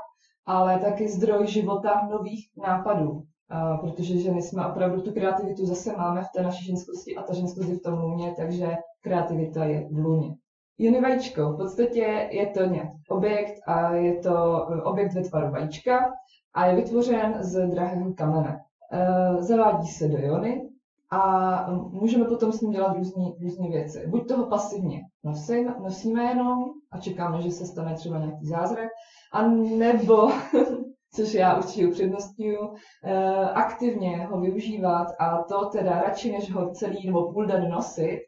ale 0.45 0.80
taky 0.80 1.09
zdroj 1.09 1.47
života 1.47 2.07
nových 2.11 2.49
nápadů. 2.57 3.11
Uh, 3.11 3.80
protože 3.80 4.17
ženy 4.17 4.41
jsme 4.41 4.65
opravdu 4.65 5.01
tu 5.01 5.13
kreativitu 5.13 5.65
zase 5.65 5.97
máme 5.97 6.22
v 6.22 6.32
té 6.36 6.43
naší 6.43 6.65
ženskosti 6.65 7.15
a 7.15 7.24
ta 7.24 7.34
ženskost 7.34 7.70
je 7.70 7.76
v 7.76 7.82
tom 7.82 7.99
luně, 7.99 8.34
takže 8.38 8.76
kreativita 9.01 9.65
je 9.65 9.88
v 9.91 9.97
luně. 9.97 10.36
Jony 10.82 11.01
vajíčko, 11.01 11.51
v 11.51 11.57
podstatě 11.57 12.30
je 12.32 12.47
to 12.47 12.65
nějaký 12.65 13.03
objekt 13.09 13.61
a 13.65 13.93
je 13.93 14.17
to 14.17 14.67
eh, 14.71 14.82
objekt 14.82 15.13
ve 15.13 15.21
tvaru 15.21 15.51
vajíčka 15.51 16.13
a 16.53 16.65
je 16.65 16.75
vytvořen 16.75 17.38
z 17.39 17.67
drahého 17.67 18.13
kamene. 18.13 18.59
Eh, 18.91 19.41
zavádí 19.43 19.88
se 19.88 20.07
do 20.07 20.17
jony 20.17 20.69
a 21.11 21.71
můžeme 21.71 22.25
potom 22.25 22.51
s 22.51 22.61
ním 22.61 22.71
dělat 22.71 22.97
různé 23.41 23.69
věci. 23.69 24.07
Buď 24.07 24.27
toho 24.27 24.45
pasivně 24.45 25.01
nosím, 25.23 25.73
nosíme 25.80 26.23
jenom 26.23 26.63
a 26.91 26.99
čekáme, 26.99 27.41
že 27.41 27.51
se 27.51 27.65
stane 27.65 27.93
třeba 27.95 28.17
nějaký 28.17 28.45
zázrak, 28.45 28.89
a 29.34 29.47
nebo, 29.47 30.30
což 31.15 31.34
já 31.34 31.57
určitě 31.57 31.88
upřednostňuji, 31.88 32.57
eh, 33.03 33.49
aktivně 33.49 34.25
ho 34.25 34.39
využívat 34.39 35.07
a 35.19 35.43
to 35.43 35.65
teda 35.65 36.01
radši, 36.01 36.32
než 36.32 36.51
ho 36.51 36.69
celý 36.69 37.05
nebo 37.05 37.34
půl 37.34 37.45
den 37.45 37.69
nosit, 37.69 38.19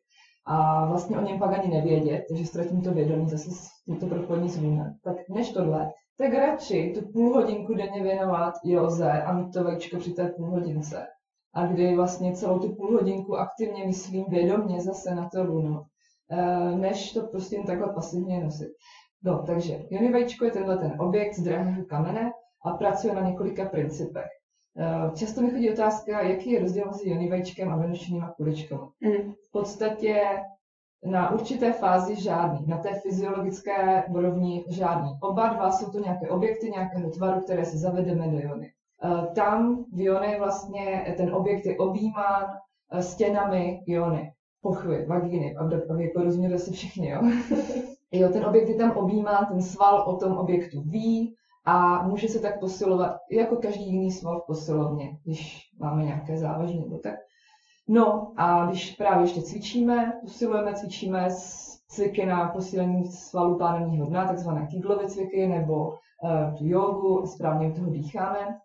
a 0.51 0.85
vlastně 0.85 1.17
o 1.17 1.21
něm 1.21 1.39
pak 1.39 1.59
ani 1.59 1.75
nevědět, 1.75 2.25
takže 2.29 2.45
ztratím 2.45 2.81
to 2.81 2.93
vědomí, 2.93 3.29
zase 3.29 3.49
to 3.99 4.05
propojení 4.05 4.49
s 4.49 4.57
víme. 4.57 4.93
Tak 5.03 5.15
než 5.29 5.51
tohle, 5.51 5.91
tak 6.17 6.33
radši 6.33 6.93
tu 6.95 7.11
půl 7.11 7.33
hodinku 7.33 7.73
denně 7.73 8.03
věnovat 8.03 8.53
joze 8.63 9.11
a 9.11 9.33
mít 9.33 9.53
to 9.53 9.63
vajíčko 9.63 9.97
při 9.97 10.11
té 10.13 10.27
půl 10.27 10.49
hodince. 10.49 11.07
A 11.53 11.65
kdy 11.65 11.95
vlastně 11.95 12.33
celou 12.33 12.59
tu 12.59 12.75
půl 12.75 12.91
hodinku 12.91 13.37
aktivně 13.37 13.87
myslím 13.87 14.25
vědomně 14.29 14.81
zase 14.81 15.15
na 15.15 15.29
to 15.33 15.43
luno, 15.43 15.83
eh, 16.31 16.75
než 16.75 17.13
to 17.13 17.21
prostě 17.21 17.55
jen 17.55 17.65
takhle 17.65 17.93
pasivně 17.93 18.43
nosit. 18.43 18.69
No, 19.23 19.43
takže 19.47 19.79
jony 19.89 20.11
vajíčko 20.11 20.45
je 20.45 20.51
tenhle 20.51 20.77
ten 20.77 21.01
objekt 21.01 21.33
z 21.33 21.43
drahého 21.43 21.85
kamene 21.85 22.31
a 22.65 22.71
pracuje 22.71 23.13
na 23.13 23.29
několika 23.29 23.65
principech. 23.65 24.40
Eh, 24.77 25.11
často 25.15 25.41
mi 25.41 25.51
chodí 25.51 25.71
otázka, 25.71 26.21
jaký 26.21 26.51
je 26.51 26.59
rozdíl 26.59 26.85
mezi 26.85 27.09
jonivajčkem 27.09 27.71
a 27.71 27.75
venušeným 27.75 28.25
kuličkou. 28.37 28.89
Mm. 29.01 29.31
V 29.31 29.51
podstatě 29.51 30.23
na 31.05 31.31
určité 31.31 31.73
fázi 31.73 32.21
žádný, 32.21 32.67
na 32.67 32.77
té 32.77 32.99
fyziologické 32.99 34.03
úrovni 34.09 34.65
žádný. 34.69 35.09
Oba 35.21 35.47
dva 35.47 35.71
jsou 35.71 35.91
to 35.91 35.99
nějaké 35.99 36.29
objekty 36.29 36.69
nějakého 36.69 37.09
tvaru, 37.09 37.41
které 37.41 37.65
si 37.65 37.77
zavedeme 37.77 38.27
do 38.27 38.39
jony. 38.39 38.71
Eh, 39.03 39.27
tam 39.35 39.85
v 39.93 40.01
jony 40.01 40.35
vlastně 40.39 41.13
ten 41.17 41.35
objekt 41.35 41.65
je 41.65 41.77
objímán 41.77 42.45
eh, 42.91 43.03
stěnami 43.03 43.83
jony, 43.87 44.31
pochvy, 44.61 45.05
vagíny, 45.05 45.55
aby, 45.55 45.75
aby 45.89 46.03
jako 46.03 46.23
rozuměli 46.23 46.59
si 46.59 46.71
všichni, 46.71 47.09
jo. 47.09 47.21
jo, 48.11 48.29
ten 48.29 48.45
objekt 48.45 48.69
je 48.69 48.75
tam 48.75 48.91
objímán, 48.91 49.45
ten 49.45 49.61
sval 49.61 50.03
o 50.09 50.15
tom 50.15 50.37
objektu 50.37 50.81
ví, 50.81 51.35
a 51.65 52.07
může 52.07 52.27
se 52.27 52.39
tak 52.39 52.59
posilovat 52.59 53.17
jako 53.31 53.55
každý 53.55 53.85
jiný 53.85 54.11
sval 54.11 54.39
v 54.39 54.45
posilovně, 54.47 55.17
když 55.23 55.69
máme 55.79 56.03
nějaké 56.03 56.37
závažné 56.37 56.79
nebo 56.79 56.97
tak. 56.97 57.15
No 57.87 58.33
a 58.37 58.65
když 58.65 58.95
právě 58.95 59.23
ještě 59.23 59.41
cvičíme, 59.41 60.19
posilujeme, 60.21 60.73
cvičíme 60.73 61.27
cviky 61.87 62.25
na 62.25 62.49
posílení 62.49 63.11
svalů 63.11 63.57
pánevního 63.57 64.05
dna, 64.05 64.27
takzvané 64.27 64.67
kýglovy 64.67 65.07
cviky 65.07 65.47
nebo 65.47 65.87
uh, 65.87 66.57
tu 66.57 66.65
jogu, 66.67 67.25
správně 67.25 67.71
toho 67.71 67.89
dýcháme, 67.89 68.59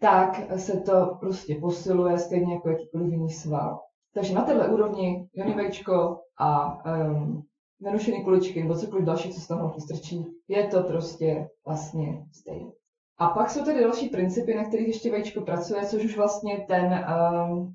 tak 0.00 0.40
se 0.56 0.80
to 0.80 1.16
prostě 1.20 1.54
posiluje 1.54 2.18
stejně 2.18 2.54
jako 2.54 2.68
jakýkoliv 2.68 3.12
jiný 3.12 3.30
sval. 3.30 3.80
Takže 4.14 4.34
na 4.34 4.42
této 4.42 4.72
úrovni 4.74 5.28
jonivejčko 5.34 6.20
a 6.38 6.78
um, 6.84 7.42
nerušený 7.82 8.24
kuličky 8.24 8.62
nebo 8.62 8.74
cokoliv 8.74 9.04
další, 9.04 9.32
co 9.32 9.40
se 9.40 9.48
tam 9.48 9.70
postrčí, 9.70 10.24
je 10.48 10.66
to 10.66 10.82
prostě 10.82 11.48
vlastně 11.66 12.24
stejné. 12.32 12.70
A 13.18 13.28
pak 13.28 13.50
jsou 13.50 13.64
tady 13.64 13.80
další 13.80 14.08
principy, 14.08 14.54
na 14.54 14.64
kterých 14.64 14.88
ještě 14.88 15.10
vajíčko 15.10 15.40
pracuje, 15.40 15.86
což 15.86 16.04
už 16.04 16.16
vlastně 16.16 16.64
ten, 16.68 17.06
um, 17.50 17.74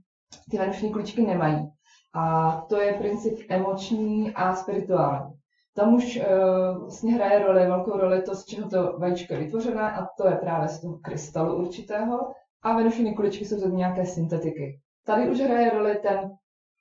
ty 0.52 0.58
nerušené 0.58 0.92
kuličky 0.92 1.22
nemají. 1.22 1.70
A 2.14 2.52
to 2.70 2.82
je 2.82 2.94
princip 2.94 3.40
emoční 3.50 4.34
a 4.34 4.56
spirituální. 4.56 5.34
Tam 5.76 5.94
už 5.94 6.20
uh, 6.20 6.82
vlastně 6.82 7.14
hraje 7.14 7.40
roli, 7.40 7.68
velkou 7.68 7.98
roli 7.98 8.22
to, 8.22 8.36
z 8.36 8.46
čeho 8.46 8.70
to 8.70 8.98
vajíčko 9.00 9.34
je 9.34 9.40
vytvořené, 9.40 9.92
a 9.92 10.08
to 10.18 10.28
je 10.28 10.36
právě 10.36 10.68
z 10.68 10.82
toho 10.82 10.98
krystalu 10.98 11.56
určitého. 11.56 12.32
A 12.62 12.78
venušené 12.78 13.14
kuličky 13.14 13.46
jsou 13.46 13.62
to 13.62 13.68
nějaké 13.68 14.06
syntetiky. 14.06 14.80
Tady 15.06 15.30
už 15.30 15.40
hraje 15.40 15.70
roli 15.70 15.96
ten 15.96 16.32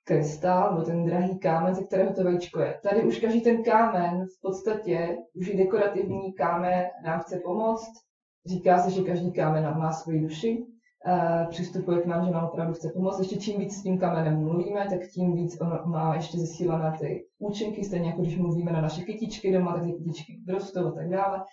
krystal, 0.07 0.71
nebo 0.71 0.85
ten 0.85 1.05
drahý 1.05 1.39
kámen, 1.39 1.75
ze 1.75 1.83
kterého 1.83 2.13
to 2.13 2.23
vajíčko 2.23 2.59
je. 2.61 2.79
Tady 2.83 3.03
už 3.03 3.19
každý 3.19 3.41
ten 3.41 3.63
kámen 3.63 4.25
v 4.25 4.41
podstatě, 4.41 5.17
už 5.33 5.47
i 5.47 5.57
dekorativní 5.57 6.33
kámen 6.33 6.85
nám 7.05 7.19
chce 7.19 7.39
pomoct. 7.45 7.91
Říká 8.45 8.79
se, 8.79 8.91
že 8.91 9.01
každý 9.01 9.31
kámen 9.31 9.77
má 9.77 9.91
svoji 9.91 10.21
duši, 10.21 10.65
Uh, 11.07 11.49
přistupuje 11.49 12.01
k 12.01 12.05
nám, 12.05 12.25
že 12.25 12.31
nám 12.31 12.45
opravdu 12.45 12.73
chce 12.73 12.89
pomoct. 12.93 13.19
Ještě 13.19 13.37
čím 13.37 13.59
víc 13.59 13.77
s 13.77 13.83
tím 13.83 13.99
kamenem 13.99 14.39
mluvíme, 14.39 14.87
tak 14.89 14.99
tím 15.13 15.35
víc 15.35 15.61
on 15.61 15.91
má 15.91 16.15
ještě 16.15 16.37
zesílené 16.37 16.97
ty 16.99 17.25
účinky, 17.39 17.83
stejně 17.83 18.09
jako 18.09 18.21
když 18.21 18.37
mluvíme 18.37 18.71
na 18.71 18.81
naše 18.81 19.01
kytičky 19.01 19.53
doma, 19.53 19.73
tak 19.73 19.83
ty 19.83 19.93
kytičky 19.93 20.39
rostou 20.49 20.87
a 20.87 20.91
tak 20.91 21.09
dále. 21.09 21.43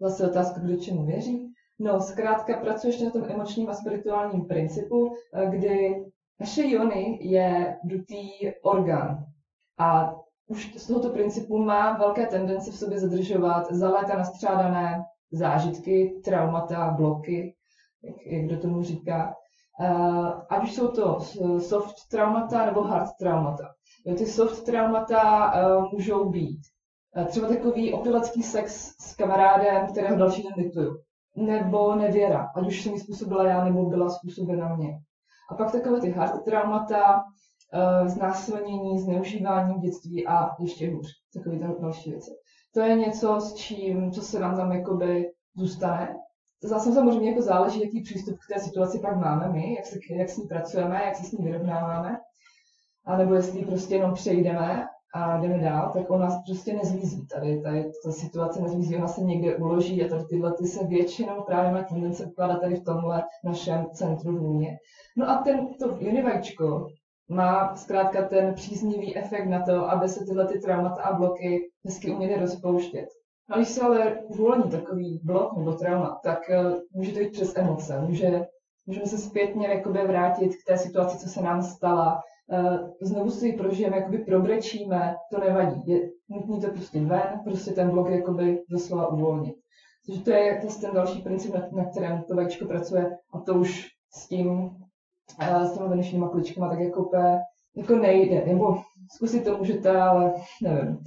Zase 0.00 0.30
otázka, 0.30 0.60
kdo 0.60 0.76
čemu 0.76 1.06
věří. 1.06 1.52
No, 1.78 2.00
zkrátka 2.00 2.56
pracuje 2.56 2.88
ještě 2.88 3.04
na 3.04 3.10
tom 3.10 3.24
emočním 3.28 3.68
a 3.68 3.74
spirituálním 3.74 4.46
principu, 4.46 5.12
eh, 5.34 5.46
kdy 5.50 5.94
naše 6.40 6.68
jony 6.68 7.18
je 7.22 7.76
dutý 7.84 8.30
orgán 8.62 9.24
a 9.78 10.14
už 10.46 10.74
z 10.74 10.86
tohoto 10.86 11.10
principu 11.10 11.58
má 11.58 11.98
velké 11.98 12.26
tendence 12.26 12.70
v 12.70 12.76
sobě 12.76 13.00
zadržovat 13.00 13.72
za 13.72 13.90
léta 13.90 14.18
nastřádané 14.18 15.04
zážitky, 15.32 16.20
traumata, 16.24 16.90
bloky, 16.90 17.54
jak, 18.02 18.26
jak 18.26 18.44
kdo 18.44 18.58
tomu 18.58 18.82
říká. 18.82 19.34
Uh, 19.80 20.28
ať 20.48 20.62
už 20.62 20.72
jsou 20.74 20.88
to 20.88 21.20
soft 21.58 22.08
traumata 22.10 22.66
nebo 22.66 22.82
hard 22.82 23.10
traumata. 23.18 23.74
Ty 24.18 24.26
soft 24.26 24.64
traumata 24.64 25.52
uh, 25.52 25.92
můžou 25.92 26.30
být 26.30 26.60
uh, 27.16 27.24
třeba 27.24 27.48
takový 27.48 27.92
opilecký 27.92 28.42
sex 28.42 28.94
s 29.00 29.16
kamarádem, 29.16 29.86
kterého 29.86 30.16
další 30.16 30.42
den 30.42 30.52
diktuju. 30.56 30.98
Nebo 31.36 31.94
nevěra, 31.94 32.48
ať 32.56 32.66
už 32.66 32.82
jsem 32.82 32.92
ji 32.92 33.00
způsobila 33.00 33.48
já, 33.48 33.64
nebo 33.64 33.84
byla 33.86 34.10
způsobena 34.10 34.76
mě. 34.76 34.98
A 35.50 35.54
pak 35.54 35.72
takové 35.72 36.00
ty 36.00 36.10
hard 36.10 36.44
traumata, 36.44 37.24
uh, 37.74 38.08
znásilnění, 38.08 38.98
zneužívání 38.98 39.74
v 39.74 39.78
dětství 39.80 40.26
a 40.26 40.50
ještě 40.60 40.90
hůř, 40.90 41.08
takové 41.34 41.56
další 41.80 42.10
věci. 42.10 42.30
To 42.74 42.80
je 42.80 42.96
něco, 42.96 43.40
s 43.40 43.54
čím, 43.54 44.10
co 44.10 44.22
se 44.22 44.40
nám 44.40 44.56
tam 44.56 44.72
jakoby 44.72 45.30
zůstane. 45.56 46.16
Zase 46.62 46.92
samozřejmě 46.92 47.30
jako 47.30 47.42
záleží, 47.42 47.82
jaký 47.82 48.02
přístup 48.02 48.36
k 48.38 48.54
té 48.54 48.60
situaci 48.60 48.98
pak 48.98 49.16
máme 49.16 49.48
my, 49.48 49.74
jak, 49.74 49.86
se, 49.86 49.98
jak 50.10 50.30
s 50.30 50.36
ní 50.36 50.48
pracujeme, 50.48 51.02
jak 51.04 51.16
se 51.16 51.24
s 51.24 51.32
ní 51.32 51.44
vyrovnáváme. 51.44 52.20
A 53.06 53.16
nebo 53.16 53.34
jestli 53.34 53.64
prostě 53.64 53.94
jenom 53.94 54.14
přejdeme 54.14 54.86
a 55.14 55.38
jdeme 55.38 55.58
dál, 55.58 55.90
tak 55.92 56.10
ona 56.10 56.42
prostě 56.46 56.72
nezmizí. 56.72 57.26
Tady, 57.26 57.62
tady 57.62 57.90
ta 58.04 58.12
situace 58.12 58.62
nezmizí, 58.62 58.96
ona 58.96 59.08
se 59.08 59.20
někde 59.20 59.56
uloží 59.56 60.04
a 60.04 60.08
tady 60.08 60.24
tyhle 60.24 60.52
ty 60.52 60.66
se 60.66 60.86
většinou 60.86 61.42
právě 61.42 61.72
má 61.72 61.82
tendence 61.82 62.26
ukládat 62.26 62.60
tady 62.60 62.74
v 62.74 62.84
tomhle 62.84 63.22
našem 63.44 63.86
centru 63.92 64.38
vůně. 64.38 64.78
No 65.16 65.30
a 65.30 65.42
ten, 65.42 65.68
to 65.74 65.88
univačko 65.88 66.86
má 67.28 67.76
zkrátka 67.76 68.28
ten 68.28 68.54
příznivý 68.54 69.16
efekt 69.16 69.46
na 69.46 69.62
to, 69.62 69.90
aby 69.90 70.08
se 70.08 70.24
tyhle 70.24 70.46
ty 70.46 70.58
traumata 70.58 71.02
a 71.02 71.16
bloky 71.16 71.70
hezky 71.84 72.10
uměly 72.10 72.40
rozpouštět. 72.40 73.08
A 73.50 73.56
když 73.56 73.68
se 73.68 73.82
ale 73.82 74.20
uvolní 74.28 74.70
takový 74.70 75.20
blok 75.24 75.56
nebo 75.56 75.72
trauma, 75.72 76.20
tak 76.24 76.38
uh, 76.48 76.78
může 76.92 77.12
to 77.12 77.20
jít 77.20 77.32
přes 77.32 77.56
emoce. 77.56 78.00
Může, 78.00 78.46
můžeme 78.86 79.06
se 79.06 79.18
zpětně 79.18 79.82
vrátit 80.06 80.56
k 80.56 80.66
té 80.66 80.76
situaci, 80.76 81.18
co 81.18 81.28
se 81.28 81.42
nám 81.42 81.62
stala. 81.62 82.22
Uh, 82.52 82.88
znovu 83.00 83.30
si 83.30 83.46
ji 83.46 83.52
prožijeme, 83.52 83.96
jakoby 83.96 84.18
probrečíme, 84.18 85.14
to 85.30 85.40
nevadí. 85.40 85.82
Je 85.86 86.10
nutný 86.28 86.60
to 86.60 86.70
prostě 86.70 87.00
ven, 87.00 87.40
prostě 87.44 87.70
ten 87.70 87.90
blok 87.90 88.10
jakoby 88.10 88.62
doslova 88.70 89.08
uvolnit. 89.08 89.54
Takže 90.06 90.22
to 90.22 90.30
je 90.30 90.60
to 90.60 90.80
ten 90.80 90.94
další 90.94 91.22
princip, 91.22 91.54
na, 91.54 91.68
na 91.72 91.84
kterém 91.90 92.22
to 92.28 92.34
vajíčko 92.34 92.66
pracuje 92.66 93.16
a 93.32 93.40
to 93.40 93.54
už 93.54 93.86
s 94.14 94.28
tím, 94.28 94.70
s 95.64 95.74
těma 95.74 95.86
venušníma 95.86 96.28
kličkama 96.28 96.68
tak 96.68 96.80
jako 96.80 97.02
úplně 97.02 97.40
jako 97.76 97.96
nejde, 97.96 98.44
nebo 98.46 98.78
zkusit 99.16 99.44
to 99.44 99.58
můžete, 99.58 100.00
ale 100.00 100.34
nevím. 100.62 100.98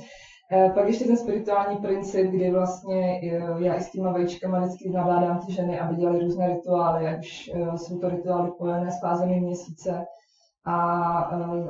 Eh, 0.52 0.72
pak 0.76 0.88
ještě 0.88 1.06
ten 1.06 1.18
spirituální 1.18 1.78
princip, 1.78 2.32
kdy 2.32 2.52
vlastně 2.52 3.22
eh, 3.24 3.66
já 3.66 3.74
i 3.74 3.82
s 3.82 3.92
těma 3.92 4.12
vajíčkama 4.12 4.60
vždycky 4.60 4.90
navládám 4.90 5.40
ty 5.46 5.54
ženy, 5.54 5.80
aby 5.80 5.96
dělali 5.96 6.20
různé 6.20 6.48
rituály, 6.48 7.06
jak 7.06 7.20
už 7.20 7.52
eh, 7.54 7.78
jsou 7.78 8.00
to 8.00 8.10
rituály 8.10 8.52
spojené 8.52 8.92
s 8.92 9.00
fázemi 9.00 9.40
měsíce, 9.40 10.06
a 10.68 10.78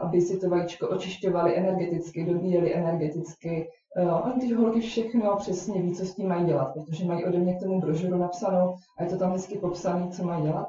aby 0.01 0.21
si 0.21 0.37
to 0.37 0.49
vajíčko 0.49 0.89
očišťovali 0.89 1.55
energeticky, 1.55 2.25
dobíjeli 2.25 2.75
energeticky. 2.75 3.69
Oni 4.23 4.41
ty 4.41 4.53
holky 4.53 4.79
všechno 4.79 5.35
přesně 5.35 5.81
ví, 5.81 5.95
co 5.95 6.05
s 6.05 6.15
tím 6.15 6.27
mají 6.27 6.45
dělat, 6.45 6.73
protože 6.73 7.05
mají 7.05 7.25
ode 7.25 7.39
mě 7.39 7.53
k 7.53 7.59
tomu 7.59 7.81
brožuru 7.81 8.17
napsanou 8.17 8.75
a 8.97 9.03
je 9.03 9.09
to 9.09 9.17
tam 9.17 9.31
hezky 9.31 9.57
popsané, 9.57 10.09
co 10.09 10.23
mají 10.23 10.43
dělat. 10.43 10.67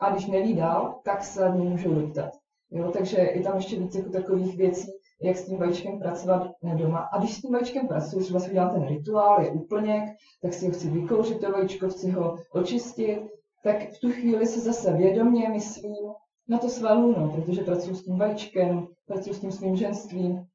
A 0.00 0.10
když 0.10 0.26
neví 0.26 0.54
dál, 0.54 1.00
tak 1.04 1.24
se 1.24 1.52
mě 1.52 1.70
můžou 1.70 1.94
doptat. 1.94 2.30
Jo, 2.70 2.90
takže 2.90 3.16
je 3.16 3.40
tam 3.40 3.56
ještě 3.56 3.76
víc 3.76 3.94
jako 3.94 4.10
takových 4.10 4.56
věcí, 4.56 4.90
jak 5.22 5.36
s 5.36 5.46
tím 5.46 5.58
vajíčkem 5.58 5.98
pracovat 5.98 6.50
doma. 6.74 6.98
A 6.98 7.18
když 7.18 7.34
s 7.34 7.40
tím 7.40 7.52
vajíčkem 7.52 7.88
pracuji, 7.88 8.20
třeba 8.20 8.40
si 8.40 8.50
udělám 8.50 8.70
ten 8.70 8.88
rituál, 8.88 9.42
je 9.42 9.50
úplněk, 9.50 10.04
tak 10.42 10.52
si 10.54 10.66
ho 10.66 10.72
chci 10.72 10.90
vykouřit, 10.90 11.40
to 11.40 11.52
vajíčko, 11.52 11.88
chci 11.88 12.10
ho 12.10 12.36
očistit, 12.52 13.22
tak 13.64 13.88
v 13.88 14.00
tu 14.00 14.10
chvíli 14.10 14.46
se 14.46 14.60
zase 14.60 14.92
vědomě 14.92 15.48
myslím 15.48 16.12
na 16.50 16.58
to 16.58 16.68
své 16.68 16.92
luno, 16.92 17.32
protože 17.34 17.62
pracuji 17.62 17.94
s 17.94 18.04
tím 18.04 18.18
vajíčkem, 18.18 18.86
pracuji 19.06 19.34
s 19.34 19.40
tím 19.40 19.52
svým 19.52 19.76
ženstvím 19.76 20.46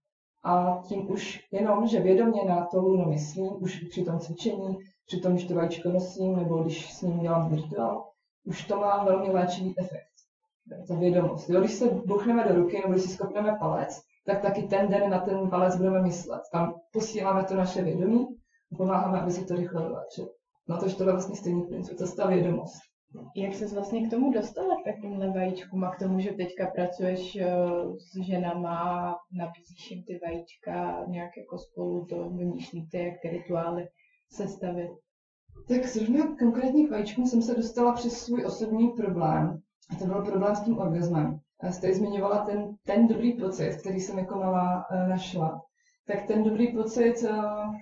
a 0.43 0.81
tím 0.87 1.11
už 1.11 1.39
jenom, 1.51 1.87
že 1.87 1.99
vědomě 1.99 2.41
na 2.45 2.65
to 2.65 2.79
luno 2.79 3.05
myslím, 3.05 3.63
už 3.63 3.85
při 3.89 4.03
tom 4.03 4.19
cvičení, 4.19 4.77
při 5.05 5.19
tom, 5.19 5.33
když 5.33 5.45
to 5.45 5.55
vajíčko 5.55 5.89
nosím, 5.89 6.35
nebo 6.35 6.63
když 6.63 6.93
s 6.93 7.01
ním 7.01 7.19
dělám 7.19 7.53
rituál, 7.53 8.09
už 8.45 8.63
to 8.65 8.75
má 8.79 9.03
velmi 9.03 9.31
léčivý 9.31 9.73
efekt. 9.79 10.15
Ta 10.87 10.95
vědomost. 10.95 11.49
Jo, 11.49 11.59
když 11.59 11.73
se 11.73 11.89
buchneme 12.05 12.43
do 12.43 12.55
ruky 12.55 12.77
nebo 12.77 12.93
když 12.93 13.03
si 13.03 13.09
skopneme 13.09 13.57
palec, 13.59 14.01
tak 14.25 14.41
taky 14.41 14.63
ten 14.63 14.87
den 14.87 15.09
na 15.09 15.19
ten 15.19 15.49
palec 15.49 15.75
budeme 15.75 16.01
myslet. 16.01 16.41
Tam 16.51 16.75
posíláme 16.93 17.43
to 17.43 17.55
naše 17.55 17.81
vědomí 17.81 18.27
a 18.73 18.75
pomáháme, 18.77 19.21
aby 19.21 19.31
se 19.31 19.45
to 19.45 19.55
rychle 19.55 19.81
vyléčilo. 19.81 20.29
No 20.67 20.77
to, 20.77 20.87
že 20.87 20.95
je 20.99 21.11
vlastně 21.11 21.35
stejný 21.35 21.63
princip, 21.63 21.97
to 21.97 22.03
je 22.03 22.09
ta 22.11 22.27
vědomost. 22.27 22.94
Jak 23.35 23.53
se 23.53 23.67
vlastně 23.67 24.07
k 24.07 24.09
tomu 24.09 24.33
dostala, 24.33 24.75
k 24.81 24.83
takovýmhle 24.85 25.29
vajíčkům 25.29 25.83
a 25.83 25.95
k 25.95 25.99
tomu, 25.99 26.19
že 26.19 26.31
teďka 26.31 26.67
pracuješ 26.67 27.35
eh, 27.35 27.47
s 27.97 28.25
ženama, 28.25 29.15
nabízíš 29.37 29.91
jim 29.91 30.03
ty 30.03 30.19
vajíčka, 30.25 31.05
nějak 31.07 31.37
jako 31.37 31.57
spolu 31.57 32.05
to 32.05 32.29
vymýšlíte, 32.29 32.97
jak 32.97 33.13
ty 33.21 33.29
rituály 33.29 33.87
sestavit? 34.31 34.91
Tak 35.67 35.85
zrovna 35.85 36.35
konkrétní 36.39 36.87
vajíčkům 36.87 37.25
jsem 37.25 37.41
se 37.41 37.55
dostala 37.55 37.93
přes 37.93 38.25
svůj 38.25 38.45
osobní 38.45 38.87
problém. 38.89 39.59
A 39.89 39.95
to 39.95 40.05
byl 40.05 40.25
problém 40.25 40.55
s 40.55 40.63
tím 40.63 40.77
orgasmem 40.77 41.39
jste 41.71 41.93
zmiňovala 41.93 42.45
ten, 42.45 42.75
ten 42.85 43.07
dobrý 43.07 43.33
pocit, 43.33 43.75
který 43.79 43.99
jsem 43.99 44.19
jako 44.19 44.35
malá 44.35 44.85
uh, 44.91 45.09
našla, 45.09 45.61
tak 46.07 46.27
ten 46.27 46.43
dobrý 46.43 46.73
pocit 46.73 47.15
uh, 47.23 47.75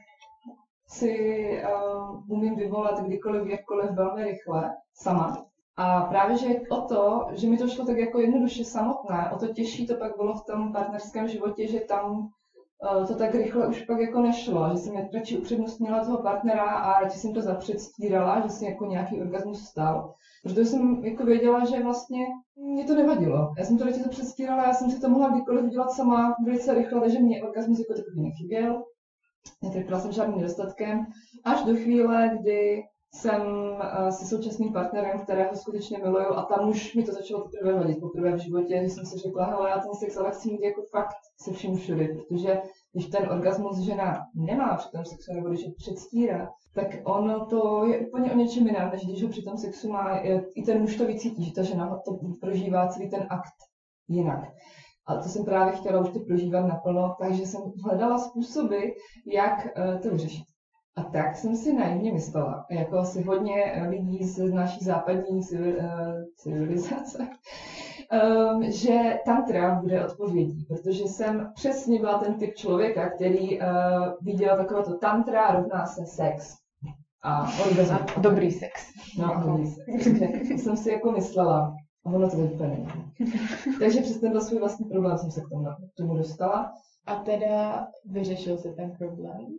si 0.87 1.49
uh, 1.63 2.37
umím 2.37 2.55
vyvolat 2.55 2.99
kdykoliv, 2.99 3.47
jakkoliv 3.47 3.91
velmi 3.91 4.23
rychle, 4.23 4.71
sama. 4.93 5.45
A 5.77 6.01
právě, 6.01 6.37
že 6.37 6.47
o 6.69 6.81
to, 6.81 7.27
že 7.31 7.47
mi 7.47 7.57
to 7.57 7.67
šlo 7.67 7.85
tak 7.85 7.97
jako 7.97 8.19
jednoduše 8.19 8.63
samotné, 8.63 9.31
o 9.35 9.37
to 9.39 9.47
těžší 9.47 9.87
to 9.87 9.95
pak 9.95 10.17
bylo 10.17 10.33
v 10.33 10.45
tom 10.45 10.73
partnerském 10.73 11.27
životě, 11.27 11.67
že 11.67 11.79
tam 11.79 12.29
uh, 12.95 13.07
to 13.07 13.15
tak 13.15 13.35
rychle 13.35 13.67
už 13.67 13.81
pak 13.81 13.99
jako 13.99 14.21
nešlo, 14.21 14.69
že 14.71 14.77
jsem 14.77 14.93
radši 15.13 15.37
upřednostnila 15.37 16.05
toho 16.05 16.17
partnera 16.17 16.63
a 16.63 17.01
radši 17.01 17.19
jsem 17.19 17.33
to 17.33 17.41
zapředstírala, 17.41 18.41
že 18.41 18.49
si 18.49 18.65
jako 18.65 18.85
nějaký 18.85 19.21
orgasmus 19.21 19.65
stal. 19.65 20.13
Protože 20.43 20.65
jsem 20.65 21.03
jako 21.03 21.25
věděla, 21.25 21.65
že 21.65 21.83
vlastně 21.83 22.25
mě 22.55 22.85
to 22.85 22.95
nevadilo. 22.95 23.53
Já 23.57 23.65
jsem 23.65 23.77
to 23.77 23.85
radši 23.85 23.99
přestírala, 24.09 24.67
já 24.67 24.73
jsem 24.73 24.89
si 24.89 25.01
to 25.01 25.09
mohla 25.09 25.29
kdykoliv 25.29 25.65
dělat 25.65 25.91
sama 25.91 26.35
velice 26.45 26.73
rychle, 26.73 27.01
takže 27.01 27.19
mě 27.19 27.43
orgasmus 27.43 27.79
jako 27.79 27.93
takový 27.93 28.21
nechyběl. 28.21 28.83
Netrpěla 29.61 29.99
jsem 29.99 30.11
žádným 30.11 30.37
nedostatkem. 30.37 31.05
Až 31.43 31.63
do 31.63 31.75
chvíle, 31.75 32.37
kdy 32.41 32.83
jsem 33.15 33.41
uh, 33.41 34.09
se 34.09 34.25
současným 34.25 34.73
partnerem, 34.73 35.19
kterého 35.19 35.55
skutečně 35.55 35.97
miluju 35.97 36.33
a 36.33 36.43
tam 36.43 36.69
už 36.69 36.95
mi 36.95 37.03
to 37.03 37.11
začalo 37.11 37.47
teprve 37.47 37.79
vadit 37.79 37.99
poprvé 37.99 38.35
v 38.35 38.39
životě, 38.39 38.79
že 38.83 38.89
jsem 38.89 39.05
si 39.05 39.17
řekla, 39.17 39.45
hele, 39.45 39.69
já 39.69 39.79
ten 39.79 39.93
sex 39.99 40.17
ale 40.17 40.31
chci 40.31 40.51
mít 40.51 40.61
jako 40.61 40.81
fakt 40.91 41.15
se 41.41 41.53
vším 41.53 41.75
všude, 41.77 42.07
protože 42.07 42.61
když 42.93 43.07
ten 43.07 43.29
orgasmus 43.29 43.79
žena 43.79 44.19
nemá 44.35 44.75
při 44.75 44.89
tom 44.91 45.05
sexu 45.05 45.33
nebo 45.33 45.49
když 45.49 45.65
ho 45.65 45.71
předstírá, 45.77 46.49
tak 46.73 46.87
ono 47.03 47.45
to 47.45 47.85
je 47.85 47.99
úplně 47.99 48.31
o 48.31 48.35
něčem 48.35 48.67
jiném, 48.67 48.89
než 48.91 49.05
když 49.05 49.23
ho 49.23 49.29
při 49.29 49.41
tom 49.41 49.57
sexu 49.57 49.91
má, 49.91 50.17
i 50.55 50.63
ten 50.65 50.81
muž 50.81 50.95
to 50.95 51.05
vycítí, 51.05 51.45
že 51.45 51.53
ta 51.53 51.63
žena 51.63 51.99
to 52.05 52.19
prožívá 52.41 52.87
celý 52.87 53.09
ten 53.09 53.27
akt 53.29 53.53
jinak. 54.07 54.43
A 55.07 55.15
to 55.15 55.29
jsem 55.29 55.45
právě 55.45 55.73
chtěla 55.73 56.01
už 56.01 56.09
to 56.09 56.19
prožívat 56.19 56.67
naplno, 56.67 57.15
takže 57.21 57.45
jsem 57.45 57.61
hledala 57.83 58.17
způsoby, 58.17 58.79
jak 59.25 59.67
eh, 59.75 59.99
to 59.99 60.09
vyřešit. 60.09 60.43
A 60.95 61.03
tak 61.03 61.35
jsem 61.35 61.55
si 61.55 61.73
naivně 61.73 62.13
myslela, 62.13 62.65
jako 62.71 62.97
asi 62.97 63.21
hodně 63.21 63.85
lidí 63.89 64.23
z 64.23 64.51
naší 64.53 64.85
západní 64.85 65.41
eh, 65.55 66.25
civilizace, 66.37 67.27
um, 68.53 68.63
že 68.71 69.19
tantra 69.25 69.75
bude 69.75 70.05
odpovědí, 70.05 70.65
protože 70.65 71.03
jsem 71.03 71.51
přesně 71.55 71.99
byla 71.99 72.17
ten 72.17 72.39
typ 72.39 72.55
člověka, 72.55 73.09
který 73.09 73.59
uh, 73.59 73.65
viděl 74.21 74.57
takové 74.57 74.83
to 74.83 74.97
tantra 74.97 75.51
rovná 75.51 75.85
se 75.85 76.05
sex. 76.05 76.55
A. 77.23 77.41
A 78.17 78.19
dobrý 78.19 78.51
sex. 78.51 78.83
No, 79.17 79.35
a 79.35 79.43
dobrý 79.43 79.67
sex. 79.67 80.03
Takže 80.31 80.53
jsem 80.57 80.77
si 80.77 80.91
jako 80.91 81.11
myslela, 81.11 81.75
a 82.05 82.09
ono 82.09 82.29
to 82.29 82.37
úplně. 82.37 82.87
Takže 83.79 84.01
přes 84.01 84.19
ten 84.19 84.41
svůj 84.41 84.59
vlastní 84.59 84.85
problém 84.85 85.17
jsem 85.17 85.31
se 85.31 85.41
k 85.41 85.49
tomu, 85.49 85.65
k 85.65 85.97
tomu 85.97 86.17
dostala. 86.17 86.73
A 87.05 87.15
teda 87.15 87.87
vyřešil 88.05 88.57
se 88.57 88.69
ten 88.69 88.91
problém? 88.97 89.57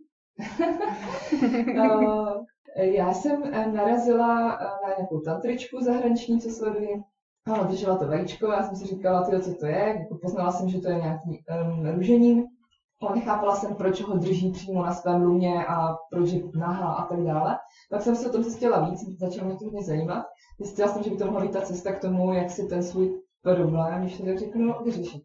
uh, 1.68 2.45
já 2.76 3.14
jsem 3.14 3.42
narazila 3.74 4.59
na 4.86 4.95
nějakou 4.99 5.20
tantričku 5.20 5.84
zahraniční, 5.84 6.40
co 6.40 6.51
sleduji, 6.51 7.03
ano, 7.47 7.64
držela 7.64 7.99
to 7.99 8.07
vajíčko, 8.07 8.47
já 8.47 8.62
jsem 8.62 8.76
si 8.76 8.86
říkala, 8.86 9.24
tyjo, 9.24 9.40
co 9.40 9.55
to 9.55 9.66
je, 9.66 9.97
jako 10.01 10.18
poznala 10.22 10.53
jsem, 10.53 10.68
že 10.68 10.80
to 10.80 10.88
je 10.88 10.97
nějaký 10.97 11.45
um, 11.62 11.90
ružením, 11.95 12.45
ale 13.03 13.16
nechápala 13.16 13.57
jsem, 13.57 13.74
proč 13.74 14.03
ho 14.03 14.18
drží 14.18 14.53
přímo 14.53 14.82
na 14.82 14.95
svém 14.95 15.22
luně 15.22 15.66
a 15.66 15.97
proč 16.11 16.30
je 16.30 16.42
nahá 16.55 16.92
a 16.92 17.07
tak 17.07 17.22
dále. 17.22 17.59
Tak 17.90 18.03
jsem 18.03 18.16
se 18.16 18.28
o 18.28 18.32
tom 18.32 18.42
zjistila 18.42 18.88
víc, 18.88 19.18
začalo 19.18 19.47
mě 19.47 19.57
to 19.57 19.64
mě 19.70 19.82
zajímat. 19.82 20.24
Zjistila 20.61 20.88
jsem, 20.88 21.03
že 21.03 21.11
by 21.11 21.16
to 21.16 21.26
mohla 21.26 21.40
být 21.40 21.53
ta 21.53 21.61
cesta 21.61 21.92
k 21.92 22.01
tomu, 22.01 22.32
jak 22.32 22.51
si 22.51 22.66
ten 22.66 22.82
svůj 22.82 23.20
problém, 23.42 24.01
když 24.01 24.16
to 24.16 24.24
tak 24.24 24.38
řeknu, 24.38 24.74
vyřešit. 24.84 25.22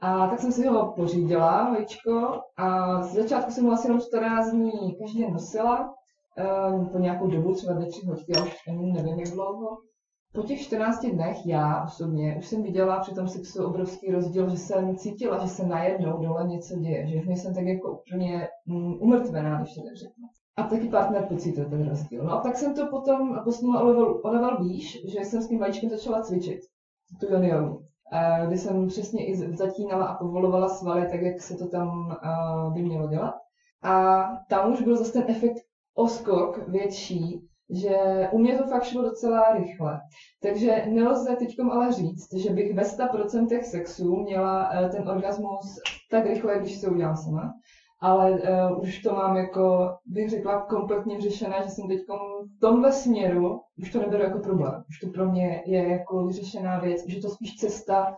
A 0.00 0.26
tak 0.26 0.40
jsem 0.40 0.52
si 0.52 0.66
ho 0.66 0.92
pořídila, 0.92 1.70
vajíčko, 1.70 2.40
a 2.56 3.02
z 3.02 3.14
začátku 3.14 3.50
jsem 3.50 3.64
ho 3.64 3.72
asi 3.72 3.86
jenom 3.86 4.00
14 4.00 4.50
dní 4.50 4.96
každý 5.00 5.20
den 5.20 5.32
nosila, 5.32 5.94
um, 6.70 6.88
po 6.88 6.98
nějakou 6.98 7.26
dobu, 7.26 7.54
třeba 7.54 7.74
2-3 7.74 8.08
hodiny, 8.08 8.24
já 8.28 8.44
už 8.44 8.56
ani 8.68 8.92
nevím, 8.92 9.20
jak 9.20 9.28
dlouho. 9.28 9.78
Po 10.34 10.42
těch 10.42 10.60
14 10.60 11.06
dnech 11.06 11.46
já 11.46 11.84
osobně 11.84 12.36
už 12.38 12.46
jsem 12.46 12.62
viděla 12.62 13.00
při 13.00 13.14
tom 13.14 13.28
sexu 13.28 13.64
obrovský 13.64 14.12
rozdíl, 14.12 14.50
že 14.50 14.56
jsem 14.56 14.96
cítila, 14.96 15.38
že 15.38 15.48
se 15.48 15.66
najednou 15.66 16.22
dole 16.22 16.48
něco 16.48 16.76
děje, 16.76 17.06
že 17.06 17.30
jsem 17.30 17.54
tak 17.54 17.66
jako 17.66 17.92
úplně 17.92 18.48
um, 18.68 18.98
umrtvená, 19.00 19.58
když 19.60 19.74
to 19.74 19.82
tak 19.82 19.96
řeknu. 19.96 20.28
A 20.56 20.62
taky 20.62 20.88
partner 20.88 21.26
pocítil 21.28 21.70
ten 21.70 21.88
rozdíl. 21.88 22.24
No 22.24 22.32
a 22.32 22.40
tak 22.40 22.56
jsem 22.56 22.74
to 22.74 22.86
potom 22.86 23.40
posunula 23.44 23.80
o 23.80 23.86
level, 23.86 24.20
o 24.24 24.28
level 24.28 24.64
výš, 24.64 24.98
že 25.12 25.20
jsem 25.20 25.42
s 25.42 25.48
tím 25.48 25.58
vajíčkem 25.58 25.90
začala 25.90 26.22
cvičit, 26.22 26.60
tu 27.20 27.26
jonionu. 27.32 27.78
Kdy 28.46 28.58
jsem 28.58 28.88
přesně 28.88 29.26
i 29.26 29.56
zatínala 29.56 30.06
a 30.06 30.18
povolovala 30.18 30.68
svaly, 30.68 31.08
tak 31.10 31.22
jak 31.22 31.40
se 31.40 31.56
to 31.56 31.68
tam 31.68 32.16
by 32.74 32.82
mělo 32.82 33.08
dělat. 33.08 33.34
A 33.82 34.22
tam 34.48 34.72
už 34.72 34.82
byl 34.82 34.96
zase 34.96 35.12
ten 35.12 35.24
efekt 35.28 35.56
oskok 35.94 36.68
větší, 36.68 37.48
že 37.72 38.28
u 38.32 38.38
mě 38.38 38.58
to 38.58 38.66
fakt 38.66 38.84
šlo 38.84 39.02
docela 39.02 39.54
rychle. 39.54 40.00
Takže 40.42 40.84
nelze 40.88 41.36
teď 41.36 41.56
ale 41.70 41.92
říct, 41.92 42.34
že 42.34 42.50
bych 42.50 42.74
ve 42.74 42.82
100% 42.82 43.60
sexu 43.60 44.16
měla 44.16 44.70
eh, 44.72 44.88
ten 44.88 45.08
orgasmus 45.08 45.78
tak 46.10 46.26
rychle, 46.26 46.58
když 46.58 46.80
se 46.80 46.88
udělám 46.88 47.16
sama. 47.16 47.52
Ale 48.04 48.30
uh, 48.30 48.82
už 48.82 48.98
to 48.98 49.14
mám 49.14 49.36
jako, 49.36 49.94
bych 50.06 50.30
řekla, 50.30 50.66
kompletně 50.66 51.16
vyřešené, 51.16 51.56
že 51.64 51.70
jsem 51.70 51.88
teď 51.88 52.00
v 52.56 52.60
tomhle 52.60 52.92
směru, 52.92 53.60
už 53.82 53.90
to 53.90 54.00
neberu 54.00 54.22
jako 54.22 54.38
problém. 54.38 54.82
Už 54.88 54.98
to 54.98 55.10
pro 55.10 55.30
mě 55.30 55.62
je 55.66 55.88
jako 55.88 56.26
vyřešená 56.26 56.78
věc, 56.78 57.06
že 57.06 57.20
to 57.20 57.28
spíš 57.28 57.56
cesta, 57.56 58.16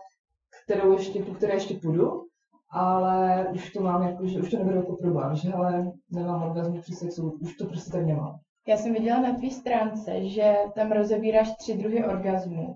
kterou 0.63 0.91
ještě, 0.91 1.23
po 1.23 1.33
které 1.33 1.53
ještě 1.53 1.79
půjdu, 1.81 2.21
ale 2.69 3.47
už 3.53 3.73
to 3.73 3.81
mám 3.81 4.03
jako, 4.03 4.25
že 4.25 4.39
už 4.39 4.51
to 4.51 4.57
neberu 4.57 4.77
jako 4.77 4.95
problém, 4.95 5.35
že 5.35 5.53
ale 5.53 5.91
nemám 6.11 6.43
orgasmus 6.43 6.81
při 6.81 6.93
sexu, 6.93 7.37
už 7.41 7.55
to 7.55 7.65
prostě 7.65 7.91
tak 7.91 8.05
nemám. 8.05 8.39
Já 8.67 8.77
jsem 8.77 8.93
viděla 8.93 9.19
na 9.21 9.33
tvý 9.33 9.51
stránce, 9.51 10.25
že 10.29 10.55
tam 10.75 10.91
rozebíráš 10.91 11.55
tři 11.55 11.73
druhy 11.77 12.05
orgazmu. 12.05 12.75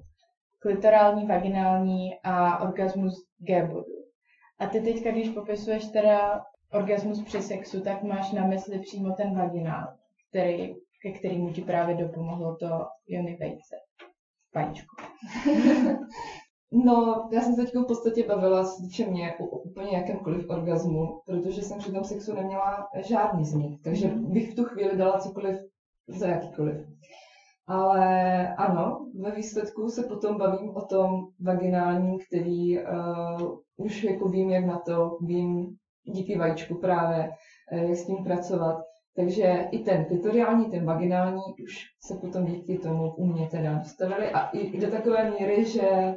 Klitorální, 0.59 1.25
vaginální 1.27 2.09
a 2.23 2.61
orgasmus 2.63 3.13
G-bodu. 3.39 3.93
A 4.59 4.67
ty 4.67 4.81
teďka, 4.81 5.11
když 5.11 5.29
popisuješ 5.29 5.85
teda 5.85 6.41
orgasmus 6.73 7.23
při 7.23 7.41
sexu, 7.41 7.81
tak 7.81 8.03
máš 8.03 8.31
na 8.31 8.47
mysli 8.47 8.79
přímo 8.79 9.13
ten 9.15 9.35
vaginál, 9.37 9.87
který 10.29 10.75
ke 11.01 11.11
kterému 11.11 11.53
ti 11.53 11.61
právě 11.61 11.95
dopomohlo 11.95 12.55
to 12.55 12.67
Jony 13.07 13.37
vejce. 13.39 13.75
Vajíčko. 14.55 14.95
No, 16.71 17.29
já 17.31 17.41
jsem 17.41 17.55
se 17.55 17.61
teď 17.65 17.75
v 17.75 17.87
podstatě 17.87 18.23
bavila 18.27 18.63
s 18.63 18.77
týče 18.77 19.05
mě 19.05 19.33
o 19.39 19.45
úplně 19.45 19.97
jakémkoliv 19.97 20.49
orgazmu, 20.49 21.21
protože 21.25 21.61
jsem 21.61 21.79
při 21.79 21.91
tom 21.91 22.03
sexu 22.03 22.35
neměla 22.35 22.87
žádný 23.07 23.45
z 23.45 23.53
nich, 23.53 23.81
takže 23.83 24.07
Mhm. 24.07 24.31
bych 24.33 24.51
v 24.51 24.55
tu 24.55 24.63
chvíli 24.65 24.97
dala 24.97 25.19
cokoliv 25.19 25.59
za 26.09 26.27
jakýkoliv. 26.27 26.75
Ale 27.67 28.47
ano, 28.55 29.05
ve 29.19 29.31
výsledku 29.31 29.89
se 29.89 30.03
potom 30.03 30.37
bavím 30.37 30.75
o 30.75 30.81
tom 30.81 31.27
vaginálním, 31.39 32.19
který 32.27 32.79
uh, 32.79 33.57
už 33.77 34.03
jako 34.03 34.29
vím, 34.29 34.49
jak 34.49 34.65
na 34.65 34.79
to, 34.79 35.17
vím 35.21 35.75
díky 36.03 36.37
vajíčku 36.37 36.75
právě, 36.75 37.29
uh, 37.71 37.79
jak 37.79 37.97
s 37.97 38.05
tím 38.05 38.23
pracovat. 38.23 38.81
Takže 39.15 39.67
i 39.71 39.79
ten 39.79 40.05
klitoriální, 40.05 40.65
ten 40.65 40.85
vaginální 40.85 41.41
už 41.63 41.85
se 42.01 42.15
potom 42.15 42.45
díky 42.45 42.77
tomu 42.77 43.13
u 43.13 43.25
mě 43.25 43.47
teda 43.47 43.73
dostavili 43.73 44.29
a 44.29 44.49
i, 44.49 44.59
i 44.59 44.79
do 44.79 44.91
takové 44.91 45.31
míry, 45.31 45.65
že 45.65 46.15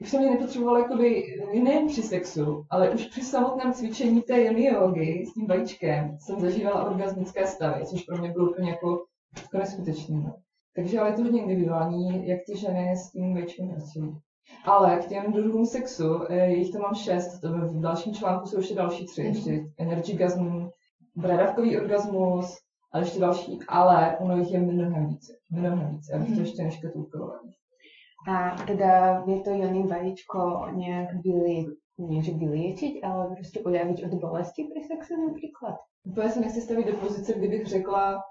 už 0.00 0.10
jsem 0.10 0.22
je 0.22 0.30
nepotřebovala 0.30 0.78
jakoby 0.78 1.24
nejen 1.62 1.86
při 1.86 2.02
sexu, 2.02 2.64
ale 2.70 2.90
už 2.90 3.06
při 3.06 3.20
samotném 3.20 3.72
cvičení 3.72 4.22
té 4.22 4.44
jogy 4.44 5.24
s 5.26 5.34
tím 5.34 5.46
vajíčkem 5.46 6.16
jsem 6.20 6.40
zažívala 6.40 6.84
orgasmické 6.84 7.46
stavy, 7.46 7.86
což 7.86 8.02
pro 8.02 8.18
mě 8.18 8.32
bylo 8.32 8.50
úplně 8.50 8.70
jako, 8.70 9.04
jako 9.36 9.58
neskutečné. 9.58 10.16
No. 10.16 10.34
Takže 10.76 11.00
ale 11.00 11.10
je 11.10 11.16
to 11.16 11.22
hodně 11.22 11.42
individuální, 11.42 12.28
jak 12.28 12.40
ty 12.46 12.58
ženy 12.58 12.96
s 12.96 13.10
tím 13.10 13.34
vajíčkem 13.34 13.68
pracují. 13.68 14.18
Ale 14.64 14.98
k 14.98 15.08
těm 15.08 15.32
druhům 15.32 15.66
sexu, 15.66 16.22
eh, 16.28 16.48
jich 16.48 16.72
to 16.72 16.78
mám 16.78 16.94
šest, 16.94 17.40
to 17.40 17.48
v 17.48 17.80
dalším 17.80 18.14
článku 18.14 18.46
jsou 18.46 18.56
ještě 18.56 18.74
další 18.74 19.06
tři, 19.06 19.22
ještě 19.22 19.64
energygasm, 19.78 20.68
bradavkový 21.16 21.76
orgasmus 21.76 22.58
a 22.92 22.98
ještě 22.98 23.20
další, 23.20 23.58
ale 23.68 24.18
ono 24.18 24.36
jich 24.36 24.52
je 24.52 24.60
mnohem 24.60 25.06
více, 25.06 25.32
mnohem 25.50 25.88
více, 25.90 26.12
abych 26.12 26.34
to 26.34 26.40
ještě 26.40 26.62
neškatulkovala. 26.62 27.40
A 28.28 28.56
teda 28.66 29.20
vie 29.20 29.40
to 29.40 29.50
Jonin 29.50 29.86
vajíčko 29.86 30.66
nejak 30.74 31.08
vylie, 31.24 31.64
nie 31.98 32.22
že 32.22 32.32
vyliečiť, 32.32 33.04
ale 33.04 33.34
prostě 33.36 33.60
uľaviť 33.60 34.04
od 34.04 34.14
bolesti 34.20 34.64
pri 34.64 34.84
sexe 34.84 35.16
napríklad? 35.16 35.74
Úplně 36.04 36.30
se 36.30 36.40
nechci 36.40 36.60
stavit 36.60 36.86
do 36.86 36.96
pozice, 36.96 37.32
kdybych 37.32 37.66
řekla, 37.66 38.22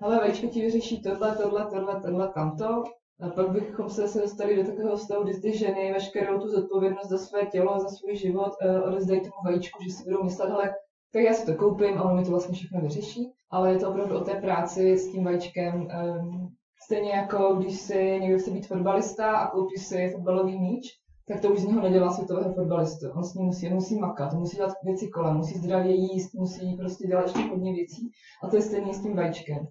hele, 0.00 0.18
vajíčko 0.18 0.46
ti 0.46 0.60
vyřeší 0.60 1.02
tohle, 1.02 1.36
tohle, 1.36 1.66
tohle, 1.70 2.00
tohle, 2.00 2.28
tamto. 2.28 2.84
A 3.20 3.28
pak 3.28 3.50
bychom 3.50 3.90
se 3.90 4.20
dostali 4.20 4.56
do 4.56 4.64
takového 4.64 4.98
stavu, 4.98 5.24
kdy 5.24 5.40
ty 5.40 5.58
ženy 5.58 5.92
veškerou 5.92 6.38
tu 6.38 6.48
zodpovědnost 6.48 7.08
za 7.08 7.18
své 7.18 7.46
tělo, 7.46 7.78
za 7.78 7.88
svůj 7.88 8.16
život 8.16 8.52
uh, 8.64 8.88
odezdají 8.88 9.20
tomu 9.20 9.34
vajíčku, 9.44 9.82
že 9.84 9.90
si 9.90 10.04
budou 10.04 10.24
myslet, 10.24 10.48
hele, 10.48 10.74
tak 11.12 11.22
já 11.22 11.32
si 11.32 11.46
to 11.46 11.54
koupím 11.54 11.98
a 11.98 12.02
ono 12.02 12.16
mi 12.16 12.24
to 12.24 12.30
vlastně 12.30 12.54
všechno 12.54 12.80
vyřeší. 12.80 13.32
Ale 13.50 13.72
je 13.72 13.78
to 13.78 13.90
opravdu 13.90 14.16
o 14.16 14.24
té 14.24 14.34
práci 14.34 14.98
s 14.98 15.12
tím 15.12 15.24
vajíčkem. 15.24 15.74
Um, 15.74 16.48
stejně 16.84 17.10
jako 17.10 17.54
když 17.54 17.80
si 17.80 18.18
někdo 18.20 18.38
chce 18.38 18.50
být 18.50 18.66
fotbalista 18.66 19.36
a 19.36 19.50
koupí 19.50 19.76
si 19.76 20.10
fotbalový 20.12 20.58
míč, 20.58 20.99
tak 21.30 21.40
to 21.40 21.48
už 21.48 21.60
z 21.60 21.64
něho 21.64 21.82
nedělá 21.82 22.10
světového 22.10 22.52
fotbalistu. 22.52 23.10
On 23.16 23.24
s 23.24 23.34
ním 23.34 23.46
musí, 23.46 23.68
musí 23.68 23.98
makat, 23.98 24.32
musí 24.32 24.56
dělat 24.56 24.72
věci 24.84 25.08
kolem, 25.08 25.36
musí 25.36 25.58
zdravě 25.58 25.94
jíst, 25.94 26.34
musí 26.34 26.76
prostě 26.76 27.06
dělat 27.06 27.22
ještě 27.22 27.40
hodně 27.40 27.72
věcí. 27.72 28.10
A 28.42 28.48
to 28.48 28.56
je 28.56 28.62
stejné 28.62 28.94
s 28.94 29.02
tím 29.02 29.16
vajíčkem. 29.16 29.66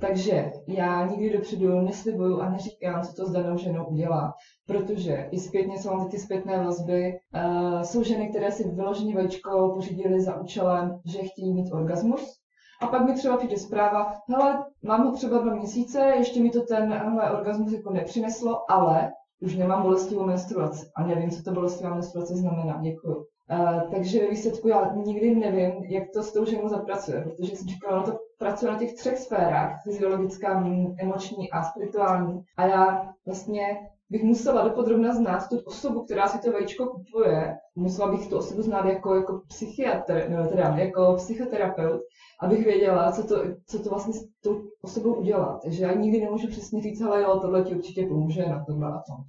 Takže 0.00 0.50
já 0.68 1.06
nikdy 1.06 1.30
dopředu 1.30 1.80
neslibuju 1.80 2.40
a 2.40 2.50
neříkám, 2.50 3.02
co 3.02 3.12
to 3.14 3.26
s 3.26 3.32
danou 3.32 3.58
ženou 3.58 3.86
udělá, 3.86 4.32
protože 4.66 5.28
i 5.30 5.38
zpětně 5.40 5.78
jsou 5.78 5.90
mám 5.90 6.08
ty 6.08 6.18
zpětné 6.18 6.64
vazby. 6.64 7.12
Uh, 7.34 7.82
jsou 7.82 8.02
ženy, 8.02 8.28
které 8.28 8.52
si 8.52 8.68
vyloženě 8.68 9.14
vajíčko 9.14 9.72
pořídily 9.74 10.20
za 10.20 10.40
účelem, 10.40 11.00
že 11.06 11.18
chtějí 11.18 11.54
mít 11.54 11.72
orgasmus, 11.72 12.44
a 12.82 12.86
pak 12.86 13.04
mi 13.04 13.14
třeba 13.14 13.36
přijde 13.36 13.56
zpráva, 13.56 14.14
hele, 14.28 14.64
mám 14.82 15.04
ho 15.04 15.12
třeba 15.12 15.38
dva 15.38 15.54
měsíce, 15.54 16.12
ještě 16.16 16.42
mi 16.42 16.50
to 16.50 16.60
ten 16.60 16.92
orgasmus 17.32 17.72
jako 17.72 17.92
nepřineslo, 17.92 18.70
ale 18.70 19.12
už 19.40 19.56
nemám 19.56 19.82
bolestivou 19.82 20.26
menstruaci 20.26 20.86
a 20.96 21.06
nevím, 21.06 21.30
co 21.30 21.42
to 21.42 21.52
bolestivá 21.52 21.94
menstruace 21.94 22.36
znamená. 22.36 22.80
Děkuju. 22.82 23.16
Uh, 23.16 23.90
takže 23.90 24.28
výsledku 24.30 24.68
já 24.68 24.94
nikdy 24.94 25.34
nevím, 25.34 25.84
jak 25.84 26.04
to 26.14 26.22
s 26.22 26.32
tou 26.32 26.44
ženou 26.44 26.68
zapracuje, 26.68 27.20
protože 27.22 27.56
jsem 27.56 27.68
říkala, 27.68 27.96
ono 27.96 28.12
to 28.12 28.18
pracuje 28.38 28.72
na 28.72 28.78
těch 28.78 28.94
třech 28.94 29.18
sférách, 29.18 29.82
fyziologická, 29.82 30.64
emoční 30.98 31.50
a 31.50 31.62
spirituální. 31.62 32.40
A 32.56 32.66
já 32.66 33.12
vlastně 33.26 33.88
bych 34.10 34.22
musela 34.22 34.68
dopodrobna 34.68 35.14
znát 35.14 35.48
tu 35.48 35.58
osobu, 35.64 36.04
která 36.04 36.28
si 36.28 36.38
to 36.38 36.52
vajíčko 36.52 36.86
kupuje. 36.86 37.56
Musela 37.76 38.10
bych 38.10 38.28
tu 38.28 38.36
osobu 38.36 38.62
znát 38.62 38.86
jako, 38.86 39.14
jako 39.14 39.42
psychiatr, 39.48 40.26
no, 40.28 40.48
teda 40.48 40.76
jako 40.76 41.14
psychoterapeut, 41.16 42.00
abych 42.40 42.64
věděla, 42.64 43.12
co 43.12 43.26
to, 43.26 43.36
co 43.66 43.78
to 43.82 43.90
vlastně 43.90 44.14
s 44.14 44.26
tou 44.42 44.62
osobou 44.82 45.14
udělá. 45.14 45.60
Takže 45.62 45.84
já 45.84 45.92
nikdy 45.92 46.20
nemůžu 46.20 46.48
přesně 46.48 46.82
říct, 46.82 47.02
ale 47.02 47.22
jo, 47.22 47.38
tohle 47.40 47.62
ti 47.62 47.74
určitě 47.74 48.06
pomůže 48.06 48.46
na 48.46 48.64
tohle 48.64 48.88
a 48.88 49.02
tom. 49.08 49.24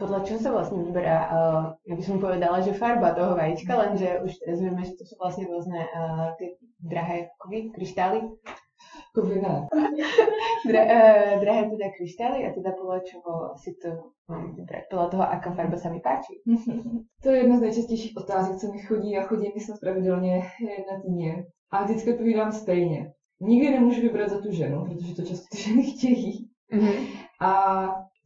Podľa 0.00 0.24
čoho 0.24 0.40
sa 0.40 0.48
vlastne 0.48 0.80
vyberá, 0.80 1.28
uh, 1.28 1.64
ja 1.84 1.92
by 1.92 2.00
som 2.00 2.16
povedala, 2.24 2.64
že 2.64 2.72
farba 2.72 3.12
toho 3.12 3.36
vajíčka, 3.36 3.76
lenže 3.76 4.24
už 4.24 4.32
teraz 4.40 4.56
vieme, 4.64 4.80
že 4.80 4.96
to 4.96 5.04
sú 5.04 5.20
vlastne 5.20 5.44
rôzne 5.44 5.76
uh, 5.76 6.32
tie 6.40 6.56
drahé 6.80 7.28
kovy, 7.36 7.68
kryštály. 7.68 8.24
Dra, 10.68 10.82
uh, 10.84 11.40
drahé 11.40 11.62
teda 11.70 11.88
kryštály 11.96 12.46
a 12.46 12.54
teda 12.54 12.70
podľa 12.76 13.00
čoho 13.08 13.32
si 13.56 13.74
to? 13.80 14.14
Podľa 14.90 15.06
toho, 15.10 15.24
aká 15.26 15.50
farba 15.56 15.76
sa 15.76 15.90
mi 15.90 15.98
páči. 15.98 16.38
To 17.22 17.30
je 17.30 17.36
jedna 17.36 17.58
z 17.58 17.60
nejčastějších 17.60 18.16
otázek, 18.16 18.56
co 18.56 18.72
mi 18.72 18.78
chodí 18.78 19.18
a 19.18 19.22
chodí 19.22 19.52
mi 19.54 19.60
snad 19.60 19.80
pravidelně 19.80 20.36
na 20.92 21.00
týdně. 21.02 21.44
A 21.70 21.84
vždycky 21.84 22.12
odpovídám 22.12 22.52
stejně. 22.52 23.12
Nikdy 23.40 23.70
nemůžu 23.70 24.00
vybrat 24.00 24.28
za 24.28 24.40
tu 24.40 24.52
ženu, 24.52 24.84
protože 24.84 25.14
to 25.14 25.22
často 25.22 25.46
ty 25.50 25.62
ženy 25.62 25.82
chtějí. 25.82 26.50
Mm-hmm. 26.72 27.06
A 27.40 27.52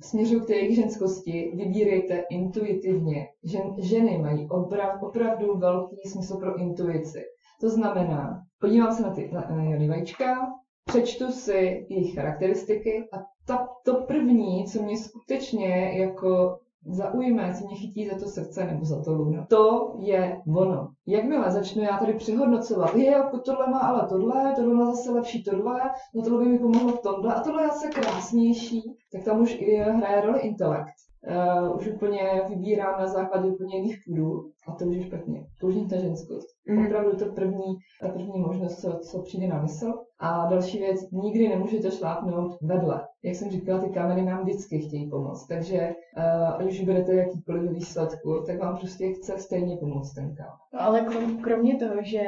směřuju 0.03 0.41
k 0.41 0.47
té 0.47 0.55
jejich 0.55 0.77
ženskosti, 0.77 1.53
vybírejte 1.55 2.25
intuitivně. 2.31 3.27
Žen, 3.45 3.75
ženy 3.79 4.19
mají 4.19 4.49
oprav, 4.51 5.03
opravdu 5.03 5.59
velký 5.59 6.09
smysl 6.09 6.37
pro 6.37 6.59
intuici. 6.59 7.23
To 7.61 7.71
znamená, 7.71 8.43
podívám 8.61 8.93
se 8.93 9.03
na 9.03 9.11
ty 9.11 9.31
na, 9.33 9.41
na 9.41 9.87
vajíčka, 9.89 10.49
přečtu 10.85 11.31
si 11.31 11.87
jejich 11.91 12.15
charakteristiky 12.15 13.09
a 13.13 13.17
ta, 13.47 13.69
to 13.85 13.95
první, 13.95 14.67
co 14.67 14.83
mě 14.83 14.97
skutečně 14.97 15.91
jako 16.01 16.59
zaujme, 16.87 17.55
co 17.59 17.67
mě 17.67 17.77
chytí 17.77 18.09
za 18.09 18.19
to 18.19 18.27
srdce 18.27 18.65
nebo 18.65 18.85
za 18.85 19.03
to 19.03 19.13
luno. 19.13 19.47
To 19.49 19.95
je 19.99 20.41
ono. 20.57 20.89
Jakmile 21.07 21.51
začnu 21.51 21.83
já 21.83 21.99
tady 21.99 22.15
přehodnocovat, 22.15 22.95
je, 22.95 23.11
jako 23.11 23.39
tohle 23.39 23.71
má 23.71 23.79
ale 23.79 24.09
tohle, 24.09 24.53
tohle 24.57 24.75
má 24.75 24.85
zase 24.85 25.11
lepší 25.11 25.45
tohle, 25.45 25.81
no 26.15 26.23
tohle 26.23 26.45
by 26.45 26.51
mi 26.51 26.59
pomohlo 26.59 26.93
v 26.93 27.03
tomhle 27.03 27.35
a 27.35 27.41
tohle 27.41 27.63
je 27.63 27.69
zase 27.69 27.89
krásnější, 27.89 28.83
tak 29.13 29.25
tam 29.25 29.41
už 29.41 29.57
i 29.61 29.77
hraje 29.77 30.21
roli 30.21 30.41
intelekt. 30.41 30.95
Uh, 31.31 31.77
už 31.77 31.89
úplně 31.89 32.43
vybírám 32.49 33.01
na 33.01 33.07
základě 33.07 33.49
úplně 33.49 33.77
jiných 33.77 33.97
půdů 34.07 34.51
a 34.69 34.73
to 34.73 34.85
už 34.85 34.97
je 34.97 35.03
špatně. 35.03 35.47
To 35.61 35.67
už 35.67 35.75
není 35.75 35.89
ta 35.89 35.97
ženskost. 35.97 36.47
Mhm. 36.69 36.87
Opravdu 36.87 37.17
to 37.17 37.33
první, 37.33 37.77
ta 38.01 38.09
první 38.09 38.41
možnost, 38.41 38.81
co, 38.81 38.99
co 39.11 39.23
přijde 39.23 39.47
na 39.47 39.63
mysl. 39.63 39.93
A 40.21 40.47
další 40.47 40.79
věc, 40.79 41.01
nikdy 41.13 41.49
nemůžete 41.49 41.91
šlápnout 41.91 42.57
vedle. 42.63 43.07
Jak 43.25 43.35
jsem 43.35 43.51
říkala, 43.51 43.81
ty 43.81 43.91
kameny 43.91 44.23
nám 44.23 44.43
vždycky 44.43 44.79
chtějí 44.79 45.11
pomoct. 45.11 45.47
Takže 45.47 45.95
uh, 46.17 46.55
ať 46.57 46.67
už 46.67 46.81
budete 46.81 47.15
jakýkoliv 47.15 47.71
výsledku, 47.71 48.43
tak 48.47 48.59
vám 48.59 48.77
prostě 48.77 49.13
chce 49.13 49.39
stejně 49.39 49.77
pomoct 49.77 50.15
ten 50.15 50.35
kámen. 50.37 50.57
No 50.75 50.81
ale 50.83 51.01
krom, 51.01 51.39
kromě 51.39 51.77
toho, 51.77 51.95
že 52.03 52.23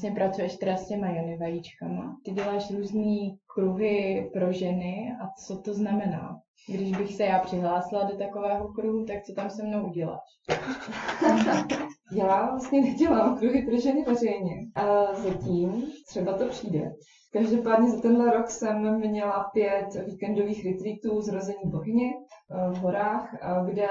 vlastně 0.00 0.14
pracuješ 0.14 0.56
teda 0.56 0.76
s 0.76 0.88
těma 0.88 1.10
jony 1.10 1.36
vajíčkama, 1.36 2.16
ty 2.24 2.30
děláš 2.30 2.70
různý 2.70 3.38
kruhy 3.54 4.30
pro 4.32 4.52
ženy 4.52 5.12
a 5.22 5.28
co 5.46 5.56
to 5.56 5.74
znamená? 5.74 6.40
Když 6.68 6.96
bych 6.96 7.14
se 7.14 7.24
já 7.24 7.38
přihlásila 7.38 8.04
do 8.04 8.16
takového 8.16 8.68
kruhu, 8.68 9.04
tak 9.04 9.22
co 9.22 9.32
tam 9.32 9.50
se 9.50 9.62
mnou 9.62 9.86
uděláš? 9.86 10.20
Já 12.12 12.50
vlastně 12.50 12.80
nedělám 12.80 13.38
kruhy 13.38 13.62
pro 13.62 13.80
ženy 13.80 14.04
veřejně. 14.04 14.54
A 14.74 15.14
zatím 15.14 15.86
třeba 16.08 16.32
to 16.32 16.48
přijde. 16.48 16.92
Každopádně 17.32 17.90
za 17.90 18.00
tenhle 18.00 18.30
rok 18.30 18.50
jsem 18.50 18.98
měla 18.98 19.50
pět 19.52 19.86
víkendových 20.06 20.66
retreatů 20.66 21.20
zrození 21.20 21.62
bohyně 21.64 22.12
eh, 22.14 22.70
v 22.70 22.76
horách, 22.76 23.34
eh, 23.34 23.70
kde 23.70 23.88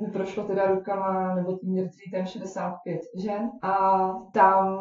mi 0.00 0.12
prošlo 0.12 0.44
teda 0.44 0.66
rukama 0.66 1.34
nebo 1.34 1.56
tím 1.56 1.76
retreatem 1.76 2.26
65 2.26 3.00
žen. 3.16 3.50
A 3.62 4.08
tam 4.32 4.78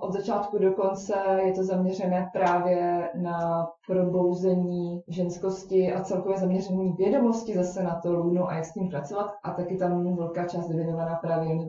od 0.00 0.12
začátku 0.12 0.58
do 0.58 0.72
konce 0.72 1.14
je 1.44 1.52
to 1.52 1.64
zaměřené 1.64 2.30
právě 2.32 3.10
na 3.14 3.66
probouzení 3.86 5.02
ženskosti 5.08 5.92
a 5.92 6.02
celkově 6.02 6.38
zaměření 6.38 6.92
vědomosti 6.92 7.54
zase 7.54 7.82
na 7.82 8.00
to 8.00 8.12
luno 8.12 8.48
a 8.48 8.54
jak 8.54 8.64
s 8.64 8.72
tím 8.72 8.88
pracovat. 8.88 9.30
A 9.44 9.50
taky 9.50 9.76
tam 9.76 10.16
velká 10.16 10.44
část 10.44 10.70
je 10.70 10.76
věnovaná 10.76 11.14
právě 11.14 11.48
jen 11.48 11.66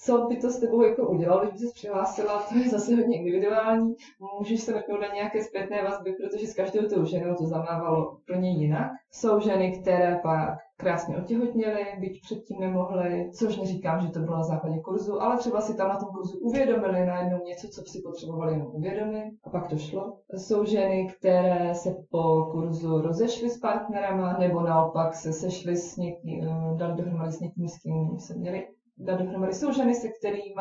co 0.00 0.26
by 0.26 0.36
to 0.36 0.50
s 0.50 0.60
tebou 0.60 0.82
jako 0.82 1.08
udělalo, 1.08 1.40
když 1.40 1.52
by 1.52 1.58
se 1.58 1.72
přihlásila, 1.74 2.42
to 2.42 2.58
je 2.58 2.68
zase 2.68 2.96
hodně 2.96 3.18
individuální. 3.18 3.94
Můžeš 4.38 4.60
se 4.60 4.72
vrknout 4.72 5.00
na 5.00 5.14
nějaké 5.14 5.44
zpětné 5.44 5.82
vazby, 5.82 6.12
protože 6.12 6.46
s 6.46 6.54
každou 6.54 6.88
tou 6.88 7.04
ženou 7.04 7.34
to 7.34 7.46
zamávalo 7.46 8.12
úplně 8.12 8.50
jinak. 8.50 8.90
Jsou 9.12 9.40
ženy, 9.40 9.80
které 9.80 10.20
pak 10.22 10.58
krásně 10.76 11.16
otěhotněli, 11.16 11.86
byť 11.98 12.20
předtím 12.22 12.60
nemohli, 12.60 13.30
což 13.38 13.56
neříkám, 13.56 14.00
že 14.00 14.08
to 14.08 14.20
bylo 14.20 14.36
na 14.36 14.42
základě 14.42 14.80
kurzu, 14.80 15.22
ale 15.22 15.38
třeba 15.38 15.60
si 15.60 15.76
tam 15.76 15.88
na 15.88 15.96
tom 15.96 16.08
kurzu 16.08 16.38
uvědomili 16.38 17.06
najednou 17.06 17.44
něco, 17.44 17.68
co 17.68 17.82
si 17.86 18.00
potřebovali 18.00 18.52
jenom 18.52 18.68
uvědomit 18.72 19.32
a 19.44 19.50
pak 19.50 19.68
to 19.68 19.76
šlo. 19.76 20.16
Jsou 20.36 20.64
ženy, 20.64 21.08
které 21.18 21.74
se 21.74 21.96
po 22.10 22.48
kurzu 22.52 23.00
rozešly 23.00 23.50
s 23.50 23.58
partnerama 23.58 24.38
nebo 24.38 24.60
naopak 24.60 25.14
se 25.14 25.32
sešly 25.32 25.76
s 25.76 25.96
někým, 25.96 26.44
eh, 26.44 26.76
dali 26.76 26.94
dohromady 26.94 27.32
s 27.32 27.40
někým, 27.40 27.68
s 27.68 27.78
kým 27.78 28.18
se 28.18 28.34
měli 28.34 28.66
dát 28.98 29.20
dohromady. 29.20 29.52
Jsou 29.54 29.72
ženy, 29.72 29.94
se 29.94 30.08
kterými 30.08 30.54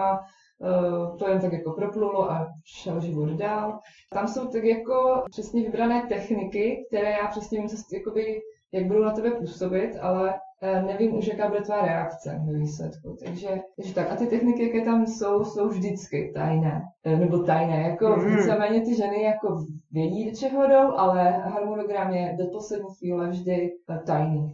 uh, 0.59 1.17
to 1.17 1.29
jen 1.29 1.39
tak 1.41 1.53
jako 1.53 1.71
proplulo 1.71 2.31
a 2.31 2.47
šel 2.65 2.99
život 2.99 3.29
dál. 3.29 3.79
Tam 4.13 4.27
jsou 4.27 4.47
tak 4.47 4.63
jako 4.63 5.23
přesně 5.29 5.61
vybrané 5.61 6.05
techniky, 6.09 6.85
které 6.89 7.11
já 7.11 7.27
přesně 7.27 7.59
vím, 7.59 7.69
jakoby, 7.93 8.41
jak 8.71 8.85
budou 8.85 9.03
na 9.03 9.11
tebe 9.11 9.31
působit, 9.31 9.97
ale 10.01 10.33
uh, 10.79 10.87
nevím 10.87 11.17
už, 11.17 11.27
jaká 11.27 11.47
bude 11.47 11.61
tvá 11.61 11.81
reakce 11.81 12.41
ve 12.47 12.59
výsledku. 12.59 13.17
Takže, 13.25 13.61
takže 13.75 13.93
tak. 13.93 14.11
A 14.11 14.15
ty 14.15 14.27
techniky, 14.27 14.63
jaké 14.63 14.85
tam 14.85 15.07
jsou, 15.07 15.43
jsou 15.43 15.67
vždycky 15.67 16.31
tajné. 16.35 16.81
Uh, 17.05 17.19
nebo 17.19 17.43
tajné, 17.43 17.81
jako 17.81 18.07
mm. 18.07 18.35
víceméně 18.35 18.81
ty 18.81 18.95
ženy 18.95 19.23
jako 19.23 19.65
vědí, 19.91 20.29
do 20.29 20.37
čeho 20.37 20.67
jdou, 20.67 20.97
ale 20.97 21.31
harmonogram 21.31 22.13
je 22.13 22.35
do 22.39 22.45
poslední 22.51 22.95
chvíle 22.99 23.29
vždy 23.29 23.71
tajný. 24.05 24.53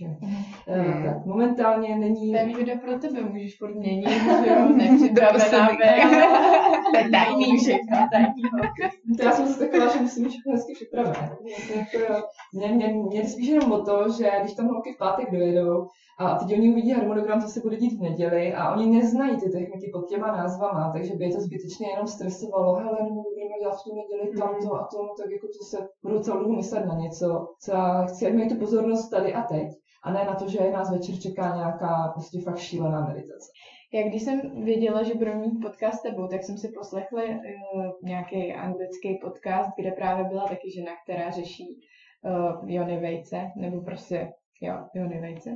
Že, 0.00 0.06
mm. 0.06 1.04
tak 1.04 1.26
momentálně 1.26 1.96
není... 1.96 2.32
To 2.32 2.38
je 2.38 2.46
výhoda 2.46 2.72
pro 2.84 2.98
tebe, 2.98 3.22
můžeš 3.22 3.58
furt 3.58 3.74
měnit, 3.74 4.08
že 4.44 4.50
jo, 4.50 4.68
nepřipravená 4.68 5.68
To 6.92 6.96
je 6.98 7.10
tajný 7.10 7.58
všechno. 7.58 7.98
Já 9.22 9.32
jsem 9.32 9.46
se 9.46 9.58
taková, 9.58 9.92
že 9.92 10.00
musím 10.00 10.24
být 10.24 10.30
všechno 10.30 10.52
hezky 10.52 10.72
připravené. 10.74 11.36
Jako, 11.76 12.26
mě, 12.52 12.68
mě, 12.68 12.88
mě 12.88 13.28
spíš 13.28 13.48
jenom 13.48 13.72
o 13.72 13.84
to, 13.84 14.08
že 14.18 14.30
když 14.40 14.54
tam 14.54 14.66
holky 14.66 14.92
v 14.92 14.98
pátek 14.98 15.30
dojedou 15.30 15.86
a 16.20 16.34
teď 16.34 16.52
oni 16.52 16.70
uvidí 16.70 16.90
harmonogram, 16.90 17.40
co 17.40 17.48
se 17.48 17.60
bude 17.60 17.76
dít 17.76 17.98
v 17.98 18.02
neděli 18.02 18.54
a 18.54 18.74
oni 18.74 18.86
neznají 18.86 19.40
ty 19.40 19.50
techniky 19.50 19.90
pod 19.92 20.08
těma 20.08 20.26
názvama, 20.26 20.92
takže 20.92 21.14
by 21.14 21.24
je 21.24 21.34
to 21.34 21.40
zbytečně 21.40 21.90
jenom 21.90 22.06
stresovalo. 22.06 22.74
Hele, 22.74 22.98
nebo 23.02 23.22
budeme 23.22 23.58
dělat 23.60 23.80
v 23.80 23.84
tu 23.84 23.94
neděli 23.94 24.38
tamto 24.38 24.74
a 24.74 24.88
to, 24.92 25.08
tak 25.22 25.30
jako 25.30 25.46
to 25.46 25.64
se 25.64 25.88
budu 26.02 26.18
celou 26.18 26.38
dobu 26.38 26.56
myslet 26.56 26.86
na 26.86 26.94
něco, 26.94 27.48
co 27.60 27.72
já 27.72 28.04
chci, 28.04 28.26
ať 28.26 28.34
mají 28.34 28.48
tu 28.48 28.56
pozornost 28.56 29.08
tady 29.08 29.34
a 29.34 29.42
teď 29.42 29.68
a 30.02 30.12
ne 30.12 30.24
na 30.24 30.34
to, 30.34 30.48
že 30.48 30.70
nás 30.70 30.90
večer 30.90 31.20
čeká 31.20 31.56
nějaká 31.56 32.10
prostě 32.14 32.40
fakt 32.40 32.58
šílená 32.58 33.06
meditace. 33.06 33.50
Já 33.94 34.08
když 34.08 34.22
jsem 34.22 34.64
věděla, 34.64 35.02
že 35.02 35.14
budu 35.14 35.34
mít 35.34 35.60
podcast 35.62 35.98
s 35.98 36.02
tebou, 36.02 36.28
tak 36.28 36.44
jsem 36.44 36.58
si 36.58 36.68
poslechla 36.68 37.22
uh, 37.22 37.38
nějaký 38.02 38.52
anglický 38.52 39.18
podcast, 39.22 39.70
kde 39.78 39.90
právě 39.90 40.24
byla 40.24 40.48
taky 40.48 40.70
žena, 40.70 40.92
která 41.04 41.30
řeší 41.30 41.80
uh, 42.22 42.70
Jony 42.70 43.00
Vejce, 43.00 43.50
nebo 43.56 43.80
prostě 43.80 44.32
jo, 44.60 44.74
Jony 44.94 45.20
Vejce. 45.20 45.50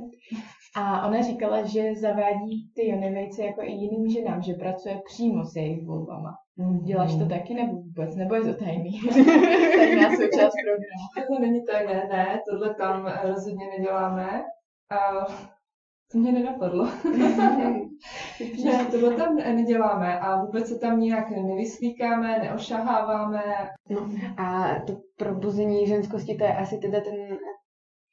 A 0.77 1.07
ona 1.07 1.21
říkala, 1.21 1.63
že 1.65 1.95
zavádí 1.95 2.71
ty 2.75 2.89
Jony 2.89 3.13
Vejce 3.13 3.43
jako 3.43 3.61
i 3.61 3.71
jiným 3.71 4.09
ženám, 4.09 4.41
že 4.41 4.53
pracuje 4.53 5.01
přímo 5.05 5.45
s 5.45 5.55
jejich 5.55 5.85
volbama. 5.85 6.31
Mm-hmm. 6.59 6.83
Děláš 6.83 7.15
to 7.15 7.25
taky 7.25 7.53
nebo 7.53 7.73
vůbec? 7.73 8.15
Nebo 8.15 8.35
je 8.35 8.41
to 8.41 8.53
tajný? 8.53 9.01
Tajná 9.75 10.09
součást 10.09 10.53
programu. 10.63 11.27
To 11.27 11.39
není 11.39 11.65
tajné, 11.65 12.07
ne, 12.11 12.41
tohle 12.49 12.75
tam 12.75 13.13
rozhodně 13.23 13.65
neděláme. 13.77 14.43
A 14.91 15.25
to 16.11 16.17
mě 16.17 16.31
nenapadlo. 16.31 16.87
že 18.39 18.71
tohle 18.91 19.15
tam 19.15 19.35
neděláme 19.35 20.19
a 20.19 20.45
vůbec 20.45 20.67
se 20.67 20.79
tam 20.79 20.99
nijak 20.99 21.29
nevyslíkáme, 21.29 22.39
neošaháváme. 22.39 23.43
No 23.89 24.09
a 24.37 24.75
to 24.87 24.93
probuzení 25.17 25.87
ženskosti, 25.87 26.35
to 26.35 26.43
je 26.43 26.55
asi 26.55 26.77
teda 26.77 27.01
ten 27.01 27.37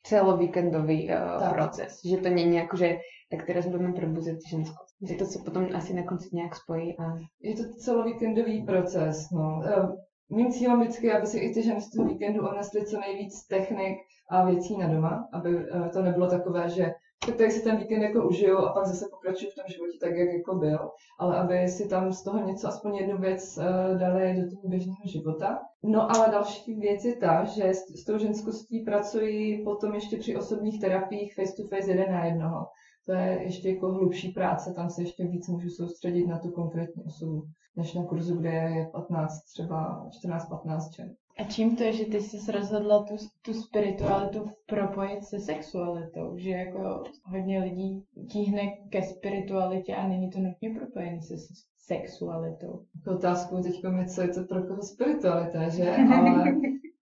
celovíkendový 0.07 1.11
uh, 1.11 1.55
proces. 1.55 2.01
Že 2.11 2.17
to 2.17 2.29
není 2.29 2.57
jako, 2.57 2.77
že 2.77 2.97
tak 3.31 3.47
teraz 3.47 3.67
budeme 3.67 3.93
probuzet 3.93 4.39
ženskost. 4.49 4.92
Že 5.09 5.15
to 5.15 5.25
se 5.25 5.39
potom 5.39 5.69
asi 5.75 5.95
na 5.95 6.03
konci 6.03 6.29
nějak 6.33 6.57
spojí. 6.57 6.99
A... 6.99 7.19
Je 7.43 7.57
to 7.57 7.75
celovíkendový 7.75 8.63
proces. 8.63 9.31
No. 9.31 9.63
Uh, 9.79 9.97
mým 10.37 10.53
cílem 10.53 10.81
vždycky 10.81 11.07
je, 11.07 11.19
aby 11.19 11.27
si 11.27 11.39
i 11.39 11.55
ty 11.55 11.63
ženy 11.63 11.81
z 11.81 11.91
toho 11.91 12.09
víkendu 12.09 12.49
odnesly 12.49 12.87
co 12.87 13.01
nejvíc 13.01 13.47
technik 13.47 13.99
a 14.31 14.45
věcí 14.45 14.79
na 14.79 14.89
doma, 14.89 15.29
aby 15.33 15.55
uh, 15.55 15.89
to 15.89 16.03
nebylo 16.03 16.31
takové, 16.31 16.69
že 16.69 16.93
tak 17.27 17.37
tady 17.37 17.51
si 17.51 17.65
ten 17.65 17.77
víkend 17.77 18.03
jako 18.03 18.29
užiju 18.29 18.59
a 18.59 18.73
pak 18.73 18.87
zase 18.87 19.07
pokračuju 19.11 19.51
v 19.51 19.55
tom 19.55 19.65
životě 19.69 19.99
tak, 20.01 20.17
jak 20.17 20.29
jako 20.29 20.55
byl, 20.55 20.91
ale 21.19 21.37
aby 21.37 21.69
si 21.69 21.89
tam 21.89 22.13
z 22.13 22.23
toho 22.23 22.47
něco, 22.47 22.69
aspoň 22.69 22.95
jednu 22.95 23.19
věc 23.19 23.59
uh, 23.59 23.99
dali 23.99 24.35
do 24.35 24.51
toho 24.51 24.69
běžného 24.69 25.03
života. 25.05 25.59
No 25.83 26.17
ale 26.17 26.31
další 26.31 26.75
věc 26.75 27.05
je 27.05 27.17
ta, 27.17 27.45
že 27.45 27.65
s, 27.65 28.01
s 28.01 28.05
tou 28.05 28.19
ženskostí 28.19 28.81
pracuji 28.81 29.65
potom 29.65 29.95
ještě 29.95 30.17
při 30.17 30.37
osobních 30.37 30.81
terapiích 30.81 31.35
face 31.35 31.53
to 31.57 31.69
face 31.69 31.91
jeden 31.91 32.13
na 32.13 32.25
jednoho. 32.25 32.67
To 33.07 33.13
je 33.13 33.43
ještě 33.43 33.71
jako 33.71 33.93
hlubší 33.93 34.29
práce, 34.29 34.73
tam 34.77 34.91
se 34.91 35.03
ještě 35.03 35.27
víc 35.27 35.49
můžu 35.49 35.69
soustředit 35.69 36.27
na 36.27 36.39
tu 36.39 36.51
konkrétní 36.51 37.05
osobu, 37.05 37.43
než 37.77 37.95
na 37.95 38.05
kurzu, 38.05 38.37
kde 38.37 38.51
je 38.51 38.87
15, 38.93 39.43
třeba 39.43 40.09
14-15 40.25 40.97
žen. 40.97 41.15
A 41.39 41.45
čím 41.45 41.77
to 41.77 41.83
je, 41.83 41.93
že 41.93 42.05
ty 42.05 42.21
jsi 42.21 42.53
rozhodla 42.53 43.03
tu, 43.03 43.17
tu 43.43 43.55
spiritualitu 43.55 44.51
propojit 44.67 45.25
se 45.25 45.41
sexualitou? 45.41 46.37
Že 46.37 46.51
jako 46.51 47.05
hodně 47.25 47.61
lidí 47.61 48.05
tíhne 48.31 48.63
ke 48.91 49.03
spiritualitě 49.03 49.95
a 49.95 50.09
není 50.09 50.31
to 50.31 50.39
nutně 50.39 50.71
propojené 50.79 51.23
se 51.23 51.35
sexualitou. 51.79 52.85
Otázkou 53.07 53.63
teď 53.63 53.85
je, 53.99 54.07
co 54.07 54.23
je 54.23 54.29
to 54.29 54.45
pro 54.45 54.63
koho 54.63 54.83
spiritualita, 54.83 55.69
že? 55.69 55.91
Ale 56.15 56.45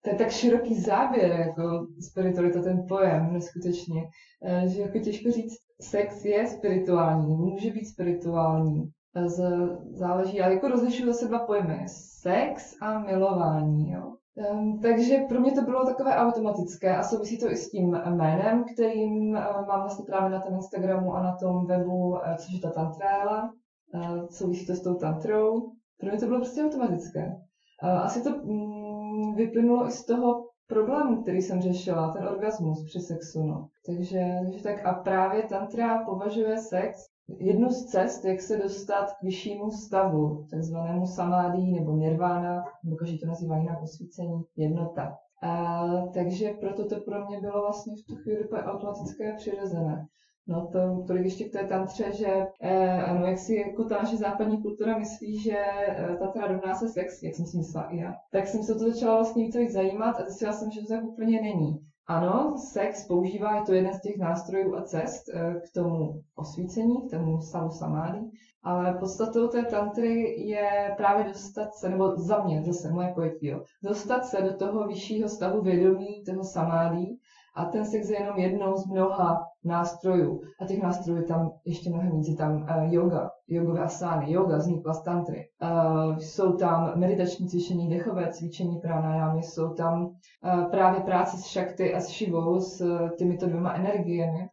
to 0.02 0.10
je 0.10 0.16
tak 0.16 0.30
široký 0.30 0.80
záběr, 0.80 1.30
jako 1.30 1.86
spiritualita, 2.00 2.62
ten 2.62 2.84
pojem, 2.88 3.32
neskutečně, 3.32 4.02
eh, 4.44 4.68
že 4.68 4.82
jako 4.82 4.98
těžko 4.98 5.30
říct, 5.30 5.56
sex 5.80 6.24
je 6.24 6.46
spirituální, 6.46 7.36
může 7.36 7.70
být 7.70 7.86
spirituální, 7.86 8.90
z, 9.26 9.42
záleží, 9.90 10.40
ale 10.40 10.54
jako 10.54 10.68
rozlišuju 10.68 11.12
zase 11.12 11.28
dva 11.28 11.38
pojmy, 11.38 11.84
sex 11.88 12.76
a 12.82 12.98
milování, 12.98 13.90
jo. 13.90 14.12
Um, 14.52 14.80
takže 14.80 15.18
pro 15.28 15.40
mě 15.40 15.52
to 15.52 15.62
bylo 15.62 15.86
takové 15.86 16.16
automatické 16.16 16.96
a 16.96 17.02
souvisí 17.02 17.38
to 17.38 17.50
i 17.50 17.56
s 17.56 17.70
tím 17.70 17.90
jménem, 17.90 18.64
kterým 18.74 19.28
uh, 19.28 19.66
mám 19.66 19.80
vlastně 19.80 20.04
právě 20.04 20.30
na 20.30 20.40
tom 20.40 20.54
Instagramu 20.54 21.14
a 21.14 21.22
na 21.22 21.36
tom 21.36 21.66
webu, 21.66 22.08
uh, 22.08 22.18
což 22.36 22.52
je 22.52 22.60
ta 22.60 22.70
tantrála. 22.70 23.52
Uh, 23.94 24.26
souvisí 24.28 24.66
to 24.66 24.74
s 24.74 24.82
tou 24.82 24.94
tantrou. 24.94 25.72
Pro 26.00 26.08
mě 26.08 26.18
to 26.18 26.26
bylo 26.26 26.38
prostě 26.38 26.64
automatické. 26.64 27.36
Asi 27.82 28.22
to 28.22 28.36
um, 28.36 29.34
vyplynulo 29.34 29.86
i 29.86 29.90
z 29.90 30.06
toho 30.06 30.49
problému, 30.70 31.22
který 31.22 31.42
jsem 31.42 31.60
řešila, 31.60 32.12
ten 32.12 32.28
orgasmus 32.28 32.84
při 32.84 33.00
sexu. 33.00 33.42
No. 33.46 33.68
Takže, 33.86 34.24
takže 34.44 34.62
tak 34.62 34.86
a 34.86 34.92
právě 34.92 35.42
tantra 35.42 36.04
považuje 36.04 36.58
sex 36.58 37.10
jednu 37.38 37.68
z 37.70 37.84
cest, 37.84 38.24
jak 38.24 38.40
se 38.40 38.56
dostat 38.56 39.12
k 39.12 39.22
vyššímu 39.22 39.70
stavu, 39.70 40.46
takzvanému 40.50 41.06
samádí 41.06 41.72
nebo 41.72 41.92
nirvána, 41.92 42.64
nebo 42.84 42.96
každý 42.96 43.18
to 43.18 43.26
nazývá 43.26 43.56
jinak 43.56 43.82
osvícení, 43.82 44.42
jednota. 44.56 45.16
A, 45.42 45.86
takže 46.14 46.50
proto 46.60 46.88
to 46.88 47.00
pro 47.00 47.26
mě 47.26 47.40
bylo 47.40 47.60
vlastně 47.60 47.94
v 47.96 48.06
tu 48.06 48.16
chvíli 48.16 48.48
automatické 48.50 49.32
a 49.32 49.36
přirozené. 49.36 50.06
No 50.50 50.66
to 50.72 51.04
tolik 51.06 51.24
ještě 51.24 51.44
k 51.44 51.52
té 51.52 51.64
tantře, 51.64 52.12
že 52.12 52.46
eh, 52.60 53.02
ano, 53.02 53.26
jak 53.26 53.38
si 53.38 53.54
jako 53.54 53.84
ta 53.84 54.02
naše 54.02 54.16
západní 54.16 54.62
kultura 54.62 54.98
myslí, 54.98 55.38
že 55.38 55.56
eh, 55.56 56.16
tantra 56.18 56.46
rovná 56.46 56.74
se 56.74 56.88
sex, 56.88 57.22
jak 57.22 57.34
jsem 57.34 57.46
si 57.46 57.56
myslela 57.56 57.86
i 57.86 57.96
já, 57.96 58.14
tak 58.32 58.46
jsem 58.46 58.62
se 58.62 58.74
to 58.74 58.90
začala 58.92 59.14
vlastně 59.14 59.44
více 59.44 59.68
zajímat 59.70 60.20
a 60.20 60.24
zjistila 60.24 60.52
jsem, 60.52 60.70
že 60.70 60.80
to 60.80 60.86
tak 60.88 61.04
úplně 61.04 61.42
není. 61.42 61.80
Ano, 62.06 62.54
sex 62.58 63.06
používá, 63.06 63.56
je 63.56 63.62
to 63.62 63.74
jeden 63.74 63.94
z 63.94 64.00
těch 64.00 64.18
nástrojů 64.18 64.76
a 64.76 64.82
cest 64.82 65.28
eh, 65.34 65.54
k 65.54 65.72
tomu 65.74 66.22
osvícení, 66.36 67.08
k 67.08 67.10
tomu 67.10 67.40
stavu 67.40 67.70
samády, 67.70 68.18
ale 68.62 68.94
podstatou 68.94 69.48
té 69.48 69.64
tantry 69.64 70.40
je 70.48 70.94
právě 70.96 71.24
dostat 71.24 71.74
se, 71.74 71.88
nebo 71.88 72.16
za 72.16 72.44
mě 72.44 72.62
zase 72.62 72.90
moje 72.90 73.12
pojetí, 73.14 73.46
jo, 73.46 73.62
dostat 73.82 74.24
se 74.24 74.42
do 74.42 74.56
toho 74.56 74.86
vyššího 74.86 75.28
stavu 75.28 75.62
vědomí, 75.62 76.24
toho 76.26 76.44
samády, 76.44 77.06
a 77.54 77.64
ten 77.64 77.84
sex 77.84 78.08
je 78.08 78.20
jenom 78.20 78.38
jednou 78.38 78.76
z 78.76 78.86
mnoha 78.86 79.49
nástrojů. 79.64 80.40
A 80.60 80.66
těch 80.66 80.82
nástrojů 80.82 81.26
tam 81.26 81.50
ještě 81.64 81.90
mnohem 81.90 82.10
víc. 82.10 82.28
Je 82.28 82.36
tam 82.36 82.52
uh, 82.56 82.92
yoga, 82.92 83.30
jogové 83.48 83.80
asány, 83.80 84.32
yoga 84.32 84.56
vznikla 84.56 84.94
z 84.94 85.02
tantry. 85.02 85.44
Uh, 85.62 86.16
jsou 86.16 86.52
tam 86.52 86.92
meditační 86.96 87.48
cvičení, 87.48 87.88
dechové 87.88 88.28
cvičení 88.32 88.80
pranajámy, 88.80 89.42
jsou 89.42 89.74
tam 89.74 90.04
uh, 90.04 90.70
právě 90.70 91.00
práce 91.00 91.36
s 91.36 91.44
šakty 91.44 91.94
a 91.94 92.00
s 92.00 92.08
šivou, 92.08 92.60
s 92.60 92.80
uh, 92.80 93.10
těmito 93.18 93.46
dvěma 93.46 93.72
energiemi. 93.72 94.48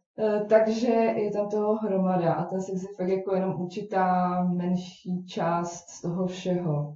Takže 0.48 0.92
je 0.92 1.30
tam 1.30 1.48
toho 1.48 1.74
hromada 1.74 2.32
a 2.32 2.44
ten 2.44 2.60
sex 2.60 2.82
je 2.82 2.88
fakt 2.96 3.08
jako 3.08 3.34
jenom 3.34 3.60
určitá 3.60 4.44
menší 4.44 5.24
část 5.24 5.88
z 5.88 6.02
toho 6.02 6.26
všeho. 6.26 6.94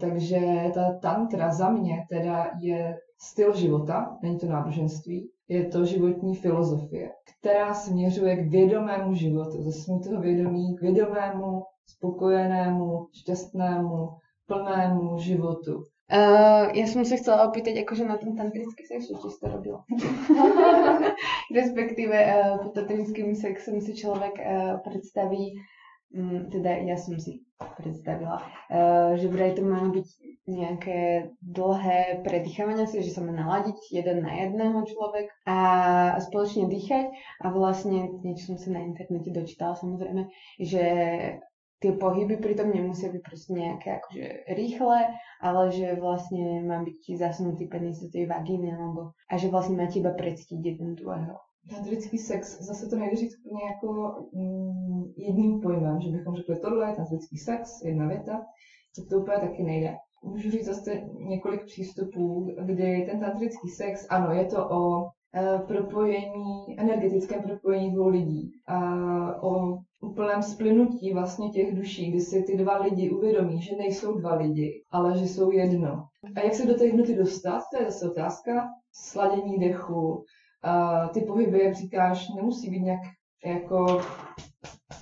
Takže 0.00 0.40
ta 0.74 0.92
tantra 1.02 1.52
za 1.52 1.70
mě 1.70 1.96
teda 2.10 2.46
je 2.60 2.98
styl 3.20 3.54
života, 3.54 4.16
není 4.22 4.38
to 4.38 4.46
náboženství, 4.46 5.30
je 5.52 5.64
to 5.64 5.84
životní 5.84 6.36
filozofie, 6.36 7.10
která 7.40 7.74
směřuje 7.74 8.36
k 8.36 8.50
vědomému 8.50 9.14
životu, 9.14 9.62
ze 9.62 9.72
smutného 9.72 10.22
vědomí 10.22 10.76
k 10.76 10.82
vědomému, 10.82 11.62
spokojenému, 11.86 13.06
šťastnému, 13.12 14.08
plnému 14.46 15.18
životu. 15.18 15.84
Uh, 16.12 16.68
ja 16.76 16.84
som 16.92 17.08
sa 17.08 17.16
chcela 17.16 17.48
opýtať 17.48 17.88
akože 17.88 18.04
na 18.04 18.20
ten 18.20 18.36
tantrický 18.36 18.84
sex, 18.84 19.08
si 19.08 19.16
to 19.16 19.48
robila. 19.48 19.80
Respektíve 21.56 22.12
uh, 22.12 22.68
pod 22.68 22.76
tantrickým 22.76 23.32
sexom 23.32 23.80
si 23.80 23.96
človek 23.96 24.36
uh, 24.36 24.76
predstaví, 24.84 25.56
um, 26.12 26.52
teda 26.52 26.84
ja 26.84 27.00
som 27.00 27.16
si 27.16 27.40
predstavila, 27.78 28.42
uh, 28.42 29.14
že 29.16 29.26
vraj 29.30 29.54
to 29.54 29.62
má 29.62 29.82
byť 29.88 30.08
nejaké 30.42 31.30
dlhé 31.38 32.26
predýchavanie 32.26 32.90
si, 32.90 32.98
že 33.06 33.14
sa 33.14 33.22
má 33.22 33.30
naladiť 33.30 33.78
jeden 33.94 34.26
na 34.26 34.42
jedného 34.42 34.82
človek 34.90 35.30
a 35.46 35.58
spoločne 36.18 36.66
dýchať 36.66 37.14
a 37.42 37.46
vlastne 37.54 38.18
niečo 38.26 38.54
som 38.54 38.56
sa 38.58 38.74
na 38.74 38.82
internete 38.82 39.30
dočítala 39.30 39.78
samozrejme, 39.78 40.26
že 40.58 40.84
tie 41.82 41.92
pohyby 41.98 42.38
pritom 42.38 42.70
nemusia 42.70 43.10
byť 43.10 43.22
proste 43.26 43.50
nejaké 43.58 43.98
akože 43.98 44.26
rýchle, 44.54 44.98
ale 45.42 45.62
že 45.74 45.98
vlastne 45.98 46.62
má 46.62 46.78
byť 46.82 47.18
zasunutý 47.18 47.66
penis 47.66 47.98
do 47.98 48.10
tej 48.10 48.30
vagíny 48.30 48.70
alebo, 48.70 49.18
a 49.30 49.34
že 49.34 49.50
vlastne 49.50 49.74
máte 49.74 49.98
iba 49.98 50.14
precítiť 50.14 50.58
jeden 50.62 50.94
druhého. 50.94 51.42
Tantrický 51.70 52.18
sex, 52.18 52.60
zase 52.60 52.88
to 52.88 52.96
nejde 52.96 53.16
říct 53.16 53.38
úplně 53.38 53.64
jako 53.64 54.14
mm, 54.32 55.12
jedním 55.16 55.60
pojmem, 55.60 56.00
že 56.00 56.10
bychom 56.10 56.34
řekli, 56.34 56.56
tohle 56.56 56.88
je 56.88 56.96
tantrický 56.96 57.38
sex, 57.38 57.82
jedna 57.84 58.06
věta, 58.06 58.40
to, 58.96 59.06
to 59.06 59.16
úplně 59.22 59.38
taky 59.38 59.62
nejde. 59.62 59.96
Můžu 60.24 60.50
říct 60.50 60.64
zase 60.64 61.02
několik 61.18 61.64
přístupů, 61.64 62.50
kdy 62.64 63.06
ten 63.10 63.20
tantrický 63.20 63.68
sex, 63.68 64.06
ano, 64.10 64.32
je 64.32 64.44
to 64.44 64.68
o 64.68 65.08
e, 65.34 65.58
propojení, 65.58 66.78
energetickém 66.78 67.42
propojení 67.42 67.92
dvou 67.94 68.08
lidí 68.08 68.50
a 68.66 68.96
o 69.42 69.78
úplném 70.00 70.42
splynutí 70.42 71.12
vlastně 71.12 71.50
těch 71.50 71.74
duší, 71.74 72.10
kdy 72.10 72.20
si 72.20 72.42
ty 72.42 72.56
dva 72.56 72.78
lidi 72.78 73.10
uvědomí, 73.10 73.62
že 73.62 73.76
nejsou 73.76 74.18
dva 74.18 74.34
lidi, 74.34 74.84
ale 74.90 75.18
že 75.18 75.28
jsou 75.28 75.50
jedno. 75.50 76.04
A 76.36 76.40
jak 76.40 76.54
se 76.54 76.66
do 76.66 76.74
té 76.74 76.84
jednoty 76.84 77.14
dostat, 77.14 77.62
to 77.72 77.82
je 77.82 77.90
zase 77.90 78.10
otázka. 78.10 78.68
Sladění 78.94 79.58
dechu, 79.58 80.24
a 80.62 81.08
ty 81.08 81.20
pohyby, 81.20 81.64
jak 81.64 81.74
říkáš, 81.74 82.28
nemusí 82.36 82.70
být 82.70 82.80
nějak 82.80 83.00
jako 83.44 84.00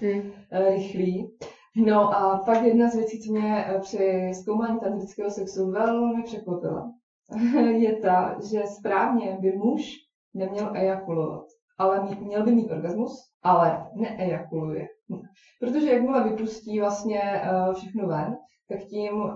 hmm. 0.01 0.33
rychlý. 0.51 1.31
No 1.77 2.17
a 2.17 2.39
pak 2.47 2.63
jedna 2.63 2.91
z 2.91 2.95
věcí, 2.95 3.21
co 3.21 3.33
mě 3.33 3.65
eh, 3.67 3.79
při 3.81 4.33
zkoumání 4.35 4.81
tantrického 4.81 5.31
sexu 5.31 5.71
velmi 5.71 6.23
překvapila, 6.23 6.93
je 7.77 7.97
ta, 7.97 8.37
že 8.51 8.63
správně 8.67 9.39
by 9.41 9.53
muž 9.53 9.93
neměl 10.35 10.77
ejakulovat 10.77 11.47
ale 11.81 12.17
měl 12.21 12.45
by 12.45 12.53
mít 12.53 12.71
orgasmus, 12.71 13.31
ale 13.43 13.91
neejakuluje. 13.95 14.89
Protože 15.61 15.93
jakmile 15.93 16.29
vypustí 16.29 16.81
vlastně 16.81 17.21
uh, 17.23 17.75
všechno 17.75 18.07
ven, 18.07 18.37
tak 18.71 18.85
tím 18.85 19.15
uh, 19.15 19.35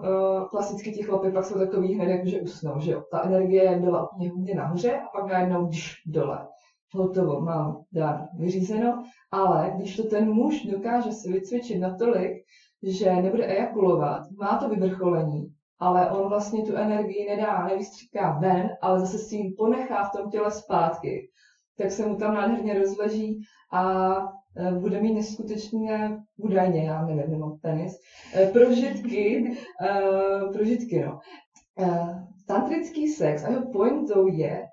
klasicky 0.50 0.92
ti 0.92 1.02
chlapy 1.02 1.30
pak 1.30 1.44
jsou 1.44 1.58
takový 1.58 1.94
hned 1.94 2.10
jakože 2.10 2.40
usnou, 2.40 2.80
že 2.80 2.92
jo. 2.92 3.02
Ta 3.10 3.22
energie 3.22 3.78
byla 3.78 4.10
úplně 4.10 4.30
hodně 4.30 4.54
nahoře 4.54 5.00
a 5.00 5.18
pak 5.18 5.32
najednou 5.32 5.68
dš, 5.68 6.02
dole. 6.06 6.48
Hotovo, 6.92 7.40
mám 7.40 7.82
dár 7.92 8.28
vyřízeno, 8.38 9.04
ale 9.30 9.72
když 9.76 9.96
to 9.96 10.02
ten 10.02 10.32
muž 10.32 10.66
dokáže 10.66 11.12
si 11.12 11.32
vycvičit 11.32 11.80
natolik, 11.80 12.32
že 12.82 13.22
nebude 13.22 13.46
ejakulovat, 13.46 14.22
má 14.40 14.58
to 14.58 14.68
vyvrcholení, 14.68 15.54
ale 15.78 16.10
on 16.10 16.28
vlastně 16.28 16.62
tu 16.62 16.76
energii 16.76 17.26
nedá, 17.28 17.66
nevystříká 17.66 18.38
ven, 18.38 18.70
ale 18.82 19.00
zase 19.00 19.18
si 19.18 19.36
ji 19.36 19.54
ponechá 19.54 20.04
v 20.04 20.12
tom 20.16 20.30
těle 20.30 20.50
zpátky, 20.50 21.30
tak 21.78 21.90
se 21.90 22.06
mu 22.06 22.16
tam 22.16 22.34
nádherně 22.34 22.78
rozleží 22.78 23.40
a 23.72 24.14
bude 24.80 25.00
mít 25.00 25.14
neskutečně, 25.14 26.18
údajně, 26.36 26.84
já 26.84 27.06
nevím, 27.06 27.30
nemám 27.30 27.58
tenis, 27.62 27.92
e, 28.34 28.46
prožitky, 28.46 29.52
e, 29.82 30.52
prožitky, 30.52 31.04
no. 31.04 31.20
Tantrický 32.46 33.08
sex 33.08 33.44
a 33.44 33.50
jeho 33.50 33.72
pointou 33.72 34.26
je 34.26 34.66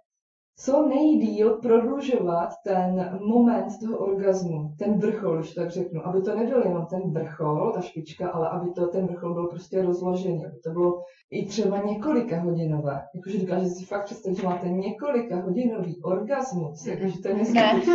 co 0.58 0.88
nejdíl 0.88 1.50
prodlužovat 1.50 2.50
ten 2.64 3.20
moment 3.24 3.68
toho 3.84 3.98
orgazmu, 3.98 4.74
ten 4.80 5.00
vrchol, 5.00 5.38
když 5.38 5.54
tak 5.54 5.72
řeknu, 5.72 6.08
aby 6.08 6.22
to 6.22 6.36
nebyl 6.36 6.64
jenom 6.64 6.86
ten 6.86 7.14
vrchol, 7.14 7.72
ta 7.76 7.82
špička, 7.82 8.30
ale 8.30 8.50
aby 8.50 8.72
to 8.72 8.88
ten 8.88 9.08
vrchol 9.08 9.34
byl 9.34 9.48
prostě 9.48 9.82
rozložený, 9.82 10.46
aby 10.46 10.60
to 10.64 10.70
bylo 10.70 11.04
i 11.32 11.46
třeba 11.46 11.78
několika 11.78 12.40
hodinové. 12.40 13.02
Jakože 13.16 13.40
dokážete 13.40 13.70
si 13.70 13.86
fakt 13.86 14.06
představit, 14.06 14.36
že 14.36 14.48
máte 14.48 14.70
několika 14.70 15.36
hodinový 15.36 16.02
orgasmus, 16.04 16.88
jakože 16.88 17.22
to 17.22 17.28
je 17.28 17.34
neskutečné. 17.34 17.94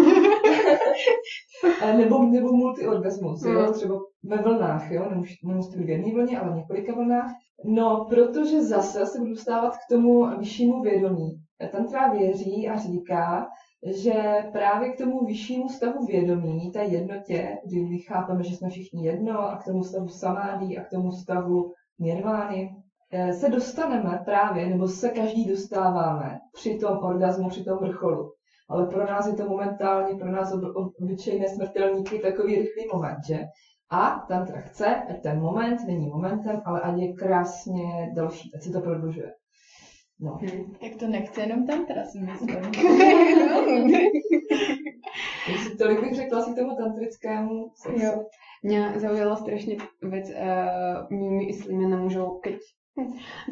nebo, 1.96 2.22
nebo 2.22 2.52
multiorgasmus, 2.52 3.42
mm. 3.42 3.52
jo, 3.52 3.72
třeba 3.72 3.98
ve 4.24 4.36
vlnách, 4.36 4.90
jo, 4.90 5.06
nemusí, 5.10 5.34
nemusí 5.44 5.78
být 5.78 5.84
v 5.84 5.88
jedné 5.90 6.12
vlně, 6.12 6.40
ale 6.40 6.52
v 6.52 6.56
několika 6.56 6.94
vlnách. 6.94 7.30
No, 7.64 8.06
protože 8.08 8.62
zase 8.62 9.06
se 9.06 9.18
budu 9.18 9.30
dostávat 9.30 9.76
k 9.76 9.88
tomu 9.90 10.38
vyššímu 10.38 10.82
vědomí. 10.82 11.45
Tantra 11.72 12.08
věří 12.08 12.68
a 12.68 12.78
říká, 12.78 13.48
že 13.82 14.12
právě 14.52 14.92
k 14.92 14.98
tomu 14.98 15.24
vyššímu 15.24 15.68
stavu 15.68 16.06
vědomí, 16.06 16.70
té 16.72 16.84
jednotě, 16.84 17.58
kdy 17.64 17.80
my 17.80 17.98
chápeme, 17.98 18.42
že 18.42 18.56
jsme 18.56 18.70
všichni 18.70 19.06
jedno, 19.06 19.40
a 19.40 19.56
k 19.56 19.64
tomu 19.64 19.84
stavu 19.84 20.08
samádí 20.08 20.78
a 20.78 20.84
k 20.84 20.90
tomu 20.90 21.12
stavu 21.12 21.72
nirvány, 21.98 22.76
eh, 23.12 23.32
se 23.32 23.48
dostaneme 23.48 24.22
právě, 24.24 24.66
nebo 24.66 24.88
se 24.88 25.08
každý 25.08 25.44
dostáváme 25.44 26.40
při 26.52 26.78
tom 26.78 26.98
orgazmu, 26.98 27.48
při 27.48 27.64
tom 27.64 27.78
vrcholu. 27.78 28.32
Ale 28.68 28.86
pro 28.86 29.06
nás 29.06 29.26
je 29.26 29.32
to 29.32 29.48
momentálně, 29.48 30.18
pro 30.18 30.32
nás 30.32 30.52
obyčejné 31.00 31.48
smrtelníky 31.48 32.18
takový 32.18 32.54
rychlý 32.54 32.86
moment, 32.92 33.18
že? 33.26 33.44
A 33.90 34.24
tantra 34.28 34.60
chce, 34.60 34.86
ať 34.86 35.22
ten 35.22 35.40
moment 35.40 35.80
není 35.86 36.08
momentem, 36.08 36.62
ale 36.64 36.80
ať 36.80 36.96
je 36.96 37.12
krásně 37.12 38.12
další, 38.14 38.54
ať 38.54 38.62
se 38.62 38.72
to 38.72 38.80
prodlužuje. 38.80 39.32
No. 40.20 40.38
Tak 40.80 40.96
to 40.98 41.08
nechce 41.08 41.40
jenom 41.40 41.66
tantra, 41.66 42.04
si 42.04 42.18
myslím. 42.18 42.72
Tolik 45.78 46.00
bych 46.00 46.14
řekla 46.14 46.42
si 46.42 46.54
tomu 46.54 46.76
tantrickému 46.76 47.70
sexu. 47.74 48.04
Jo. 48.04 48.24
Mě 48.62 48.92
zaujala 48.96 49.36
strašně 49.36 49.76
věc, 50.02 50.30
uh, 50.30 51.18
my 51.18 51.46
myslíme 51.46 51.88
na 51.88 51.96
mužov, 51.96 52.40
keď, 52.42 52.56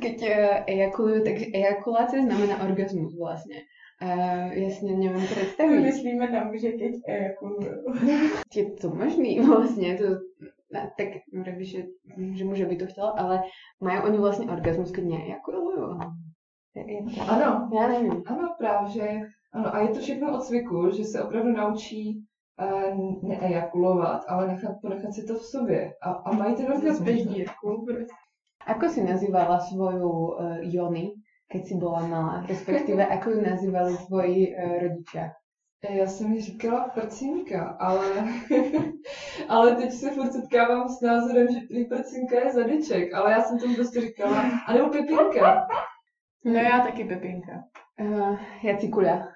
keď 0.00 0.22
uh, 0.22 0.28
ejakulujú, 0.66 1.24
takže 1.24 1.46
ejakulace 1.54 2.20
znamená 2.22 2.62
orgasmus 2.64 3.18
vlastně. 3.18 3.56
Uh, 4.02 4.52
jasně 4.52 4.96
nevím 4.96 5.26
představit. 5.26 5.80
Myslíme 5.80 6.30
na 6.30 6.44
muže, 6.44 6.72
keď 6.72 6.92
ejakulujú. 7.08 7.94
Je 8.54 8.64
to 8.64 8.90
možný 8.90 9.40
vlastně, 9.40 9.96
to, 9.96 10.04
tak 10.96 11.08
no, 11.32 11.44
že, 11.58 11.82
že 12.32 12.44
muže 12.44 12.66
by 12.66 12.76
to 12.76 12.86
chtěl, 12.86 13.12
ale 13.16 13.42
mají 13.80 14.00
oni 14.00 14.18
vlastně 14.18 14.46
orgasmus, 14.46 14.90
keď 14.90 15.04
Ano, 17.28 17.70
já 17.74 17.88
nevím. 17.88 18.22
Ano, 18.26 18.54
právě, 18.58 18.90
že 18.90 19.20
ano, 19.52 19.74
a 19.74 19.78
je 19.78 19.88
to 19.88 20.00
všechno 20.00 20.34
od 20.34 20.44
cviku, 20.44 20.90
že 20.90 21.04
se 21.04 21.22
opravdu 21.22 21.52
naučí 21.52 22.26
uh, 22.62 23.28
neejakulovat, 23.28 24.24
ale 24.28 24.46
nechat, 24.46 24.72
ponechat 24.82 25.12
si 25.12 25.24
to 25.26 25.34
v 25.34 25.46
sobě. 25.46 25.94
A, 26.02 26.10
a 26.10 26.32
mají 26.32 26.54
ten 26.54 26.72
orgasmus. 26.72 27.08
Ako 28.66 28.88
si 28.88 29.04
nazývala 29.04 29.60
svoju 29.60 30.08
uh, 30.08 30.56
Jony, 30.60 31.12
keď 31.52 31.66
si 31.66 31.74
byla 31.74 32.06
malá? 32.06 32.46
Respektive, 32.48 33.06
ako 33.14 33.30
ji 33.30 33.42
nazývali 33.42 33.96
tvoji 34.06 34.56
uh, 34.56 34.82
rodiče? 34.82 35.30
Já 35.90 36.06
jsem 36.06 36.30
mi 36.30 36.40
říkala 36.40 36.88
prcinka, 36.88 37.76
ale, 37.80 38.06
ale 39.48 39.76
teď 39.76 39.92
se 39.92 40.10
furt 40.10 40.32
setkávám 40.32 40.88
s 40.88 41.00
názorem, 41.00 41.48
že 41.52 41.60
prý 41.68 41.84
prcinka 41.84 42.44
je 42.44 42.52
zadeček, 42.52 43.14
ale 43.14 43.32
já 43.32 43.42
jsem 43.42 43.58
tomu 43.58 43.74
prostě 43.74 44.00
říkala, 44.00 44.44
anebo 44.66 44.88
pepinka. 44.88 45.66
No 46.44 46.54
já 46.54 46.80
taky 46.80 47.04
Pepinka. 47.04 47.64
Uh, 48.00 48.38
já 48.62 48.76
Cikulia. 48.76 49.28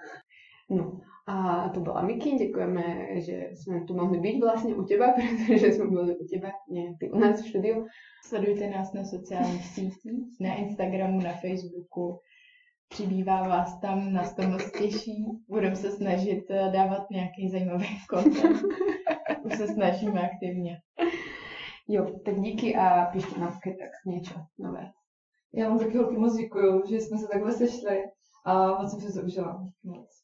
No. 0.70 1.00
A 1.26 1.68
to 1.68 1.80
byla 1.80 2.02
Miki, 2.02 2.30
děkujeme, 2.30 3.06
že 3.20 3.50
jsme 3.54 3.84
tu 3.84 3.94
mohli 3.94 4.20
být 4.20 4.40
vlastně 4.40 4.74
u 4.74 4.84
těba, 4.84 5.14
protože 5.46 5.72
jsme 5.72 5.86
byli 5.86 6.16
u 6.16 6.26
těba, 6.26 6.48
ne 6.70 6.96
ty 7.00 7.10
u 7.10 7.18
nás 7.18 7.42
v 7.42 7.48
studiu. 7.48 7.86
Sledujte 8.26 8.70
nás 8.70 8.92
na 8.92 9.04
sociálních 9.04 9.66
sítích, 9.66 10.40
na 10.40 10.54
Instagramu, 10.54 11.20
na 11.20 11.32
Facebooku. 11.32 12.20
Přibývá 12.88 13.48
vás 13.48 13.80
tam, 13.80 14.12
nás 14.12 14.34
to 14.34 14.42
moc 14.42 14.70
těší. 14.70 15.24
Budeme 15.48 15.76
se 15.76 15.90
snažit 15.90 16.44
eh, 16.50 16.70
dávat 16.72 17.10
nějaký 17.10 17.48
zajímavý 17.48 17.86
content. 18.10 18.62
Už 19.44 19.56
se 19.56 19.68
snažíme 19.68 20.30
aktivně. 20.30 20.78
Jo, 21.88 22.18
tak 22.24 22.40
díky 22.40 22.76
a 22.76 23.04
pište 23.12 23.40
nám 23.40 23.52
tak 23.64 23.90
něco 24.06 24.34
nové. 24.58 24.90
Já 25.54 25.68
vám 25.68 25.78
taky 25.78 25.98
holky 25.98 26.16
moc 26.16 26.36
děkuju, 26.36 26.82
že 26.86 26.96
jsme 26.96 27.18
se 27.18 27.26
takhle 27.32 27.52
sešli 27.52 28.04
a 28.44 28.82
moc 28.82 28.90
jsem 28.90 29.00
si 29.00 29.18
to 29.18 29.26
užila. 29.26 29.68
Moc. 29.84 30.17